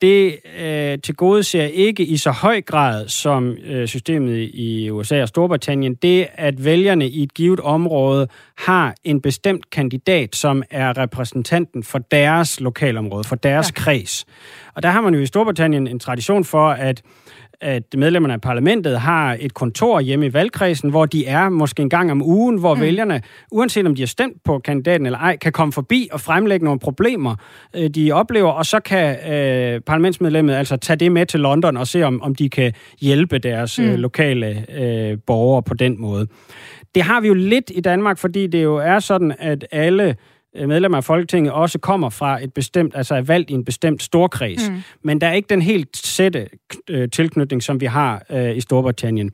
det 0.02 0.38
øh, 0.60 0.98
til 0.98 1.14
gode 1.14 1.42
ser 1.42 1.64
ikke 1.64 2.04
i 2.04 2.16
så 2.16 2.30
høj 2.30 2.60
grad 2.60 3.08
som 3.08 3.56
øh, 3.64 3.88
systemet 3.88 4.50
i 4.54 4.90
USA 4.90 5.22
og 5.22 5.28
Storbritannien, 5.28 5.94
det 5.94 6.28
at 6.34 6.64
vælgerne 6.64 7.08
i 7.08 7.22
et 7.22 7.34
givet 7.34 7.60
område 7.60 8.28
har 8.58 8.94
en 9.04 9.20
bestemt 9.20 9.70
kandidat, 9.70 10.36
som 10.36 10.62
er 10.70 10.98
repræsentanten 10.98 11.82
for 11.82 11.98
deres 11.98 12.60
lokalområde, 12.60 13.24
for 13.24 13.36
deres 13.36 13.68
ja. 13.68 13.82
kreds. 13.82 14.26
Og 14.74 14.82
der 14.82 14.88
har 14.88 15.00
man 15.00 15.14
jo 15.14 15.20
i 15.20 15.26
Storbritannien 15.26 15.86
en 15.86 15.98
tradition 15.98 16.44
for, 16.44 16.68
at 16.68 17.02
at 17.60 17.82
medlemmerne 17.96 18.34
af 18.34 18.40
parlamentet 18.40 19.00
har 19.00 19.36
et 19.40 19.54
kontor 19.54 20.00
hjemme 20.00 20.26
i 20.26 20.32
valgkredsen, 20.32 20.90
hvor 20.90 21.06
de 21.06 21.26
er 21.26 21.48
måske 21.48 21.82
en 21.82 21.90
gang 21.90 22.10
om 22.10 22.22
ugen, 22.22 22.58
hvor 22.58 22.74
mm. 22.74 22.80
vælgerne, 22.80 23.22
uanset 23.52 23.86
om 23.86 23.94
de 23.94 24.02
har 24.02 24.06
stemt 24.06 24.44
på 24.44 24.58
kandidaten 24.58 25.06
eller 25.06 25.18
ej, 25.18 25.36
kan 25.36 25.52
komme 25.52 25.72
forbi 25.72 26.08
og 26.12 26.20
fremlægge 26.20 26.64
nogle 26.64 26.80
problemer, 26.80 27.36
øh, 27.76 27.90
de 27.90 28.12
oplever, 28.12 28.50
og 28.50 28.66
så 28.66 28.80
kan 28.80 29.32
øh, 29.32 29.80
parlamentsmedlemmet 29.80 30.54
altså 30.54 30.76
tage 30.76 30.96
det 30.96 31.12
med 31.12 31.26
til 31.26 31.40
London 31.40 31.76
og 31.76 31.86
se, 31.86 32.02
om, 32.02 32.22
om 32.22 32.34
de 32.34 32.48
kan 32.48 32.72
hjælpe 33.00 33.38
deres 33.38 33.78
mm. 33.78 33.84
øh, 33.84 33.94
lokale 33.94 34.66
øh, 34.82 35.18
borgere 35.26 35.62
på 35.62 35.74
den 35.74 36.00
måde. 36.00 36.26
Det 36.94 37.02
har 37.02 37.20
vi 37.20 37.28
jo 37.28 37.34
lidt 37.34 37.72
i 37.74 37.80
Danmark, 37.80 38.18
fordi 38.18 38.46
det 38.46 38.62
jo 38.62 38.76
er 38.76 38.98
sådan, 38.98 39.34
at 39.38 39.66
alle 39.72 40.04
Øh, 40.08 40.14
medlemmer 40.54 40.98
af 40.98 41.04
Folketinget 41.04 41.52
også 41.52 41.78
kommer 41.78 42.10
fra 42.10 42.44
et 42.44 42.54
bestemt, 42.54 42.96
altså 42.96 43.14
er 43.14 43.22
valgt 43.22 43.50
i 43.50 43.52
en 43.52 43.64
bestemt 43.64 44.02
storkreds. 44.02 44.70
Mm. 44.70 44.82
Men 45.04 45.20
der 45.20 45.26
er 45.26 45.32
ikke 45.32 45.48
den 45.50 45.62
helt 45.62 45.96
sætte 45.96 46.48
øh, 46.88 47.10
tilknytning, 47.10 47.62
som 47.62 47.80
vi 47.80 47.86
har 47.86 48.22
øh, 48.30 48.56
i 48.56 48.60
Storbritannien. 48.60 49.30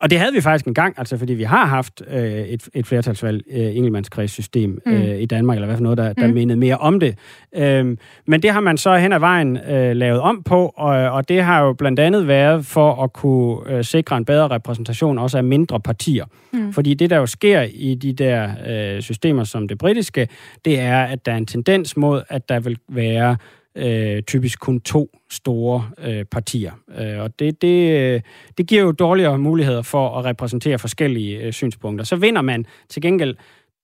Og 0.00 0.10
det 0.10 0.18
havde 0.18 0.32
vi 0.32 0.40
faktisk 0.40 0.66
en 0.66 0.74
gang, 0.74 0.94
altså 0.98 1.18
fordi 1.18 1.32
vi 1.34 1.42
har 1.42 1.66
haft 1.66 2.02
øh, 2.10 2.22
et, 2.22 2.68
et 2.74 2.86
flertalsvalg, 2.86 3.42
øh, 3.50 3.76
Engelmandskredssystem 3.76 4.82
mm. 4.86 4.92
øh, 4.92 5.20
i 5.20 5.26
Danmark, 5.26 5.56
eller 5.56 5.66
hvad 5.66 5.76
for 5.76 5.82
noget, 5.82 5.98
der, 5.98 6.12
der 6.12 6.26
mm. 6.26 6.34
mindede 6.34 6.58
mere 6.58 6.76
om 6.76 7.00
det. 7.00 7.18
Øh, 7.56 7.96
men 8.26 8.42
det 8.42 8.50
har 8.50 8.60
man 8.60 8.78
så 8.78 8.96
hen 8.96 9.12
ad 9.12 9.18
vejen 9.18 9.56
øh, 9.56 9.96
lavet 9.96 10.20
om 10.20 10.42
på, 10.42 10.72
og, 10.76 10.88
og 10.88 11.28
det 11.28 11.42
har 11.42 11.62
jo 11.62 11.72
blandt 11.72 12.00
andet 12.00 12.28
været 12.28 12.66
for 12.66 13.02
at 13.02 13.12
kunne 13.12 13.72
øh, 13.72 13.84
sikre 13.84 14.16
en 14.16 14.24
bedre 14.24 14.48
repræsentation 14.48 15.18
også 15.18 15.38
af 15.38 15.44
mindre 15.44 15.80
partier. 15.80 16.24
Mm. 16.52 16.72
Fordi 16.72 16.94
det, 16.94 17.10
der 17.10 17.16
jo 17.16 17.26
sker 17.26 17.66
i 17.72 17.94
de 17.94 18.12
der 18.12 18.50
øh, 18.68 19.02
systemer 19.02 19.44
som 19.44 19.68
det 19.68 19.78
britiske, 19.78 20.28
det 20.64 20.80
er, 20.80 21.02
at 21.02 21.26
der 21.26 21.32
er 21.32 21.36
en 21.36 21.46
tendens 21.46 21.96
mod, 21.96 22.22
at 22.28 22.48
der 22.48 22.60
vil 22.60 22.78
være 22.88 23.36
øh, 23.74 24.22
typisk 24.22 24.60
kun 24.60 24.80
to 24.80 25.18
store 25.30 25.90
øh, 25.98 26.24
partier. 26.24 26.72
Øh, 26.98 27.20
og 27.20 27.38
det, 27.38 27.62
det, 27.62 27.98
øh, 28.00 28.20
det 28.58 28.66
giver 28.66 28.82
jo 28.82 28.92
dårligere 28.92 29.38
muligheder 29.38 29.82
for 29.82 30.18
at 30.18 30.24
repræsentere 30.24 30.78
forskellige 30.78 31.38
øh, 31.38 31.52
synspunkter. 31.52 32.04
Så 32.04 32.16
vinder 32.16 32.42
man 32.42 32.66
til 32.88 33.02
gengæld 33.02 33.36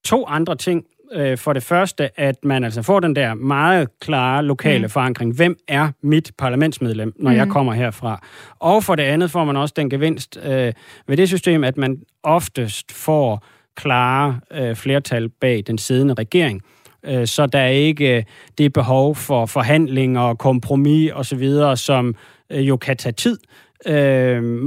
to 0.05 0.27
andre 0.27 0.57
ting. 0.57 0.85
Øh, 1.13 1.39
for 1.39 1.53
det 1.53 1.63
første, 1.63 2.21
at 2.21 2.37
man 2.43 2.65
altså 2.65 2.83
får 2.83 3.01
den 3.01 3.17
der 3.17 3.35
meget 3.35 3.89
klare 4.01 4.45
lokale 4.45 4.83
mm. 4.83 4.91
forankring. 4.91 5.35
Hvem 5.35 5.57
er 5.69 5.91
mit 6.03 6.33
parlamentsmedlem, 6.39 7.13
når 7.19 7.31
mm. 7.31 7.37
jeg 7.37 7.49
kommer 7.49 7.73
herfra? 7.73 8.27
Og 8.59 8.85
for 8.85 8.95
det 8.95 9.03
andet 9.03 9.31
får 9.31 9.45
man 9.45 9.57
også 9.57 9.75
den 9.77 9.91
gevinst 9.91 10.39
øh, 10.45 10.73
ved 11.07 11.17
det 11.17 11.29
system, 11.29 11.65
at 11.65 11.77
man 11.77 12.03
oftest 12.23 12.93
får 12.93 13.45
klare 13.77 14.41
øh, 14.51 14.77
flertal 14.77 15.29
bag 15.29 15.63
den 15.67 15.79
siddende 15.79 16.15
regering. 16.15 16.63
Øh, 17.07 17.27
så 17.27 17.47
der 17.47 17.59
er 17.59 17.69
ikke 17.69 18.17
øh, 18.17 18.23
det 18.59 18.73
behov 18.73 19.15
for 19.15 19.47
forhandlinger 19.47 20.21
og 20.21 20.39
kompromis 20.39 21.13
osv., 21.15 21.51
som 21.75 22.15
øh, 22.51 22.69
jo 22.69 22.77
kan 22.77 22.97
tage 22.97 23.13
tid. 23.13 23.39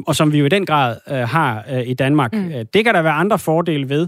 og 0.07 0.15
som 0.15 0.33
vi 0.33 0.39
jo 0.39 0.45
i 0.45 0.49
den 0.49 0.65
grad 0.65 1.25
har 1.25 1.63
i 1.85 1.93
Danmark. 1.93 2.33
Mm. 2.33 2.51
Det 2.73 2.85
kan 2.85 2.93
der 2.93 3.01
være 3.01 3.13
andre 3.13 3.39
fordele 3.39 3.89
ved, 3.89 4.07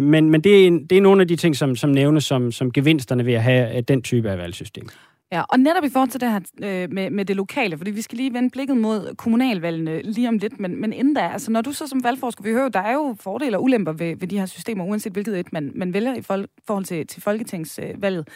men, 0.00 0.30
men 0.30 0.40
det, 0.40 0.62
er 0.62 0.66
en, 0.66 0.86
det 0.86 0.98
er 0.98 1.02
nogle 1.02 1.20
af 1.20 1.28
de 1.28 1.36
ting, 1.36 1.56
som, 1.56 1.76
som 1.76 1.90
nævnes 1.90 2.24
som, 2.24 2.52
som 2.52 2.72
gevinsterne 2.72 3.26
ved 3.26 3.34
at 3.34 3.42
have 3.42 3.80
den 3.80 4.02
type 4.02 4.30
af 4.30 4.38
valgsystem. 4.38 4.88
Ja, 5.32 5.42
og 5.48 5.60
netop 5.60 5.84
i 5.84 5.88
forhold 5.88 6.10
til 6.10 6.20
det 6.20 6.30
her 6.30 6.40
øh, 6.62 6.92
med, 6.92 7.10
med 7.10 7.24
det 7.24 7.36
lokale, 7.36 7.76
fordi 7.76 7.90
vi 7.90 8.02
skal 8.02 8.16
lige 8.16 8.34
vende 8.34 8.50
blikket 8.50 8.76
mod 8.76 9.14
kommunalvalgene 9.16 10.02
lige 10.02 10.28
om 10.28 10.38
lidt, 10.38 10.60
men, 10.60 10.80
men 10.80 10.92
inden 10.92 11.14
da, 11.14 11.20
altså 11.20 11.50
når 11.50 11.60
du 11.60 11.72
så 11.72 11.86
som 11.86 12.04
valgforsker, 12.04 12.44
vi 12.44 12.50
hører 12.50 12.68
der 12.68 12.80
er 12.80 12.92
jo 12.92 13.16
fordele 13.20 13.56
og 13.56 13.62
ulemper 13.62 13.92
ved, 13.92 14.16
ved 14.16 14.28
de 14.28 14.38
her 14.38 14.46
systemer, 14.46 14.84
uanset 14.84 15.12
hvilket 15.12 15.38
et 15.38 15.52
man, 15.52 15.72
man 15.74 15.94
vælger 15.94 16.14
i 16.14 16.22
for, 16.22 16.44
forhold 16.66 16.84
til, 16.84 17.06
til 17.06 17.22
folketingsvalget. 17.22 18.28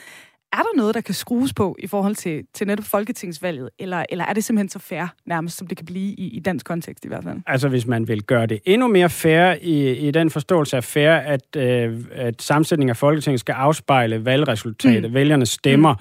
Er 0.52 0.56
der 0.56 0.76
noget, 0.76 0.94
der 0.94 1.00
kan 1.00 1.14
skrues 1.14 1.54
på 1.54 1.76
i 1.78 1.86
forhold 1.86 2.14
til, 2.14 2.42
til 2.54 2.66
netop 2.66 2.84
folketingsvalget, 2.84 3.70
eller, 3.78 4.04
eller 4.08 4.24
er 4.24 4.32
det 4.32 4.44
simpelthen 4.44 4.68
så 4.68 4.78
fair, 4.78 5.06
nærmest 5.26 5.56
som 5.56 5.66
det 5.66 5.76
kan 5.76 5.86
blive 5.86 6.14
i, 6.14 6.28
i 6.28 6.40
dansk 6.40 6.66
kontekst 6.66 7.04
i 7.04 7.08
hvert 7.08 7.24
fald? 7.24 7.38
Altså 7.46 7.68
hvis 7.68 7.86
man 7.86 8.08
vil 8.08 8.22
gøre 8.22 8.46
det 8.46 8.60
endnu 8.64 8.88
mere 8.88 9.10
fair 9.10 9.54
i, 9.62 9.92
i 9.92 10.10
den 10.10 10.30
forståelse 10.30 10.76
af 10.76 10.84
fair, 10.84 11.12
at, 11.12 11.56
øh, 11.56 12.04
at 12.12 12.42
sammensætningen 12.42 12.90
af 12.90 12.96
Folketinget 12.96 13.40
skal 13.40 13.52
afspejle 13.52 14.24
valgresultatet, 14.24 15.10
mm. 15.10 15.14
vælgernes 15.14 15.48
stemmer, 15.48 15.92
mm 15.92 16.00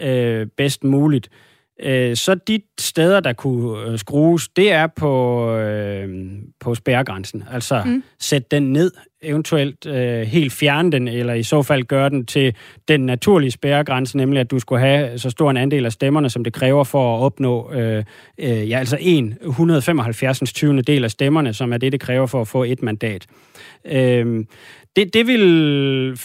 øh, 0.00 0.46
bedst 0.56 0.84
muligt. 0.84 1.28
Øh, 1.82 2.16
så 2.16 2.34
de 2.34 2.60
steder, 2.80 3.20
der 3.20 3.32
kunne 3.32 3.90
øh, 3.90 3.98
skrues, 3.98 4.48
det 4.48 4.72
er 4.72 4.86
på, 4.86 5.50
øh, 5.56 6.08
på 6.60 6.74
spærregrænsen. 6.74 7.44
Altså 7.50 7.82
mm. 7.86 8.02
sæt 8.18 8.50
den 8.50 8.72
ned, 8.72 8.92
eventuelt 9.22 9.86
øh, 9.86 10.20
helt 10.20 10.52
fjerne 10.52 10.92
den, 10.92 11.08
eller 11.08 11.34
i 11.34 11.42
så 11.42 11.62
fald 11.62 11.84
gøre 11.84 12.08
den 12.10 12.26
til 12.26 12.54
den 12.88 13.06
naturlige 13.06 13.50
spærregrænse, 13.50 14.16
nemlig 14.16 14.40
at 14.40 14.50
du 14.50 14.58
skulle 14.58 14.80
have 14.80 15.18
så 15.18 15.30
stor 15.30 15.50
en 15.50 15.56
andel 15.56 15.84
af 15.84 15.92
stemmerne, 15.92 16.30
som 16.30 16.44
det 16.44 16.52
kræver 16.52 16.84
for 16.84 17.16
at 17.16 17.22
opnå 17.22 17.72
øh, 17.72 18.04
øh, 18.38 18.70
ja, 18.70 18.78
altså 18.78 18.98
en 19.00 19.34
175. 19.42 20.52
20. 20.52 20.82
del 20.82 21.04
af 21.04 21.10
stemmerne, 21.10 21.54
som 21.54 21.72
er 21.72 21.78
det, 21.78 21.92
det 21.92 22.00
kræver 22.00 22.26
for 22.26 22.40
at 22.40 22.48
få 22.48 22.64
et 22.64 22.82
mandat. 22.82 23.26
Øh, 23.84 24.44
det, 24.96 25.14
det 25.14 25.26
vil 25.26 26.18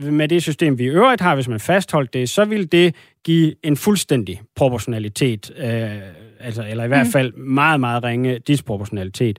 med 0.00 0.28
det 0.28 0.42
system, 0.42 0.78
vi 0.78 0.84
i 0.84 0.88
øvrigt 0.88 1.20
har, 1.20 1.34
hvis 1.34 1.48
man 1.48 1.60
fastholdt 1.60 2.14
det, 2.14 2.30
så 2.30 2.44
vil 2.44 2.72
det 2.72 2.94
give 3.24 3.54
en 3.62 3.76
fuldstændig 3.76 4.40
proportionalitet, 4.56 5.50
øh, 5.58 5.90
altså, 6.40 6.64
eller 6.68 6.84
i 6.84 6.88
hvert 6.88 7.06
mm. 7.06 7.12
fald 7.12 7.32
meget, 7.32 7.80
meget 7.80 8.04
ringe 8.04 8.38
disproportionalitet. 8.38 9.38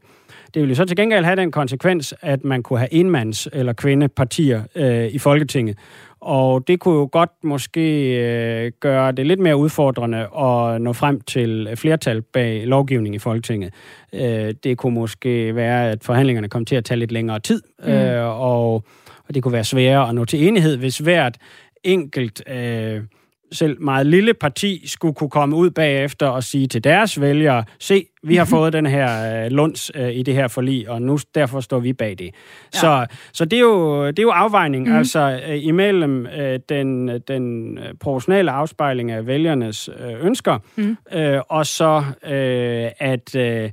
Det 0.54 0.62
vil 0.62 0.70
jo 0.70 0.76
så 0.76 0.86
til 0.86 0.98
gengæld 0.98 1.26
have 1.26 1.36
den 1.36 1.52
konsekvens, 1.52 2.14
at 2.22 2.44
man 2.44 2.64
kunne 2.64 2.80
have 2.80 2.94
enmands- 2.94 3.48
eller 3.54 3.74
kvindepartier 3.74 4.64
øh, 4.76 5.08
i 5.08 5.18
Folketinget. 5.18 5.78
Og 6.22 6.68
det 6.68 6.80
kunne 6.80 6.96
jo 6.96 7.10
godt 7.12 7.30
måske 7.44 8.16
øh, 8.16 8.72
gøre 8.80 9.12
det 9.12 9.28
lidt 9.28 9.40
mere 9.40 9.58
udfordrende 9.58 10.18
at 10.18 10.82
nå 10.82 10.94
frem 10.94 11.22
til 11.22 11.70
flertal 11.76 12.22
bag 12.22 12.68
lovgivning 12.68 13.16
i 13.16 13.20
Folketinget. 13.20 13.74
Øh, 14.14 14.54
det 14.64 14.78
kunne 14.78 14.94
måske 14.94 15.56
være, 15.56 15.90
at 15.90 16.04
forhandlingerne 16.04 16.50
kom 16.50 16.66
til 16.66 16.76
at 16.76 16.86
tage 16.86 17.00
lidt 17.00 17.12
længere 17.12 17.40
tid, 17.40 17.62
mm. 17.84 17.92
øh, 17.92 18.66
og 19.28 19.36
det 19.36 19.44
kunne 19.44 19.54
være 19.54 19.64
sværere 19.64 20.10
at 20.10 20.16
nå 20.16 20.26
til 20.26 20.48
enighed, 20.48 20.78
hvis 20.78 20.98
hvert 20.98 21.38
enkelt, 21.84 22.50
øh, 22.50 23.02
selv 23.52 23.82
meget 23.82 24.06
lille 24.06 24.34
parti, 24.34 24.88
skulle 24.88 25.14
kunne 25.14 25.30
komme 25.30 25.56
ud 25.56 25.70
bagefter 25.70 26.28
og 26.28 26.44
sige 26.44 26.68
til 26.68 26.84
deres 26.84 27.22
vælgere, 27.22 27.64
se, 27.80 28.06
vi 28.24 28.36
har 28.36 28.46
fået 28.46 28.74
den 28.74 28.86
her 28.86 29.44
øh, 29.46 29.52
lunds 29.52 29.92
øh, 29.96 30.16
i 30.16 30.24
det 30.24 30.34
her 30.34 30.48
forlig, 30.48 30.90
og 30.90 31.02
nu 31.02 31.18
derfor 31.36 31.60
står 31.60 31.80
vi 31.80 31.94
bag 31.94 32.16
det. 32.20 32.26
Ja. 32.74 32.80
Så, 32.80 33.06
så 33.34 33.46
det, 33.46 33.58
er 33.58 33.62
jo, 33.62 34.08
det 34.08 34.20
er 34.20 34.24
jo 34.24 34.30
afvejning, 34.30 34.88
mm. 34.88 34.96
altså 34.96 35.42
øh, 35.48 35.66
imellem 35.66 36.28
øh, 36.28 36.60
den, 36.70 37.08
den 37.08 37.78
proportionale 38.00 38.52
afspejling 38.52 39.12
af 39.12 39.28
vælgernes 39.28 39.90
øh, 40.00 40.26
ønsker, 40.26 40.58
mm. 40.76 40.98
øh, 41.14 41.42
og 41.50 41.66
så 41.66 42.04
øh, 42.28 42.90
at... 43.00 43.36
Øh, 43.36 43.70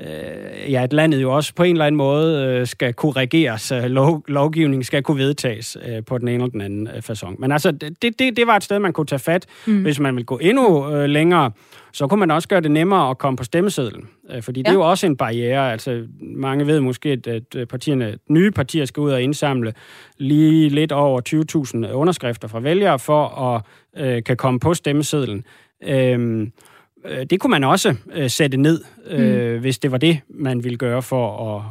øh, 0.00 0.72
ja, 0.72 0.82
at 0.82 0.92
landet 0.92 1.22
jo 1.22 1.32
også 1.36 1.54
på 1.54 1.62
en 1.62 1.74
eller 1.74 1.84
anden 1.84 1.96
måde 1.96 2.44
øh, 2.44 2.66
skal 2.66 2.94
kunne 2.94 3.12
regeres, 3.12 3.72
øh, 3.72 3.84
lov, 3.84 4.24
lovgivningen 4.28 4.84
skal 4.84 5.02
kunne 5.02 5.18
vedtages 5.18 5.76
øh, 5.88 6.04
på 6.04 6.18
den 6.18 6.28
ene 6.28 6.36
eller 6.36 6.50
den 6.50 6.60
anden 6.60 6.88
øh, 6.88 7.02
façon. 7.10 7.34
Men 7.38 7.52
altså, 7.52 7.70
det, 7.70 8.02
det, 8.02 8.36
det 8.36 8.46
var 8.46 8.56
et 8.56 8.64
sted, 8.64 8.78
man 8.78 8.92
kunne 8.92 9.06
tage 9.06 9.18
fat. 9.18 9.46
Mm. 9.66 9.82
Hvis 9.82 10.00
man 10.00 10.16
vil 10.16 10.24
gå 10.24 10.38
endnu 10.38 10.94
øh, 10.94 11.08
længere, 11.08 11.50
så 11.92 12.06
kunne 12.06 12.20
man 12.20 12.30
også 12.30 12.48
gøre 12.48 12.60
det 12.60 12.70
nemmere 12.70 13.10
at 13.10 13.18
komme 13.18 13.36
på 13.36 13.44
stemmesedlen. 13.44 14.08
Øh, 14.30 14.42
fordi 14.42 14.60
ja. 14.60 14.62
det 14.62 14.68
er 14.68 14.74
jo 14.74 14.90
også 14.90 15.06
en 15.06 15.16
barriere. 15.16 15.72
Altså, 15.72 16.06
mange 16.20 16.66
ved 16.66 16.80
måske, 16.80 17.20
at, 17.26 17.26
at 17.56 17.68
partierne, 17.68 18.18
nye 18.28 18.50
partier 18.50 18.84
skal 18.84 19.00
ud 19.00 19.10
og 19.10 19.22
indsamle 19.22 19.72
lige 20.18 20.68
lidt 20.68 20.92
over 20.92 21.20
20.000 21.88 21.92
underskrifter 21.92 22.48
fra 22.48 22.60
vælgere 22.60 22.98
for 22.98 23.26
at 23.26 23.62
øh, 24.04 24.22
kan 24.22 24.36
komme 24.36 24.60
på 24.60 24.74
stemmesedlen. 24.74 25.36
Øh, 25.38 25.60
Øh, 25.82 26.46
det 27.04 27.40
kunne 27.40 27.50
man 27.50 27.64
også 27.64 27.96
øh, 28.12 28.30
sætte 28.30 28.56
ned, 28.56 28.84
øh, 29.06 29.54
mm. 29.54 29.60
hvis 29.60 29.78
det 29.78 29.92
var 29.92 29.98
det, 29.98 30.20
man 30.28 30.64
ville 30.64 30.78
gøre 30.78 31.02
for 31.02 31.56
at, 31.56 31.62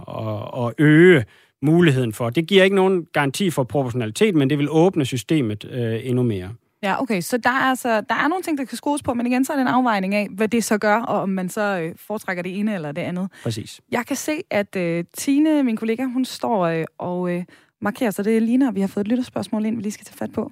at, 0.62 0.68
at 0.68 0.74
øge 0.78 1.26
muligheden 1.62 2.14
for. 2.14 2.30
Det 2.30 2.48
giver 2.48 2.64
ikke 2.64 2.76
nogen 2.76 3.06
garanti 3.14 3.50
for 3.50 3.64
proportionalitet, 3.64 4.36
men 4.36 4.50
det 4.50 4.58
vil 4.58 4.68
åbne 4.70 5.06
systemet 5.06 5.66
øh, 5.72 6.00
endnu 6.04 6.24
mere. 6.24 6.50
Ja, 6.84 7.02
okay. 7.02 7.22
Så 7.22 7.38
der 7.38 7.50
er, 7.50 7.70
altså, 7.70 8.02
der 8.02 8.16
er 8.16 8.28
nogle 8.28 8.44
ting, 8.44 8.58
der 8.58 8.66
kan 8.66 8.78
skrues 8.78 9.04
på, 9.04 9.14
men 9.14 9.28
igen, 9.28 9.46
så 9.46 9.54
er 9.54 9.58
det 9.58 9.62
en 9.62 9.68
afvejning 9.68 10.16
af, 10.16 10.28
hvad 10.32 10.48
det 10.48 10.64
så 10.64 10.78
gør, 10.78 11.02
og 11.02 11.22
om 11.22 11.30
man 11.30 11.50
så 11.50 11.80
øh, 11.80 11.96
foretrækker 11.98 12.44
det 12.44 12.60
ene 12.60 12.76
eller 12.76 12.92
det 12.92 13.02
andet. 13.02 13.30
Præcis. 13.44 13.82
Jeg 13.92 14.06
kan 14.06 14.16
se, 14.16 14.32
at 14.50 14.76
øh, 14.76 15.04
Tine, 15.18 15.64
min 15.64 15.78
kollega, 15.78 16.04
hun 16.04 16.26
står 16.26 16.66
øh, 16.66 16.86
og 16.98 17.32
øh, 17.32 17.46
markerer, 17.82 18.12
så 18.12 18.24
det 18.24 18.42
ligner, 18.42 18.68
at 18.70 18.76
vi 18.76 18.82
har 18.82 18.88
fået 18.88 19.04
et 19.04 19.08
lytterspørgsmål 19.08 19.66
ind, 19.66 19.76
vi 19.76 19.82
lige 19.82 19.92
skal 19.92 20.06
tage 20.06 20.18
fat 20.18 20.32
på. 20.32 20.52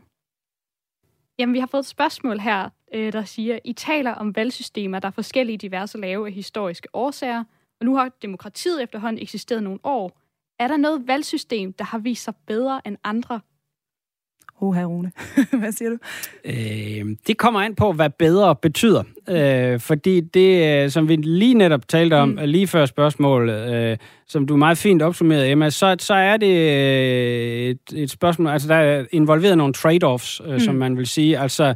Jamen, 1.39 1.53
vi 1.53 1.59
har 1.59 1.67
fået 1.67 1.81
et 1.81 1.87
spørgsmål 1.87 2.39
her, 2.39 2.69
øh, 2.93 3.13
der 3.13 3.23
siger, 3.23 3.59
I 3.63 3.73
taler 3.73 4.11
om 4.11 4.35
valgsystemer, 4.35 4.99
der 4.99 5.07
er 5.07 5.11
forskellige 5.11 5.57
diverse 5.57 5.97
lave 5.97 6.27
af 6.27 6.33
historiske 6.33 6.87
årsager, 6.93 7.43
og 7.79 7.85
nu 7.85 7.95
har 7.95 8.09
demokratiet 8.21 8.83
efterhånden 8.83 9.21
eksisteret 9.21 9.63
nogle 9.63 9.79
år. 9.83 10.19
Er 10.59 10.67
der 10.67 10.77
noget 10.77 11.07
valgsystem, 11.07 11.73
der 11.73 11.85
har 11.85 11.97
vist 11.97 12.23
sig 12.23 12.35
bedre 12.35 12.81
end 12.85 12.97
andre? 13.03 13.39
Hoha, 14.59 14.83
Rune. 14.83 15.11
Hvad 15.59 15.71
siger 15.71 15.89
du? 15.89 15.97
Øh, 16.45 17.15
det 17.27 17.37
kommer 17.37 17.59
an 17.59 17.75
på, 17.75 17.91
hvad 17.91 18.09
bedre 18.09 18.55
betyder. 18.55 19.03
Øh, 19.29 19.79
fordi 19.79 20.19
det, 20.19 20.83
øh, 20.83 20.89
som 20.89 21.09
vi 21.09 21.15
lige 21.15 21.53
netop 21.53 21.87
talte 21.87 22.13
om, 22.13 22.29
mm. 22.29 22.37
lige 22.41 22.67
før 22.67 22.85
spørgsmålet, 22.85 23.73
øh, 23.75 23.97
som 24.27 24.47
du 24.47 24.57
meget 24.57 24.77
fint 24.77 25.01
opsummerede, 25.01 25.49
Emma, 25.49 25.69
så, 25.69 25.95
så 25.99 26.13
er 26.13 26.37
det 26.37 26.57
øh, 26.57 27.69
et, 27.69 27.79
et 27.95 28.09
spørgsmål, 28.09 28.47
altså 28.47 28.67
der 28.67 28.75
er 28.75 29.05
involveret 29.11 29.57
nogle 29.57 29.73
trade-offs, 29.73 30.47
øh, 30.47 30.53
mm. 30.53 30.59
som 30.59 30.75
man 30.75 30.97
vil 30.97 31.07
sige. 31.07 31.39
Altså, 31.39 31.73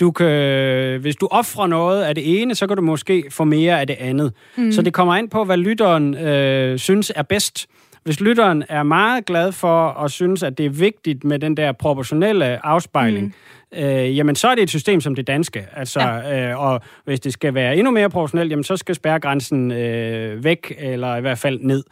du 0.00 0.10
kan, 0.10 1.00
hvis 1.00 1.16
du 1.16 1.28
offrer 1.30 1.66
noget 1.66 2.02
af 2.02 2.14
det 2.14 2.42
ene, 2.42 2.54
så 2.54 2.66
kan 2.66 2.76
du 2.76 2.82
måske 2.82 3.24
få 3.30 3.44
mere 3.44 3.80
af 3.80 3.86
det 3.86 3.96
andet. 3.98 4.32
Mm. 4.56 4.72
Så 4.72 4.82
det 4.82 4.92
kommer 4.92 5.14
an 5.14 5.28
på, 5.28 5.44
hvad 5.44 5.56
lytteren 5.56 6.14
øh, 6.14 6.78
synes 6.78 7.12
er 7.16 7.22
bedst. 7.22 7.66
Hvis 8.04 8.20
lytteren 8.20 8.64
er 8.68 8.82
meget 8.82 9.24
glad 9.24 9.52
for 9.52 9.86
og 9.86 10.10
synes, 10.10 10.42
at 10.42 10.58
det 10.58 10.66
er 10.66 10.70
vigtigt 10.70 11.24
med 11.24 11.38
den 11.38 11.56
der 11.56 11.72
proportionelle 11.72 12.66
afspejling, 12.66 13.26
mm 13.26 13.32
øh, 13.76 14.16
jamen 14.16 14.36
så 14.36 14.48
er 14.48 14.54
det 14.54 14.62
et 14.62 14.70
system 14.70 15.00
som 15.00 15.14
det 15.14 15.26
danske. 15.26 15.66
Altså, 15.72 16.00
ja. 16.00 16.50
øh, 16.50 16.60
og 16.60 16.80
hvis 17.04 17.20
det 17.20 17.32
skal 17.32 17.54
være 17.54 17.76
endnu 17.76 17.90
mere 17.90 18.10
proportionelt, 18.10 18.50
jamen 18.50 18.64
så 18.64 18.76
skal 18.76 18.94
spærregrænsen 18.94 19.72
øh, 19.72 20.44
væk, 20.44 20.74
eller 20.78 21.16
i 21.16 21.20
hvert 21.20 21.38
fald 21.38 21.60
ned. 21.60 21.84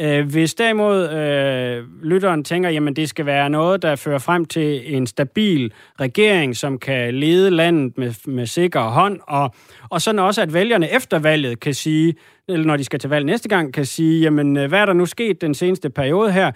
Øh, 0.00 0.30
hvis 0.30 0.54
derimod 0.54 1.10
øh, 1.10 1.84
lytteren 2.02 2.44
tænker, 2.44 2.70
jamen 2.70 2.96
det 2.96 3.08
skal 3.08 3.26
være 3.26 3.50
noget, 3.50 3.82
der 3.82 3.96
fører 3.96 4.18
frem 4.18 4.44
til 4.44 4.96
en 4.96 5.06
stabil 5.06 5.72
regering, 6.00 6.56
som 6.56 6.78
kan 6.78 7.14
lede 7.14 7.50
landet 7.50 7.98
med, 7.98 8.12
med 8.26 8.46
sikker 8.46 8.80
hånd, 8.80 9.20
og, 9.22 9.54
og 9.90 10.00
sådan 10.02 10.18
også, 10.18 10.42
at 10.42 10.54
vælgerne 10.54 10.92
efter 10.92 11.18
valget 11.18 11.60
kan 11.60 11.74
sige, 11.74 12.14
eller 12.48 12.66
når 12.66 12.76
de 12.76 12.84
skal 12.84 12.98
til 12.98 13.10
valg 13.10 13.26
næste 13.26 13.48
gang, 13.48 13.74
kan 13.74 13.84
sige, 13.84 14.20
jamen 14.20 14.56
øh, 14.56 14.68
hvad 14.68 14.80
er 14.80 14.86
der 14.86 14.92
nu 14.92 15.06
sket 15.06 15.40
den 15.40 15.54
seneste 15.54 15.90
periode 15.90 16.32
her? 16.32 16.52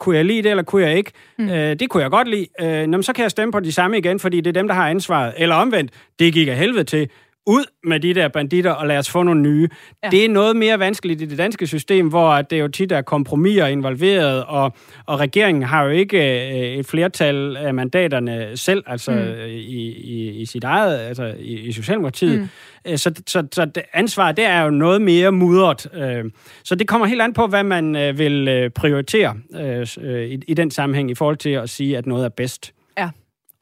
Kunne 0.00 0.16
jeg 0.16 0.24
lide 0.24 0.42
det, 0.42 0.50
eller 0.50 0.62
kunne 0.62 0.82
jeg 0.82 0.96
ikke? 0.96 1.12
Mm. 1.38 1.48
Øh, 1.48 1.76
det 1.80 1.90
kunne 1.90 2.02
jeg 2.02 2.10
godt 2.10 2.28
lide. 2.28 2.46
Øh, 2.60 2.86
nå, 2.86 3.02
så 3.02 3.12
kan 3.12 3.22
jeg 3.22 3.30
stemme 3.30 3.52
på 3.52 3.60
de 3.60 3.72
samme 3.72 3.98
igen, 3.98 4.20
fordi 4.20 4.36
det 4.36 4.46
er 4.46 4.52
dem, 4.52 4.68
der 4.68 4.74
har 4.74 4.88
ansvaret. 4.88 5.34
Eller 5.36 5.54
omvendt, 5.54 5.92
det 6.18 6.32
gik 6.32 6.48
af 6.48 6.56
helvede 6.56 6.84
til 6.84 7.08
ud 7.50 7.64
med 7.84 8.00
de 8.00 8.14
der 8.14 8.28
banditter, 8.28 8.70
og 8.70 8.86
lad 8.86 8.98
os 8.98 9.10
få 9.10 9.22
nogle 9.22 9.40
nye. 9.40 9.68
Ja. 10.04 10.08
Det 10.10 10.24
er 10.24 10.28
noget 10.28 10.56
mere 10.56 10.78
vanskeligt 10.78 11.22
i 11.22 11.24
det 11.24 11.38
danske 11.38 11.66
system, 11.66 12.08
hvor 12.08 12.42
det 12.42 12.60
jo 12.60 12.68
tit 12.68 12.92
er 12.92 13.02
kompromiser 13.02 13.66
involveret, 13.66 14.44
og, 14.44 14.72
og 15.06 15.20
regeringen 15.20 15.62
har 15.62 15.84
jo 15.84 15.90
ikke 15.90 16.18
øh, 16.18 16.78
et 16.78 16.86
flertal 16.86 17.56
af 17.56 17.74
mandaterne 17.74 18.56
selv, 18.56 18.82
altså 18.86 19.10
mm. 19.10 19.44
i, 19.48 19.88
i, 19.88 20.40
i 20.40 20.46
sit 20.46 20.64
eget, 20.64 20.98
altså 20.98 21.34
i, 21.38 21.58
i 21.58 21.72
Socialdemokratiet. 21.72 22.40
Mm. 22.40 22.48
Øh, 22.84 22.98
så, 22.98 23.22
så, 23.26 23.46
så 23.52 23.64
det 23.64 23.82
ansvar, 23.92 24.32
det 24.32 24.44
er 24.44 24.62
jo 24.62 24.70
noget 24.70 25.02
mere 25.02 25.32
mudret. 25.32 25.86
Øh, 25.94 26.24
så 26.64 26.74
det 26.74 26.88
kommer 26.88 27.06
helt 27.06 27.22
an 27.22 27.32
på, 27.32 27.46
hvad 27.46 27.64
man 27.64 27.94
vil 28.18 28.70
prioritere 28.74 29.36
i, 29.98 30.38
i 30.48 30.54
den 30.54 30.70
sammenhæng 30.70 31.10
i 31.10 31.14
forhold 31.14 31.36
til 31.36 31.50
at 31.50 31.70
sige, 31.70 31.98
at 31.98 32.06
noget 32.06 32.24
er 32.24 32.28
bedst. 32.28 32.72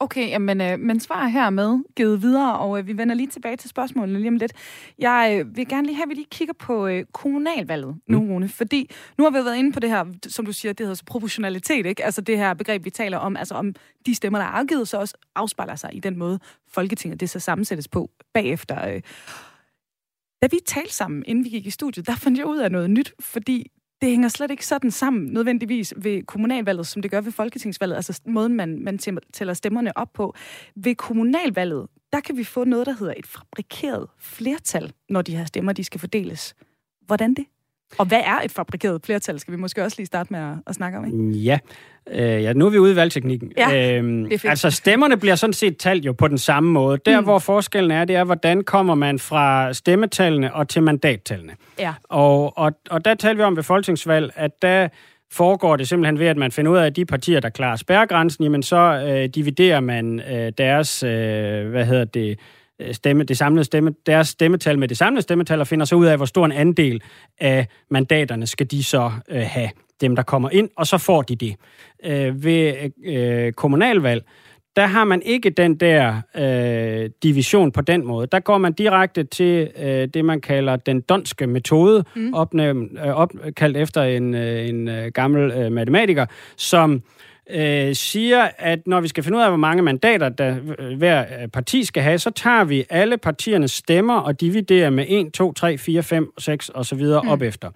Okay, 0.01 0.29
jamen, 0.29 0.61
øh, 0.61 0.79
men 0.79 0.99
svar 0.99 1.27
her 1.27 1.49
med 1.49 1.79
givet 1.95 2.21
videre, 2.21 2.59
og 2.59 2.79
øh, 2.79 2.87
vi 2.87 2.97
vender 2.97 3.15
lige 3.15 3.27
tilbage 3.27 3.57
til 3.57 3.69
spørgsmålene 3.69 4.19
lige 4.19 4.29
om 4.29 4.35
lidt. 4.35 4.53
Jeg 4.99 5.37
øh, 5.39 5.57
vil 5.57 5.67
gerne 5.67 5.87
lige 5.87 5.95
have, 5.95 6.03
at 6.03 6.09
vi 6.09 6.13
lige 6.13 6.27
kigger 6.31 6.53
på 6.53 6.87
øh, 6.87 7.05
kommunalvalget 7.13 7.97
nu, 8.07 8.21
mm. 8.21 8.29
Rune, 8.29 8.49
fordi 8.49 8.89
nu 9.17 9.23
har 9.23 9.31
vi 9.31 9.45
været 9.45 9.57
inde 9.57 9.71
på 9.71 9.79
det 9.79 9.89
her, 9.89 10.05
som 10.27 10.45
du 10.45 10.53
siger, 10.53 10.73
det 10.73 10.85
hedder 10.85 10.95
så 10.95 11.05
proportionalitet, 11.05 11.85
ikke? 11.85 12.05
Altså 12.05 12.21
det 12.21 12.37
her 12.37 12.53
begreb, 12.53 12.85
vi 12.85 12.89
taler 12.89 13.17
om, 13.17 13.37
altså 13.37 13.55
om 13.55 13.75
de 14.05 14.15
stemmer, 14.15 14.39
der 14.39 14.45
er 14.45 14.49
afgivet, 14.49 14.87
så 14.87 14.97
også 14.97 15.17
afspejler 15.35 15.75
sig 15.75 15.89
i 15.93 15.99
den 15.99 16.17
måde, 16.17 16.39
Folketinget 16.67 17.19
det 17.19 17.29
så 17.29 17.39
sammensættes 17.39 17.87
på 17.87 18.09
bagefter. 18.33 18.87
Øh. 18.87 19.01
Da 20.41 20.47
vi 20.51 20.57
talte 20.65 20.93
sammen, 20.93 21.23
inden 21.27 21.45
vi 21.45 21.49
gik 21.49 21.65
i 21.65 21.69
studiet, 21.69 22.07
der 22.07 22.15
fandt 22.15 22.37
jeg 22.37 22.45
ud 22.45 22.57
af 22.57 22.71
noget 22.71 22.89
nyt, 22.89 23.13
fordi 23.19 23.71
det 24.01 24.09
hænger 24.09 24.27
slet 24.27 24.51
ikke 24.51 24.65
sådan 24.65 24.91
sammen 24.91 25.33
nødvendigvis 25.33 25.93
ved 25.97 26.23
kommunalvalget, 26.23 26.87
som 26.87 27.01
det 27.01 27.11
gør 27.11 27.21
ved 27.21 27.31
folketingsvalget, 27.31 27.95
altså 27.95 28.21
måden, 28.25 28.53
man, 28.53 28.79
man 28.79 28.99
tæller 29.33 29.53
stemmerne 29.53 29.97
op 29.97 30.13
på. 30.13 30.35
Ved 30.75 30.95
kommunalvalget, 30.95 31.87
der 32.13 32.19
kan 32.19 32.37
vi 32.37 32.43
få 32.43 32.63
noget, 32.63 32.85
der 32.85 32.95
hedder 32.99 33.13
et 33.17 33.27
fabrikeret 33.27 34.07
flertal, 34.19 34.93
når 35.09 35.21
de 35.21 35.37
her 35.37 35.45
stemmer, 35.45 35.73
de 35.73 35.83
skal 35.83 35.99
fordeles. 35.99 36.55
Hvordan 37.05 37.33
det? 37.33 37.45
Og 37.97 38.05
hvad 38.05 38.19
er 38.25 38.39
et 38.45 38.51
fabrikeret 38.51 39.01
flertal, 39.05 39.39
skal 39.39 39.51
vi 39.51 39.57
måske 39.57 39.83
også 39.83 39.95
lige 39.97 40.07
starte 40.07 40.33
med 40.33 40.39
at, 40.39 40.55
at 40.67 40.75
snakke 40.75 40.97
om, 40.97 41.05
ikke? 41.05 41.39
Ja. 41.39 41.59
Øh, 42.11 42.43
ja, 42.43 42.53
nu 42.53 42.65
er 42.65 42.69
vi 42.69 42.77
ude 42.77 42.91
i 42.91 42.95
valgteknikken. 42.95 43.51
Ja, 43.57 43.97
øhm, 43.97 44.29
det 44.29 44.45
er. 44.45 44.49
Altså, 44.49 44.71
stemmerne 44.71 45.17
bliver 45.17 45.35
sådan 45.35 45.53
set 45.53 45.77
talt 45.77 46.05
jo 46.05 46.13
på 46.13 46.27
den 46.27 46.37
samme 46.37 46.71
måde. 46.71 46.97
Der, 47.05 47.19
mm. 47.19 47.25
hvor 47.25 47.39
forskellen 47.39 47.91
er, 47.91 48.05
det 48.05 48.15
er, 48.15 48.23
hvordan 48.23 48.63
kommer 48.63 48.95
man 48.95 49.19
fra 49.19 49.73
stemmetallene 49.73 50.53
og 50.53 50.67
til 50.67 50.83
mandattallene. 50.83 51.53
Ja. 51.79 51.93
Og, 52.03 52.57
og, 52.57 52.71
og 52.89 53.05
der 53.05 53.15
talte 53.15 53.37
vi 53.37 53.43
om 53.43 53.55
ved 53.55 53.63
folketingsvalg, 53.63 54.31
at 54.35 54.61
der 54.61 54.87
foregår 55.31 55.75
det 55.75 55.87
simpelthen 55.87 56.19
ved, 56.19 56.27
at 56.27 56.37
man 56.37 56.51
finder 56.51 56.71
ud 56.71 56.77
af, 56.77 56.85
at 56.85 56.95
de 56.95 57.05
partier, 57.05 57.39
der 57.39 57.49
klarer 57.49 57.75
spærregrænsen, 57.75 58.43
jamen 58.43 58.63
så 58.63 58.77
øh, 59.07 59.29
dividerer 59.35 59.79
man 59.79 60.21
øh, 60.31 60.51
deres, 60.57 61.03
øh, 61.03 61.69
hvad 61.69 61.85
hedder 61.85 62.05
det, 62.05 62.39
stemme, 62.91 63.23
det 63.23 63.37
samlede 63.37 63.63
stemme, 63.63 63.93
deres 64.05 64.27
stemmetal 64.27 64.79
med 64.79 64.87
det 64.87 64.97
samlede 64.97 65.21
stemmetal, 65.21 65.59
og 65.59 65.67
finder 65.67 65.85
så 65.85 65.95
ud 65.95 66.05
af, 66.05 66.17
hvor 66.17 66.25
stor 66.25 66.45
en 66.45 66.51
andel 66.51 67.01
af 67.39 67.67
mandaterne 67.89 68.47
skal 68.47 68.65
de 68.65 68.83
så 68.83 69.11
øh, 69.29 69.41
have, 69.41 69.69
dem 70.01 70.15
der 70.15 70.23
kommer 70.23 70.49
ind, 70.49 70.69
og 70.77 70.87
så 70.87 70.97
får 70.97 71.21
de 71.21 71.35
det. 71.35 71.55
Øh, 72.05 72.43
ved 72.43 72.91
øh, 73.05 73.53
kommunalvalg, 73.53 74.23
der 74.75 74.85
har 74.85 75.03
man 75.03 75.21
ikke 75.21 75.49
den 75.49 75.75
der 75.75 76.21
øh, 76.35 77.09
division 77.23 77.71
på 77.71 77.81
den 77.81 78.05
måde. 78.05 78.27
Der 78.31 78.39
går 78.39 78.57
man 78.57 78.73
direkte 78.73 79.23
til 79.23 79.71
øh, 79.79 80.07
det, 80.13 80.25
man 80.25 80.41
kalder 80.41 80.75
den 80.75 81.01
donske 81.01 81.47
metode, 81.47 82.03
mm. 82.15 82.33
opnævnt, 82.33 82.91
øh, 83.05 83.07
opkaldt 83.07 83.77
efter 83.77 84.03
en, 84.03 84.35
øh, 84.35 84.69
en 84.69 84.87
øh, 84.87 85.11
gammel 85.11 85.51
øh, 85.51 85.71
matematiker, 85.71 86.25
som 86.57 86.93
øh, 86.93 86.99
siger, 87.93 88.49
at 88.57 88.87
når 88.87 89.01
vi 89.01 89.07
skal 89.07 89.23
finde 89.23 89.37
ud 89.37 89.43
af, 89.43 89.49
hvor 89.49 89.57
mange 89.57 89.83
mandater 89.83 90.29
der 90.29 90.55
øh, 90.79 90.97
hver 90.97 91.25
øh, 91.41 91.47
parti 91.47 91.83
skal 91.83 92.03
have, 92.03 92.17
så 92.17 92.29
tager 92.31 92.63
vi 92.63 92.85
alle 92.89 93.17
partiernes 93.17 93.71
stemmer 93.71 94.19
og 94.19 94.41
dividerer 94.41 94.89
med 94.89 95.05
1, 95.07 95.33
2, 95.33 95.53
3, 95.53 95.77
4, 95.77 96.03
5, 96.03 96.31
6 96.37 96.69
og 96.69 96.85
så 96.85 96.95
videre 96.95 97.21
mm. 97.21 97.29
op 97.29 97.41
efter. 97.41 97.69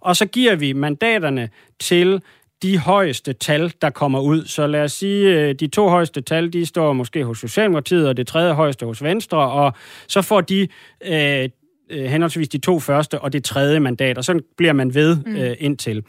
Og 0.00 0.16
så 0.16 0.26
giver 0.26 0.56
vi 0.56 0.72
mandaterne 0.72 1.48
til 1.80 2.22
de 2.62 2.78
højeste 2.78 3.32
tal, 3.32 3.72
der 3.82 3.90
kommer 3.90 4.20
ud. 4.20 4.44
Så 4.44 4.66
lad 4.66 4.82
os 4.82 4.92
sige, 4.92 5.40
øh, 5.40 5.54
de 5.54 5.66
to 5.66 5.88
højeste 5.88 6.20
tal, 6.20 6.52
de 6.52 6.66
står 6.66 6.92
måske 6.92 7.24
hos 7.24 7.38
Socialdemokratiet, 7.38 8.08
og 8.08 8.16
det 8.16 8.26
tredje 8.26 8.52
højeste 8.52 8.86
hos 8.86 9.02
Venstre, 9.02 9.38
og 9.38 9.72
så 10.08 10.22
får 10.22 10.40
de 10.40 10.68
øh, 11.04 11.48
henholdsvis 11.90 12.48
de 12.48 12.58
to 12.58 12.78
første 12.80 13.20
og 13.20 13.32
det 13.32 13.44
tredje 13.44 13.80
mandat, 13.80 14.18
og 14.18 14.24
sådan 14.24 14.42
bliver 14.56 14.72
man 14.72 14.94
ved 14.94 15.16
mm. 15.26 15.36
øh, 15.36 15.56
indtil. 15.58 16.04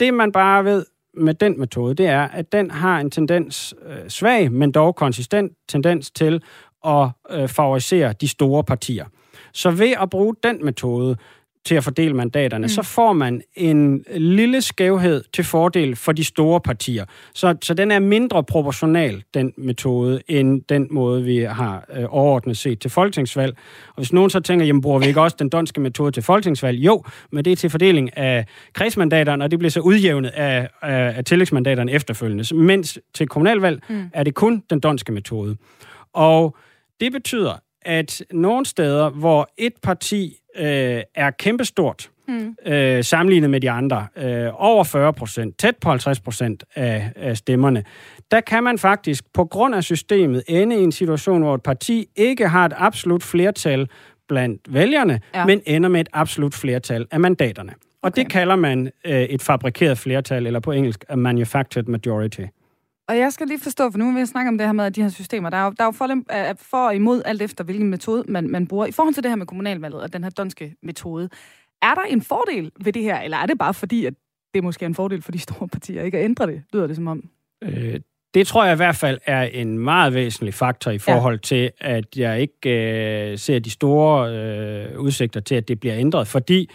Det 0.00 0.14
man 0.14 0.32
bare 0.32 0.64
ved, 0.64 0.84
med 1.16 1.34
den 1.34 1.60
metode, 1.60 1.94
det 1.94 2.06
er, 2.06 2.22
at 2.22 2.52
den 2.52 2.70
har 2.70 3.00
en 3.00 3.10
tendens, 3.10 3.74
øh, 3.86 4.08
svag, 4.08 4.52
men 4.52 4.72
dog 4.72 4.96
konsistent 4.96 5.52
tendens 5.68 6.10
til 6.10 6.42
at 6.86 7.08
øh, 7.30 7.48
favorisere 7.48 8.12
de 8.12 8.28
store 8.28 8.64
partier. 8.64 9.04
Så 9.52 9.70
ved 9.70 9.94
at 10.02 10.10
bruge 10.10 10.34
den 10.42 10.64
metode, 10.64 11.16
til 11.66 11.74
at 11.74 11.84
fordele 11.84 12.14
mandaterne, 12.14 12.64
mm. 12.64 12.68
så 12.68 12.82
får 12.82 13.12
man 13.12 13.42
en 13.54 14.04
lille 14.16 14.62
skævhed 14.62 15.24
til 15.32 15.44
fordel 15.44 15.96
for 15.96 16.12
de 16.12 16.24
store 16.24 16.60
partier. 16.60 17.04
Så, 17.34 17.54
så 17.62 17.74
den 17.74 17.90
er 17.90 17.98
mindre 17.98 18.44
proportional, 18.44 19.22
den 19.34 19.52
metode, 19.58 20.22
end 20.28 20.62
den 20.68 20.88
måde, 20.90 21.24
vi 21.24 21.38
har 21.38 21.84
øh, 21.96 22.04
overordnet 22.08 22.56
set 22.56 22.80
til 22.80 22.90
folketingsvalg. 22.90 23.56
Og 23.88 23.94
hvis 23.96 24.12
nogen 24.12 24.30
så 24.30 24.40
tænker, 24.40 24.66
jamen 24.66 24.82
bruger 24.82 24.98
vi 24.98 25.06
ikke 25.06 25.20
også 25.20 25.36
den 25.38 25.48
danske 25.48 25.80
metode 25.80 26.12
til 26.12 26.22
folketingsvalg? 26.22 26.78
Jo, 26.78 27.04
men 27.32 27.44
det 27.44 27.52
er 27.52 27.56
til 27.56 27.70
fordeling 27.70 28.16
af 28.18 28.46
kredsmandaterne, 28.72 29.44
og 29.44 29.50
det 29.50 29.58
bliver 29.58 29.70
så 29.70 29.80
udjævnet 29.80 30.30
af, 30.30 30.68
af, 30.82 31.14
af 31.16 31.24
tillægsmandaterne 31.24 31.92
efterfølgende. 31.92 32.56
Mens 32.56 32.98
til 33.14 33.28
kommunalvalg 33.28 33.82
mm. 33.88 34.10
er 34.14 34.22
det 34.22 34.34
kun 34.34 34.62
den 34.70 34.80
danske 34.80 35.12
metode. 35.12 35.56
Og 36.12 36.56
det 37.00 37.12
betyder, 37.12 37.52
at 37.86 38.22
nogle 38.32 38.66
steder, 38.66 39.10
hvor 39.10 39.48
et 39.58 39.72
parti 39.82 40.36
øh, 40.56 41.02
er 41.14 41.30
kæmpestort, 41.30 42.10
mm. 42.28 42.56
øh, 42.66 43.04
sammenlignet 43.04 43.50
med 43.50 43.60
de 43.60 43.70
andre, 43.70 44.06
øh, 44.16 44.48
over 44.54 44.84
40 44.84 45.12
procent, 45.12 45.58
tæt 45.58 45.76
på 45.76 45.88
50 45.88 46.20
procent 46.20 46.64
af, 46.74 47.12
af 47.16 47.36
stemmerne, 47.36 47.84
der 48.30 48.40
kan 48.40 48.64
man 48.64 48.78
faktisk 48.78 49.24
på 49.34 49.44
grund 49.44 49.74
af 49.74 49.84
systemet 49.84 50.42
ende 50.48 50.76
i 50.76 50.82
en 50.82 50.92
situation, 50.92 51.42
hvor 51.42 51.54
et 51.54 51.62
parti 51.62 52.06
ikke 52.16 52.48
har 52.48 52.64
et 52.64 52.72
absolut 52.76 53.22
flertal 53.22 53.88
blandt 54.28 54.74
vælgerne, 54.74 55.20
ja. 55.34 55.46
men 55.46 55.62
ender 55.66 55.88
med 55.88 56.00
et 56.00 56.08
absolut 56.12 56.54
flertal 56.54 57.06
af 57.10 57.20
mandaterne. 57.20 57.72
Og 58.02 58.10
okay. 58.12 58.22
det 58.22 58.30
kalder 58.30 58.56
man 58.56 58.90
øh, 59.04 59.22
et 59.22 59.42
fabrikeret 59.42 59.98
flertal, 59.98 60.46
eller 60.46 60.60
på 60.60 60.72
engelsk 60.72 61.04
a 61.08 61.16
manufactured 61.16 61.86
majority. 61.86 62.40
Og 63.08 63.18
jeg 63.18 63.32
skal 63.32 63.46
lige 63.46 63.60
forstå, 63.60 63.90
for 63.90 63.98
nu 63.98 64.12
vil 64.12 64.18
jeg 64.18 64.28
snakke 64.28 64.48
om 64.48 64.58
det 64.58 64.66
her 64.66 64.72
med 64.72 64.90
de 64.90 65.02
her 65.02 65.08
systemer. 65.08 65.50
Der 65.50 65.56
er 65.56 65.64
jo, 65.64 65.70
der 65.70 65.84
er 65.84 65.86
jo 65.86 65.90
for, 65.90 66.08
for 66.56 66.86
og 66.86 66.94
imod 66.94 67.22
alt 67.24 67.42
efter, 67.42 67.64
hvilken 67.64 67.90
metode 67.90 68.24
man, 68.28 68.48
man 68.48 68.66
bruger. 68.66 68.86
I 68.86 68.92
forhold 68.92 69.14
til 69.14 69.22
det 69.22 69.30
her 69.30 69.36
med 69.36 69.46
kommunalvalget 69.46 70.02
og 70.02 70.12
den 70.12 70.22
her 70.22 70.30
danske 70.30 70.74
metode, 70.82 71.28
er 71.82 71.94
der 71.94 72.02
en 72.02 72.22
fordel 72.22 72.72
ved 72.84 72.92
det 72.92 73.02
her, 73.02 73.20
eller 73.20 73.36
er 73.36 73.46
det 73.46 73.58
bare 73.58 73.74
fordi, 73.74 74.06
at 74.06 74.14
det 74.54 74.64
måske 74.64 74.84
er 74.84 74.86
en 74.86 74.94
fordel 74.94 75.22
for 75.22 75.32
de 75.32 75.38
store 75.38 75.68
partier 75.68 76.02
ikke 76.02 76.18
at 76.18 76.24
ændre 76.24 76.46
det, 76.46 76.62
lyder 76.72 76.86
det 76.86 76.96
som 76.96 77.06
om? 77.06 77.28
Øh, 77.62 78.00
det 78.34 78.46
tror 78.46 78.64
jeg 78.64 78.72
i 78.72 78.76
hvert 78.76 78.96
fald 78.96 79.18
er 79.26 79.42
en 79.42 79.78
meget 79.78 80.14
væsentlig 80.14 80.54
faktor 80.54 80.90
i 80.90 80.98
forhold 80.98 81.34
ja. 81.34 81.40
til, 81.40 81.70
at 81.80 82.16
jeg 82.16 82.40
ikke 82.40 83.30
øh, 83.30 83.38
ser 83.38 83.58
de 83.58 83.70
store 83.70 84.32
øh, 84.32 85.00
udsigter 85.00 85.40
til, 85.40 85.54
at 85.54 85.68
det 85.68 85.80
bliver 85.80 85.96
ændret, 85.96 86.28
fordi 86.28 86.70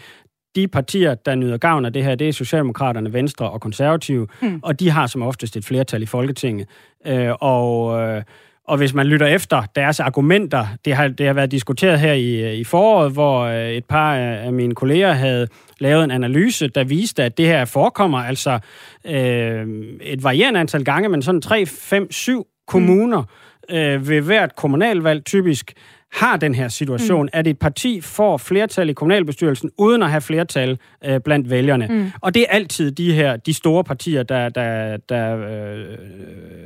de 0.56 0.68
partier, 0.68 1.14
der 1.14 1.34
nyder 1.34 1.56
gavn 1.56 1.84
af 1.84 1.92
det 1.92 2.04
her, 2.04 2.14
det 2.14 2.28
er 2.28 2.32
Socialdemokraterne, 2.32 3.12
Venstre 3.12 3.50
og 3.50 3.60
Konservative, 3.60 4.26
mm. 4.42 4.60
og 4.62 4.80
de 4.80 4.90
har 4.90 5.06
som 5.06 5.22
oftest 5.22 5.56
et 5.56 5.64
flertal 5.64 6.02
i 6.02 6.06
Folketinget. 6.06 6.68
Øh, 7.06 7.30
og, 7.40 8.00
øh, 8.00 8.22
og 8.64 8.76
hvis 8.76 8.94
man 8.94 9.06
lytter 9.06 9.26
efter 9.26 9.62
deres 9.76 10.00
argumenter, 10.00 10.66
det 10.84 10.94
har, 10.94 11.08
det 11.08 11.26
har 11.26 11.32
været 11.32 11.50
diskuteret 11.50 12.00
her 12.00 12.12
i, 12.12 12.58
i 12.60 12.64
foråret, 12.64 13.12
hvor 13.12 13.40
øh, 13.40 13.68
et 13.68 13.84
par 13.84 14.14
af 14.16 14.52
mine 14.52 14.74
kolleger 14.74 15.12
havde 15.12 15.48
lavet 15.78 16.04
en 16.04 16.10
analyse, 16.10 16.68
der 16.68 16.84
viste, 16.84 17.24
at 17.24 17.38
det 17.38 17.46
her 17.46 17.64
forekommer 17.64 18.18
altså 18.18 18.58
øh, 19.04 19.66
et 20.00 20.24
varierende 20.24 20.60
antal 20.60 20.84
gange, 20.84 21.08
men 21.08 21.22
sådan 21.22 21.40
3, 21.40 21.66
5, 21.66 22.12
7 22.12 22.46
kommuner 22.66 23.22
mm. 23.68 23.76
øh, 23.76 24.08
ved 24.08 24.20
hvert 24.20 24.56
kommunalvalg 24.56 25.24
typisk 25.24 25.72
har 26.12 26.36
den 26.36 26.54
her 26.54 26.68
situation, 26.68 27.22
mm. 27.22 27.28
at 27.32 27.46
et 27.46 27.58
parti 27.58 28.00
får 28.00 28.36
flertal 28.36 28.90
i 28.90 28.92
kommunalbestyrelsen, 28.92 29.70
uden 29.78 30.02
at 30.02 30.10
have 30.10 30.20
flertal 30.20 30.78
øh, 31.04 31.20
blandt 31.20 31.50
vælgerne. 31.50 31.86
Mm. 31.90 32.12
Og 32.20 32.34
det 32.34 32.42
er 32.42 32.46
altid 32.54 32.92
de 32.92 33.12
her, 33.12 33.36
de 33.36 33.54
store 33.54 33.84
partier, 33.84 34.22
der, 34.22 34.48
der, 34.48 34.96
der 34.96 35.36
øh, 35.36 35.86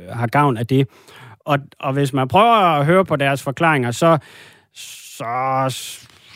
har 0.09 0.27
gavn 0.27 0.57
af 0.57 0.67
det. 0.67 0.87
Og, 1.39 1.59
og 1.79 1.93
hvis 1.93 2.13
man 2.13 2.27
prøver 2.27 2.79
at 2.79 2.85
høre 2.85 3.05
på 3.05 3.15
deres 3.15 3.43
forklaringer, 3.43 3.91
så, 3.91 4.17
så, 4.73 5.25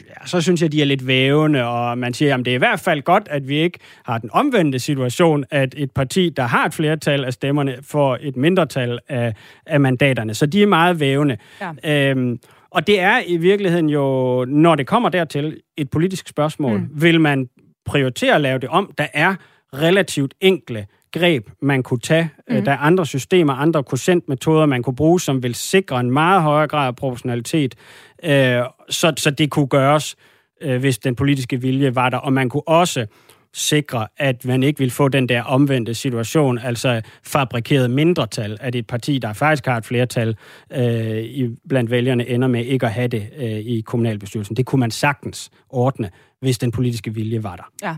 ja, 0.09 0.25
så 0.25 0.41
synes 0.41 0.61
jeg, 0.61 0.71
de 0.71 0.81
er 0.81 0.85
lidt 0.85 1.07
vævende, 1.07 1.65
og 1.65 1.97
man 1.97 2.13
siger, 2.13 2.37
at 2.37 2.45
det 2.45 2.51
er 2.51 2.55
i 2.55 2.57
hvert 2.57 2.79
fald 2.79 3.01
godt, 3.01 3.27
at 3.29 3.47
vi 3.47 3.55
ikke 3.55 3.79
har 4.05 4.17
den 4.17 4.29
omvendte 4.33 4.79
situation, 4.79 5.45
at 5.51 5.73
et 5.77 5.91
parti, 5.91 6.29
der 6.29 6.43
har 6.43 6.65
et 6.65 6.73
flertal 6.73 7.25
af 7.25 7.33
stemmerne, 7.33 7.75
får 7.83 8.17
et 8.21 8.37
mindretal 8.37 8.99
af, 9.09 9.33
af 9.65 9.79
mandaterne. 9.79 10.33
Så 10.33 10.45
de 10.45 10.63
er 10.63 10.67
meget 10.67 10.99
vævende. 10.99 11.37
Ja. 11.83 12.09
Øhm, 12.09 12.39
og 12.71 12.87
det 12.87 12.99
er 12.99 13.21
i 13.27 13.37
virkeligheden 13.37 13.89
jo, 13.89 14.45
når 14.45 14.75
det 14.75 14.87
kommer 14.87 15.09
dertil, 15.09 15.61
et 15.77 15.89
politisk 15.89 16.27
spørgsmål. 16.27 16.79
Mm. 16.79 16.89
Vil 17.01 17.21
man 17.21 17.49
prioritere 17.85 18.35
at 18.35 18.41
lave 18.41 18.59
det 18.59 18.69
om? 18.69 18.91
Der 18.97 19.07
er 19.13 19.35
relativt 19.73 20.33
enkle 20.41 20.85
greb, 21.11 21.49
man 21.61 21.83
kunne 21.83 21.99
tage. 21.99 22.29
Mm. 22.49 22.65
Der 22.65 22.71
er 22.71 22.77
andre 22.77 23.05
systemer, 23.05 23.53
andre 23.53 23.83
quotientmetoder, 23.83 24.65
man 24.65 24.83
kunne 24.83 24.95
bruge, 24.95 25.21
som 25.21 25.43
vil 25.43 25.55
sikre 25.55 25.99
en 25.99 26.11
meget 26.11 26.41
højere 26.41 26.67
grad 26.67 26.87
af 26.87 26.95
proportionalitet, 26.95 27.75
øh, 28.23 28.61
så, 28.89 29.13
så 29.17 29.31
det 29.31 29.51
kunne 29.51 29.67
gøres, 29.67 30.15
øh, 30.61 30.79
hvis 30.79 30.99
den 30.99 31.15
politiske 31.15 31.61
vilje 31.61 31.95
var 31.95 32.09
der. 32.09 32.17
Og 32.17 32.33
man 32.33 32.49
kunne 32.49 32.67
også 32.67 33.05
sikre, 33.53 34.07
at 34.17 34.45
man 34.45 34.63
ikke 34.63 34.79
vil 34.79 34.91
få 34.91 35.07
den 35.07 35.29
der 35.29 35.43
omvendte 35.43 35.93
situation, 35.93 36.57
altså 36.57 37.01
fabrikeret 37.23 37.91
mindretal, 37.91 38.57
at 38.61 38.75
et 38.75 38.87
parti, 38.87 39.19
der 39.19 39.33
faktisk 39.33 39.65
har 39.65 39.77
et 39.77 39.85
flertal 39.85 40.35
øh, 40.71 41.17
i, 41.17 41.49
blandt 41.69 41.91
vælgerne, 41.91 42.27
ender 42.27 42.47
med 42.47 42.65
ikke 42.65 42.85
at 42.85 42.91
have 42.91 43.07
det 43.07 43.29
øh, 43.37 43.49
i 43.49 43.81
kommunalbestyrelsen. 43.81 44.55
Det 44.55 44.65
kunne 44.65 44.79
man 44.79 44.91
sagtens 44.91 45.49
ordne, 45.69 46.09
hvis 46.41 46.57
den 46.57 46.71
politiske 46.71 47.13
vilje 47.13 47.43
var 47.43 47.55
der. 47.55 47.87
Ja. 47.87 47.95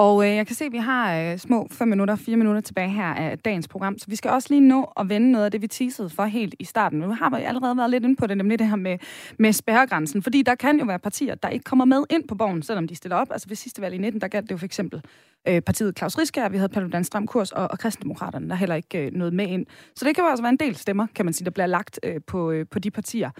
Og 0.00 0.28
øh, 0.28 0.36
jeg 0.36 0.46
kan 0.46 0.56
se, 0.56 0.64
at 0.64 0.72
vi 0.72 0.78
har 0.78 1.16
øh, 1.16 1.38
små 1.38 1.68
5 1.70 1.88
minutter, 1.88 2.16
4 2.16 2.36
minutter 2.36 2.60
tilbage 2.60 2.88
her 2.88 3.04
af 3.04 3.38
dagens 3.38 3.68
program, 3.68 3.98
så 3.98 4.06
vi 4.08 4.16
skal 4.16 4.30
også 4.30 4.48
lige 4.50 4.60
nå 4.60 4.92
at 4.96 5.08
vende 5.08 5.32
noget 5.32 5.44
af 5.44 5.50
det, 5.50 5.62
vi 5.62 5.66
teasede 5.66 6.10
for 6.10 6.24
helt 6.24 6.54
i 6.58 6.64
starten. 6.64 6.98
Nu 6.98 7.14
har 7.14 7.30
vi 7.30 7.42
allerede 7.42 7.76
været 7.76 7.90
lidt 7.90 8.04
inde 8.04 8.16
på 8.16 8.26
det, 8.26 8.36
nemlig 8.36 8.58
det 8.58 8.68
her 8.68 8.76
med, 8.76 8.98
med 9.38 9.52
spærregrænsen, 9.52 10.22
fordi 10.22 10.42
der 10.42 10.54
kan 10.54 10.78
jo 10.78 10.84
være 10.84 10.98
partier, 10.98 11.34
der 11.34 11.48
ikke 11.48 11.64
kommer 11.64 11.84
med 11.84 12.04
ind 12.10 12.28
på 12.28 12.34
borgen, 12.34 12.62
selvom 12.62 12.88
de 12.88 12.94
stiller 12.94 13.16
op. 13.16 13.26
Altså 13.30 13.48
ved 13.48 13.56
sidste 13.56 13.82
valg 13.82 13.94
i 13.94 13.98
19, 13.98 14.20
der 14.20 14.28
galt 14.28 14.44
det 14.44 14.52
jo 14.52 14.56
for 14.56 14.64
eksempel 14.64 15.02
øh, 15.48 15.60
partiet 15.60 15.98
Claus 15.98 16.18
Riskær, 16.18 16.48
vi 16.48 16.56
havde 16.56 16.68
Paludan 16.68 17.04
Stram 17.04 17.26
Kurs 17.26 17.52
og, 17.52 17.70
og 17.70 17.78
Kristendemokraterne, 17.78 18.48
der 18.48 18.54
heller 18.54 18.74
ikke 18.74 19.06
øh, 19.06 19.12
noget 19.12 19.32
med 19.32 19.46
ind. 19.46 19.66
Så 19.96 20.04
det 20.04 20.14
kan 20.14 20.24
jo 20.24 20.30
altså 20.30 20.42
være 20.42 20.52
en 20.52 20.56
del 20.56 20.76
stemmer, 20.76 21.06
kan 21.14 21.24
man 21.24 21.34
sige, 21.34 21.44
der 21.44 21.50
bliver 21.50 21.66
lagt 21.66 22.00
øh, 22.02 22.20
på, 22.26 22.50
øh, 22.50 22.66
på 22.70 22.78
de 22.78 22.90
partier. 22.90 23.30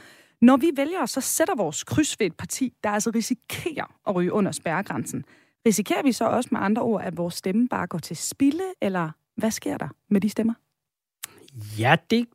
Når 0.40 0.56
vi 0.56 0.70
vælger, 0.76 1.06
så 1.06 1.20
sætter 1.20 1.54
vores 1.56 1.84
kryds 1.84 2.20
ved 2.20 2.26
et 2.26 2.34
parti, 2.34 2.72
der 2.84 2.90
altså 2.90 3.10
risikerer 3.14 3.94
at 4.08 4.14
ryge 4.14 4.32
under 4.32 4.52
spærregrænsen. 4.52 5.24
Risikerer 5.66 6.02
vi 6.02 6.12
så 6.12 6.24
også 6.24 6.48
med 6.52 6.60
andre 6.60 6.82
ord, 6.82 7.02
at 7.04 7.16
vores 7.16 7.34
stemme 7.34 7.68
bare 7.68 7.86
går 7.86 7.98
til 7.98 8.16
spilde, 8.16 8.64
eller 8.80 9.10
hvad 9.36 9.50
sker 9.50 9.78
der 9.78 9.88
med 10.08 10.20
de 10.20 10.28
stemmer? 10.28 10.54
Ja, 11.78 11.96
det, 12.10 12.26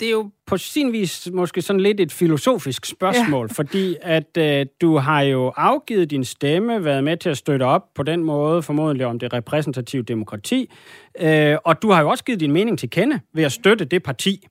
det 0.00 0.08
er 0.08 0.12
jo 0.12 0.30
på 0.46 0.56
sin 0.56 0.92
vis 0.92 1.28
måske 1.32 1.62
sådan 1.62 1.80
lidt 1.80 2.00
et 2.00 2.12
filosofisk 2.12 2.84
spørgsmål, 2.84 3.46
ja. 3.46 3.52
fordi 3.52 3.96
at 4.02 4.36
øh, 4.38 4.66
du 4.80 4.96
har 4.96 5.20
jo 5.20 5.52
afgivet 5.56 6.10
din 6.10 6.24
stemme, 6.24 6.84
været 6.84 7.04
med 7.04 7.16
til 7.16 7.30
at 7.30 7.36
støtte 7.36 7.62
op 7.62 7.94
på 7.94 8.02
den 8.02 8.24
måde, 8.24 8.62
formodentlig 8.62 9.06
om 9.06 9.18
det 9.18 9.32
repræsentative 9.32 10.02
demokrati, 10.02 10.70
øh, 11.20 11.56
og 11.64 11.82
du 11.82 11.90
har 11.90 12.00
jo 12.00 12.08
også 12.08 12.24
givet 12.24 12.40
din 12.40 12.52
mening 12.52 12.78
til 12.78 12.90
kende 12.90 13.20
ved 13.32 13.44
at 13.44 13.52
støtte 13.52 13.84
det 13.84 14.02
parti. 14.02 14.46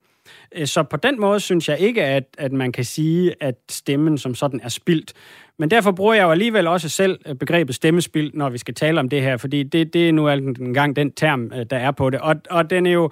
Øh, 0.56 0.68
så 0.68 0.84
på 0.84 0.98
den 0.98 1.22
måde 1.22 1.40
synes 1.40 1.70
jeg 1.70 1.80
ikke, 1.80 2.04
at, 2.04 2.24
at 2.38 2.52
man 2.52 2.72
kan 2.72 2.86
sige, 2.86 3.36
at 3.40 3.56
stemmen 3.70 4.18
som 4.18 4.36
sådan 4.36 4.60
er 4.64 4.70
spildt. 4.70 5.14
Men 5.62 5.72
derfor 5.72 5.92
bruger 5.92 6.14
jeg 6.14 6.24
jo 6.24 6.32
alligevel 6.32 6.68
også 6.68 6.90
selv 6.90 7.20
øh, 7.26 7.36
begrebet 7.36 7.76
stemmespil, 7.76 8.32
når 8.34 8.50
vi 8.50 8.58
skal 8.58 8.74
tale 8.74 9.00
om 9.00 9.10
det 9.10 9.22
her, 9.22 9.38
fordi 9.38 9.64
det, 9.64 9.94
det 9.94 10.10
er 10.10 10.14
nu 10.14 10.30
engang 10.30 10.96
den 10.96 11.12
term, 11.12 11.52
øh, 11.56 11.66
der 11.70 11.78
er 11.78 11.92
på 11.92 12.10
det. 12.10 12.20
Og, 12.20 12.36
og 12.50 12.70
den 12.70 12.86
er 12.86 12.92
jo 12.92 13.12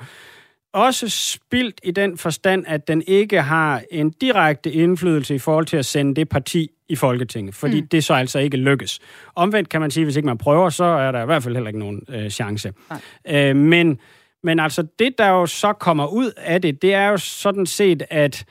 også 0.73 1.09
spildt 1.09 1.81
i 1.83 1.91
den 1.91 2.17
forstand, 2.17 2.63
at 2.67 2.87
den 2.87 3.03
ikke 3.07 3.41
har 3.41 3.81
en 3.91 4.09
direkte 4.09 4.71
indflydelse 4.71 5.35
i 5.35 5.37
forhold 5.37 5.65
til 5.65 5.77
at 5.77 5.85
sende 5.85 6.15
det 6.15 6.29
parti 6.29 6.71
i 6.89 6.95
Folketinget, 6.95 7.55
fordi 7.55 7.81
mm. 7.81 7.87
det 7.87 8.03
så 8.03 8.13
altså 8.13 8.39
ikke 8.39 8.57
lykkes. 8.57 8.99
Omvendt 9.35 9.69
kan 9.69 9.81
man 9.81 9.91
sige, 9.91 10.01
at 10.01 10.05
hvis 10.05 10.15
ikke 10.15 10.25
man 10.25 10.37
prøver, 10.37 10.69
så 10.69 10.83
er 10.83 11.11
der 11.11 11.21
i 11.21 11.25
hvert 11.25 11.43
fald 11.43 11.55
heller 11.55 11.69
ikke 11.69 11.79
nogen 11.79 12.01
øh, 12.09 12.29
chance. 12.29 12.73
Øh, 13.27 13.55
men, 13.55 13.99
men 14.43 14.59
altså 14.59 14.87
det, 14.99 15.17
der 15.17 15.29
jo 15.29 15.45
så 15.45 15.73
kommer 15.73 16.07
ud 16.07 16.31
af 16.37 16.61
det, 16.61 16.81
det 16.81 16.93
er 16.93 17.07
jo 17.07 17.17
sådan 17.17 17.65
set, 17.65 18.03
at 18.09 18.45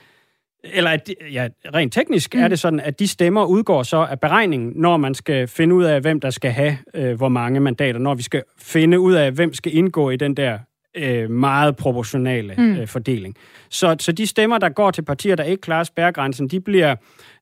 eller 0.64 0.90
at, 0.90 1.10
ja, 1.32 1.48
rent 1.74 1.92
teknisk 1.92 2.34
mm. 2.34 2.40
er 2.40 2.48
det 2.48 2.58
sådan, 2.58 2.80
at 2.80 2.98
de 2.98 3.08
stemmer 3.08 3.44
udgår 3.44 3.82
så 3.82 3.96
af 3.96 4.20
beregningen, 4.20 4.72
når 4.76 4.96
man 4.96 5.14
skal 5.14 5.48
finde 5.48 5.74
ud 5.74 5.84
af, 5.84 6.00
hvem 6.00 6.20
der 6.20 6.30
skal 6.30 6.50
have 6.50 6.78
øh, 6.94 7.16
hvor 7.16 7.28
mange 7.28 7.60
mandater, 7.60 7.98
når 7.98 8.14
vi 8.14 8.22
skal 8.22 8.42
finde 8.58 9.00
ud 9.00 9.14
af, 9.14 9.32
hvem 9.32 9.54
skal 9.54 9.76
indgå 9.76 10.10
i 10.10 10.16
den 10.16 10.34
der 10.34 10.58
øh, 10.96 11.30
meget 11.30 11.76
proportionale 11.76 12.54
mm. 12.58 12.76
øh, 12.76 12.86
fordeling. 12.86 13.36
Så, 13.70 13.96
så 14.00 14.12
de 14.12 14.26
stemmer, 14.26 14.58
der 14.58 14.68
går 14.68 14.90
til 14.90 15.02
partier, 15.02 15.36
der 15.36 15.44
ikke 15.44 15.60
klarer 15.60 15.84
spærregrænsen, 15.84 16.48
de 16.48 16.60
bliver 16.60 16.96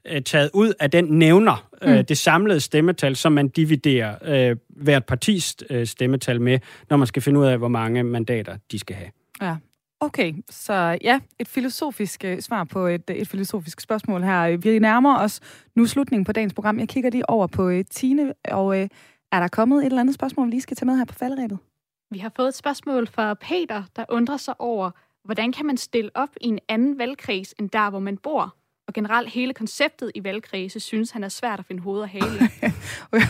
øh, 0.06 0.22
taget 0.22 0.50
ud 0.54 0.72
af 0.80 0.90
den 0.90 1.04
nævner, 1.04 1.68
øh, 1.82 1.96
mm. 1.96 2.04
det 2.04 2.18
samlede 2.18 2.60
stemmetal, 2.60 3.16
som 3.16 3.32
man 3.32 3.48
dividerer 3.48 4.14
øh, 4.24 4.56
hvert 4.68 5.04
partis 5.04 5.56
øh, 5.70 5.86
stemmetal 5.86 6.40
med, 6.40 6.58
når 6.90 6.96
man 6.96 7.06
skal 7.06 7.22
finde 7.22 7.40
ud 7.40 7.46
af, 7.46 7.58
hvor 7.58 7.68
mange 7.68 8.02
mandater 8.02 8.56
de 8.72 8.78
skal 8.78 8.96
have. 8.96 9.10
Ja, 9.42 9.56
Okay, 10.00 10.34
så 10.50 10.98
ja, 11.02 11.20
et 11.38 11.48
filosofisk 11.48 12.24
uh, 12.26 12.38
svar 12.38 12.64
på 12.64 12.86
et, 12.86 13.10
et 13.10 13.28
filosofisk 13.28 13.80
spørgsmål 13.80 14.22
her. 14.22 14.56
Vi 14.56 14.78
nærmer 14.78 15.18
os 15.18 15.40
nu 15.74 15.86
slutningen 15.86 16.24
på 16.24 16.32
dagens 16.32 16.54
program. 16.54 16.78
Jeg 16.78 16.88
kigger 16.88 17.10
lige 17.10 17.30
over 17.30 17.46
på 17.46 17.68
uh, 17.68 17.80
Tine, 17.90 18.34
og 18.44 18.66
uh, 18.66 18.76
er 19.32 19.40
der 19.40 19.48
kommet 19.48 19.78
et 19.78 19.86
eller 19.86 20.00
andet 20.00 20.14
spørgsmål, 20.14 20.46
vi 20.46 20.50
lige 20.50 20.60
skal 20.60 20.76
tage 20.76 20.86
med 20.86 20.96
her 20.96 21.04
på 21.04 21.14
falderæbet? 21.14 21.58
Vi 22.10 22.18
har 22.18 22.32
fået 22.36 22.48
et 22.48 22.54
spørgsmål 22.54 23.06
fra 23.06 23.34
Peter, 23.34 23.82
der 23.96 24.04
undrer 24.08 24.36
sig 24.36 24.54
over, 24.60 24.90
hvordan 25.24 25.52
kan 25.52 25.66
man 25.66 25.76
stille 25.76 26.10
op 26.14 26.28
i 26.40 26.46
en 26.46 26.58
anden 26.68 26.98
valgkreds 26.98 27.54
end 27.58 27.70
der, 27.70 27.90
hvor 27.90 27.98
man 27.98 28.16
bor? 28.16 28.54
Og 28.88 28.94
generelt 28.94 29.28
hele 29.28 29.54
konceptet 29.54 30.10
i 30.14 30.24
valgkredse 30.24 30.80
synes 30.80 31.10
han 31.10 31.24
er 31.24 31.28
svært 31.28 31.58
at 31.58 31.64
finde 31.66 31.82
hoved 31.82 32.00
og 32.00 32.08
hale 32.08 32.50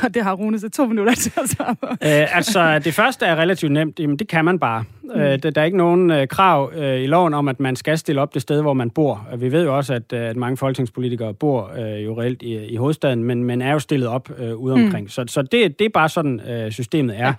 Og 0.05 0.15
det 0.15 0.23
har 0.23 0.35
Rune 0.35 0.59
så 0.59 0.69
to 0.69 0.87
minutter 0.87 1.15
til 1.15 1.33
at 1.37 1.49
svare 1.49 1.75
på. 1.75 1.87
øh, 1.87 2.37
altså, 2.37 2.79
det 2.79 2.95
første 2.95 3.27
er 3.27 3.37
relativt 3.37 3.73
nemt. 3.73 4.01
Jamen, 4.01 4.17
det 4.17 4.29
kan 4.29 4.45
man 4.45 4.59
bare. 4.59 4.85
Mm. 5.03 5.11
Øh, 5.11 5.43
der, 5.43 5.51
der 5.51 5.61
er 5.61 5.65
ikke 5.65 5.77
nogen 5.77 6.11
øh, 6.11 6.29
krav 6.29 6.73
øh, 6.75 7.01
i 7.01 7.07
loven 7.07 7.35
om, 7.35 7.49
at 7.49 7.61
man 7.61 7.77
skal 7.77 7.99
stille 7.99 8.21
op 8.21 8.35
det 8.35 8.43
sted, 8.43 8.63
hvor 8.63 8.75
man 8.75 8.91
bor. 8.91 9.29
Vi 9.37 9.53
ved 9.53 9.65
jo 9.65 9.77
også, 9.77 9.95
at, 9.95 10.13
øh, 10.13 10.21
at 10.21 10.37
mange 10.37 10.57
folketingspolitikere 10.57 11.35
bor 11.35 11.73
øh, 11.79 12.05
jo 12.05 12.21
reelt 12.21 12.43
i, 12.43 12.57
i 12.57 12.77
hovedstaden, 12.77 13.25
men, 13.25 13.45
men 13.45 13.63
er 13.63 13.73
jo 13.73 13.79
stillet 13.79 14.09
op 14.09 14.31
øh, 14.39 14.55
ude 14.55 14.75
omkring. 14.75 15.05
Mm. 15.05 15.09
Så, 15.09 15.25
så 15.29 15.43
det, 15.43 15.79
det 15.79 15.85
er 15.85 15.89
bare 15.89 16.09
sådan, 16.09 16.41
øh, 16.41 16.73
systemet 16.73 17.21
er. 17.21 17.27
Ja. 17.27 17.35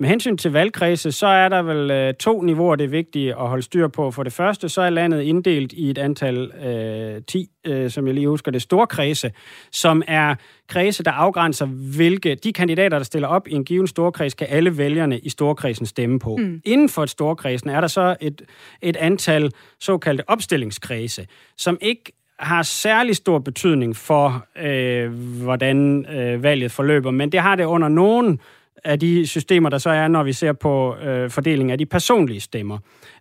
Med 0.00 0.08
hensyn 0.08 0.36
til 0.36 0.52
valgkredse, 0.52 1.12
så 1.12 1.26
er 1.26 1.48
der 1.48 1.62
vel 1.62 1.90
øh, 1.90 2.14
to 2.14 2.42
niveauer, 2.42 2.76
det 2.76 2.84
er 2.84 2.88
vigtigt 2.88 3.30
at 3.30 3.48
holde 3.48 3.62
styr 3.62 3.88
på. 3.88 4.10
For 4.10 4.22
det 4.22 4.32
første, 4.32 4.68
så 4.68 4.82
er 4.82 4.90
landet 4.90 5.22
inddelt 5.22 5.72
i 5.72 5.90
et 5.90 5.98
antal 5.98 6.52
øh, 6.66 7.22
10, 7.22 7.50
øh, 7.66 7.90
som 7.90 8.06
jeg 8.06 8.14
lige 8.14 8.28
husker 8.28 8.50
det, 8.50 8.62
store 8.62 8.86
kredse, 8.86 9.32
som 9.72 10.02
er 10.06 10.34
kredse, 10.68 11.02
der 11.02 11.10
afgrænser, 11.10 11.66
hvilke 11.66 12.34
de 12.34 12.52
kandidater, 12.52 12.98
der 12.98 13.04
stiller 13.04 13.28
op 13.28 13.48
i 13.48 13.52
en 13.52 13.64
given 13.64 13.86
storkreds, 13.86 14.34
kan 14.34 14.46
alle 14.50 14.78
vælgerne 14.78 15.18
i 15.18 15.28
storkredsen 15.28 15.86
stemme 15.86 16.18
på. 16.18 16.36
Mm. 16.36 16.60
Inden 16.64 16.88
for 16.88 17.02
et 17.02 17.10
storkredsen 17.10 17.70
er 17.70 17.80
der 17.80 17.88
så 17.88 18.16
et, 18.20 18.42
et 18.82 18.96
antal 18.96 19.52
såkaldte 19.80 20.30
opstillingskredse, 20.30 21.26
som 21.56 21.78
ikke 21.80 22.12
har 22.38 22.62
særlig 22.62 23.16
stor 23.16 23.38
betydning 23.38 23.96
for, 23.96 24.46
øh, 24.62 25.12
hvordan 25.42 26.06
øh, 26.06 26.42
valget 26.42 26.72
forløber, 26.72 27.10
men 27.10 27.32
det 27.32 27.40
har 27.40 27.56
det 27.56 27.64
under 27.64 27.88
nogen 27.88 28.40
af 28.84 29.00
de 29.00 29.26
systemer, 29.26 29.68
der 29.68 29.78
så 29.78 29.90
er, 29.90 30.08
når 30.08 30.22
vi 30.22 30.32
ser 30.32 30.52
på 30.52 30.96
øh, 30.96 31.30
fordelingen 31.30 31.70
af 31.70 31.78
de 31.78 31.86
personlige 31.86 32.40
stemmer. 32.40 32.78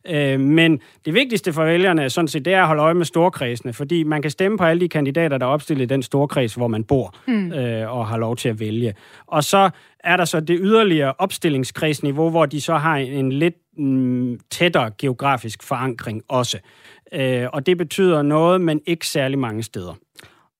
Øh, 0.07 0.39
men 0.39 0.79
det 1.05 1.13
vigtigste 1.13 1.53
for 1.53 1.65
vælgerne 1.65 2.03
er 2.03 2.07
sådan 2.07 2.27
set, 2.27 2.45
det 2.45 2.53
er 2.53 2.61
at 2.61 2.67
holde 2.67 2.81
øje 2.81 2.93
med 2.93 3.05
storkredsene, 3.05 3.73
fordi 3.73 4.03
man 4.03 4.21
kan 4.21 4.31
stemme 4.31 4.57
på 4.57 4.63
alle 4.63 4.79
de 4.79 4.89
kandidater, 4.89 5.37
der 5.37 5.45
er 5.45 5.49
opstillet 5.49 5.83
i 5.83 5.87
den 5.87 6.03
storkreds, 6.03 6.55
hvor 6.55 6.67
man 6.67 6.83
bor 6.83 7.15
mm. 7.27 7.53
øh, 7.53 7.97
og 7.97 8.07
har 8.07 8.17
lov 8.17 8.35
til 8.35 8.49
at 8.49 8.59
vælge. 8.59 8.93
Og 9.27 9.43
så 9.43 9.69
er 9.99 10.17
der 10.17 10.25
så 10.25 10.39
det 10.39 10.59
yderligere 10.61 11.13
opstillingskredsniveau, 11.17 12.29
hvor 12.29 12.45
de 12.45 12.61
så 12.61 12.75
har 12.75 12.97
en 12.97 13.31
lidt 13.31 13.55
mm, 13.77 14.39
tættere 14.51 14.91
geografisk 14.97 15.63
forankring 15.63 16.23
også. 16.27 16.59
Øh, 17.13 17.47
og 17.53 17.65
det 17.65 17.77
betyder 17.77 18.21
noget, 18.21 18.61
men 18.61 18.81
ikke 18.85 19.07
særlig 19.07 19.39
mange 19.39 19.63
steder. 19.63 19.93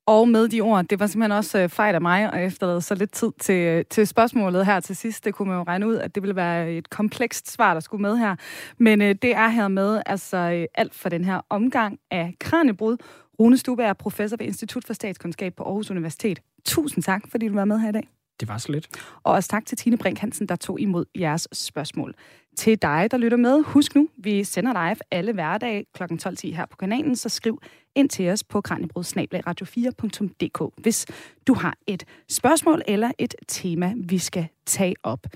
Og 0.08 0.30
med 0.30 0.48
de 0.48 0.62
ord, 0.62 0.86
det 0.86 1.00
var 1.00 1.08
simpelthen 1.08 1.38
også 1.38 1.60
øh, 1.60 1.70
fejl 1.70 1.96
af 1.96 2.02
mig, 2.02 2.34
og 2.34 2.42
efterlade 2.42 2.82
så 2.82 2.96
lidt 2.96 3.12
tid 3.12 3.32
til, 3.40 3.56
øh, 3.56 3.86
til 3.90 4.08
spørgsmålet 4.08 4.66
her 4.66 4.80
til 4.80 4.96
sidst. 4.96 5.26
Det 5.26 5.34
kunne 5.34 5.48
man 5.48 5.58
jo 5.58 5.64
regne 5.64 5.88
ud, 5.88 5.96
at 5.96 6.16
det 6.16 6.24
ville 6.24 6.36
være 6.36 6.72
et 6.72 6.90
komplekst 6.90 7.52
svar, 7.52 7.74
der 7.74 7.82
skulle 7.82 8.02
med 8.02 8.18
her. 8.18 8.36
Men 8.78 9.02
øh, 9.02 9.16
det 9.22 9.36
er 9.36 9.48
her 9.48 9.68
med 9.68 10.02
altså 10.06 10.38
øh, 10.38 10.66
alt 10.76 10.96
for 10.96 11.10
den 11.10 11.26
her 11.26 11.42
omgang 11.50 12.00
af 12.12 12.34
kranebrud. 12.40 12.98
Rune 13.40 13.58
Stube 13.58 13.84
er 13.84 13.94
professor 13.94 14.38
ved 14.38 14.46
Institut 14.46 14.86
for 14.86 14.94
Statskundskab 14.94 15.56
på 15.56 15.64
Aarhus 15.64 15.92
Universitet. 15.92 16.40
Tusind 16.66 17.04
tak, 17.04 17.22
fordi 17.32 17.48
du 17.48 17.54
var 17.54 17.66
med 17.66 17.80
her 17.80 17.90
i 17.90 17.92
dag. 17.92 18.08
Det 18.40 18.48
var 18.48 18.58
så 18.58 18.72
lidt. 18.72 18.88
Og 19.24 19.34
også 19.34 19.50
tak 19.50 19.66
til 19.66 19.78
Tine 19.78 19.98
Brink 19.98 20.20
Hansen, 20.20 20.48
der 20.48 20.56
tog 20.56 20.80
imod 20.80 21.06
jeres 21.20 21.48
spørgsmål. 21.54 22.14
Til 22.58 22.82
dig, 22.82 23.08
der 23.12 23.18
lytter 23.18 23.38
med, 23.38 23.64
husk 23.64 23.96
nu, 23.96 24.10
vi 24.18 24.44
sender 24.44 24.74
live 24.74 24.96
alle 25.12 25.34
hverdage 25.34 25.86
kl. 25.94 26.04
12.10 26.04 26.56
her 26.56 26.66
på 26.66 26.78
kanalen, 26.78 27.16
så 27.16 27.30
skriv 27.30 27.62
ind 27.96 28.10
til 28.10 28.30
os 28.30 28.44
på 28.44 28.62
kranjebrud-radio4.dk, 28.62 30.82
hvis 30.82 31.06
du 31.48 31.54
har 31.54 31.76
et 31.88 32.04
spørgsmål 32.30 32.82
eller 32.88 33.12
et 33.18 33.36
tema, 33.48 33.94
vi 33.98 34.18
skal 34.18 34.48
tage 34.66 34.96
op. 35.04 35.28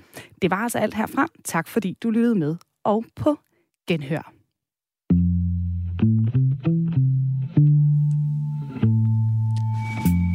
Det 0.42 0.50
var 0.50 0.56
altså 0.56 0.78
alt 0.78 0.94
herfra. 0.94 1.26
Tak 1.44 1.68
fordi 1.68 1.96
du 2.02 2.10
lyttede 2.10 2.34
med, 2.34 2.56
og 2.84 3.04
på 3.16 3.38
genhør. 3.88 4.32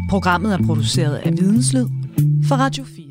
Programmet 0.10 0.54
er 0.54 0.66
produceret 0.66 1.16
af 1.16 1.32
Videnslyd 1.32 1.86
for 2.48 2.56
Radio 2.56 2.84
4. 2.84 3.07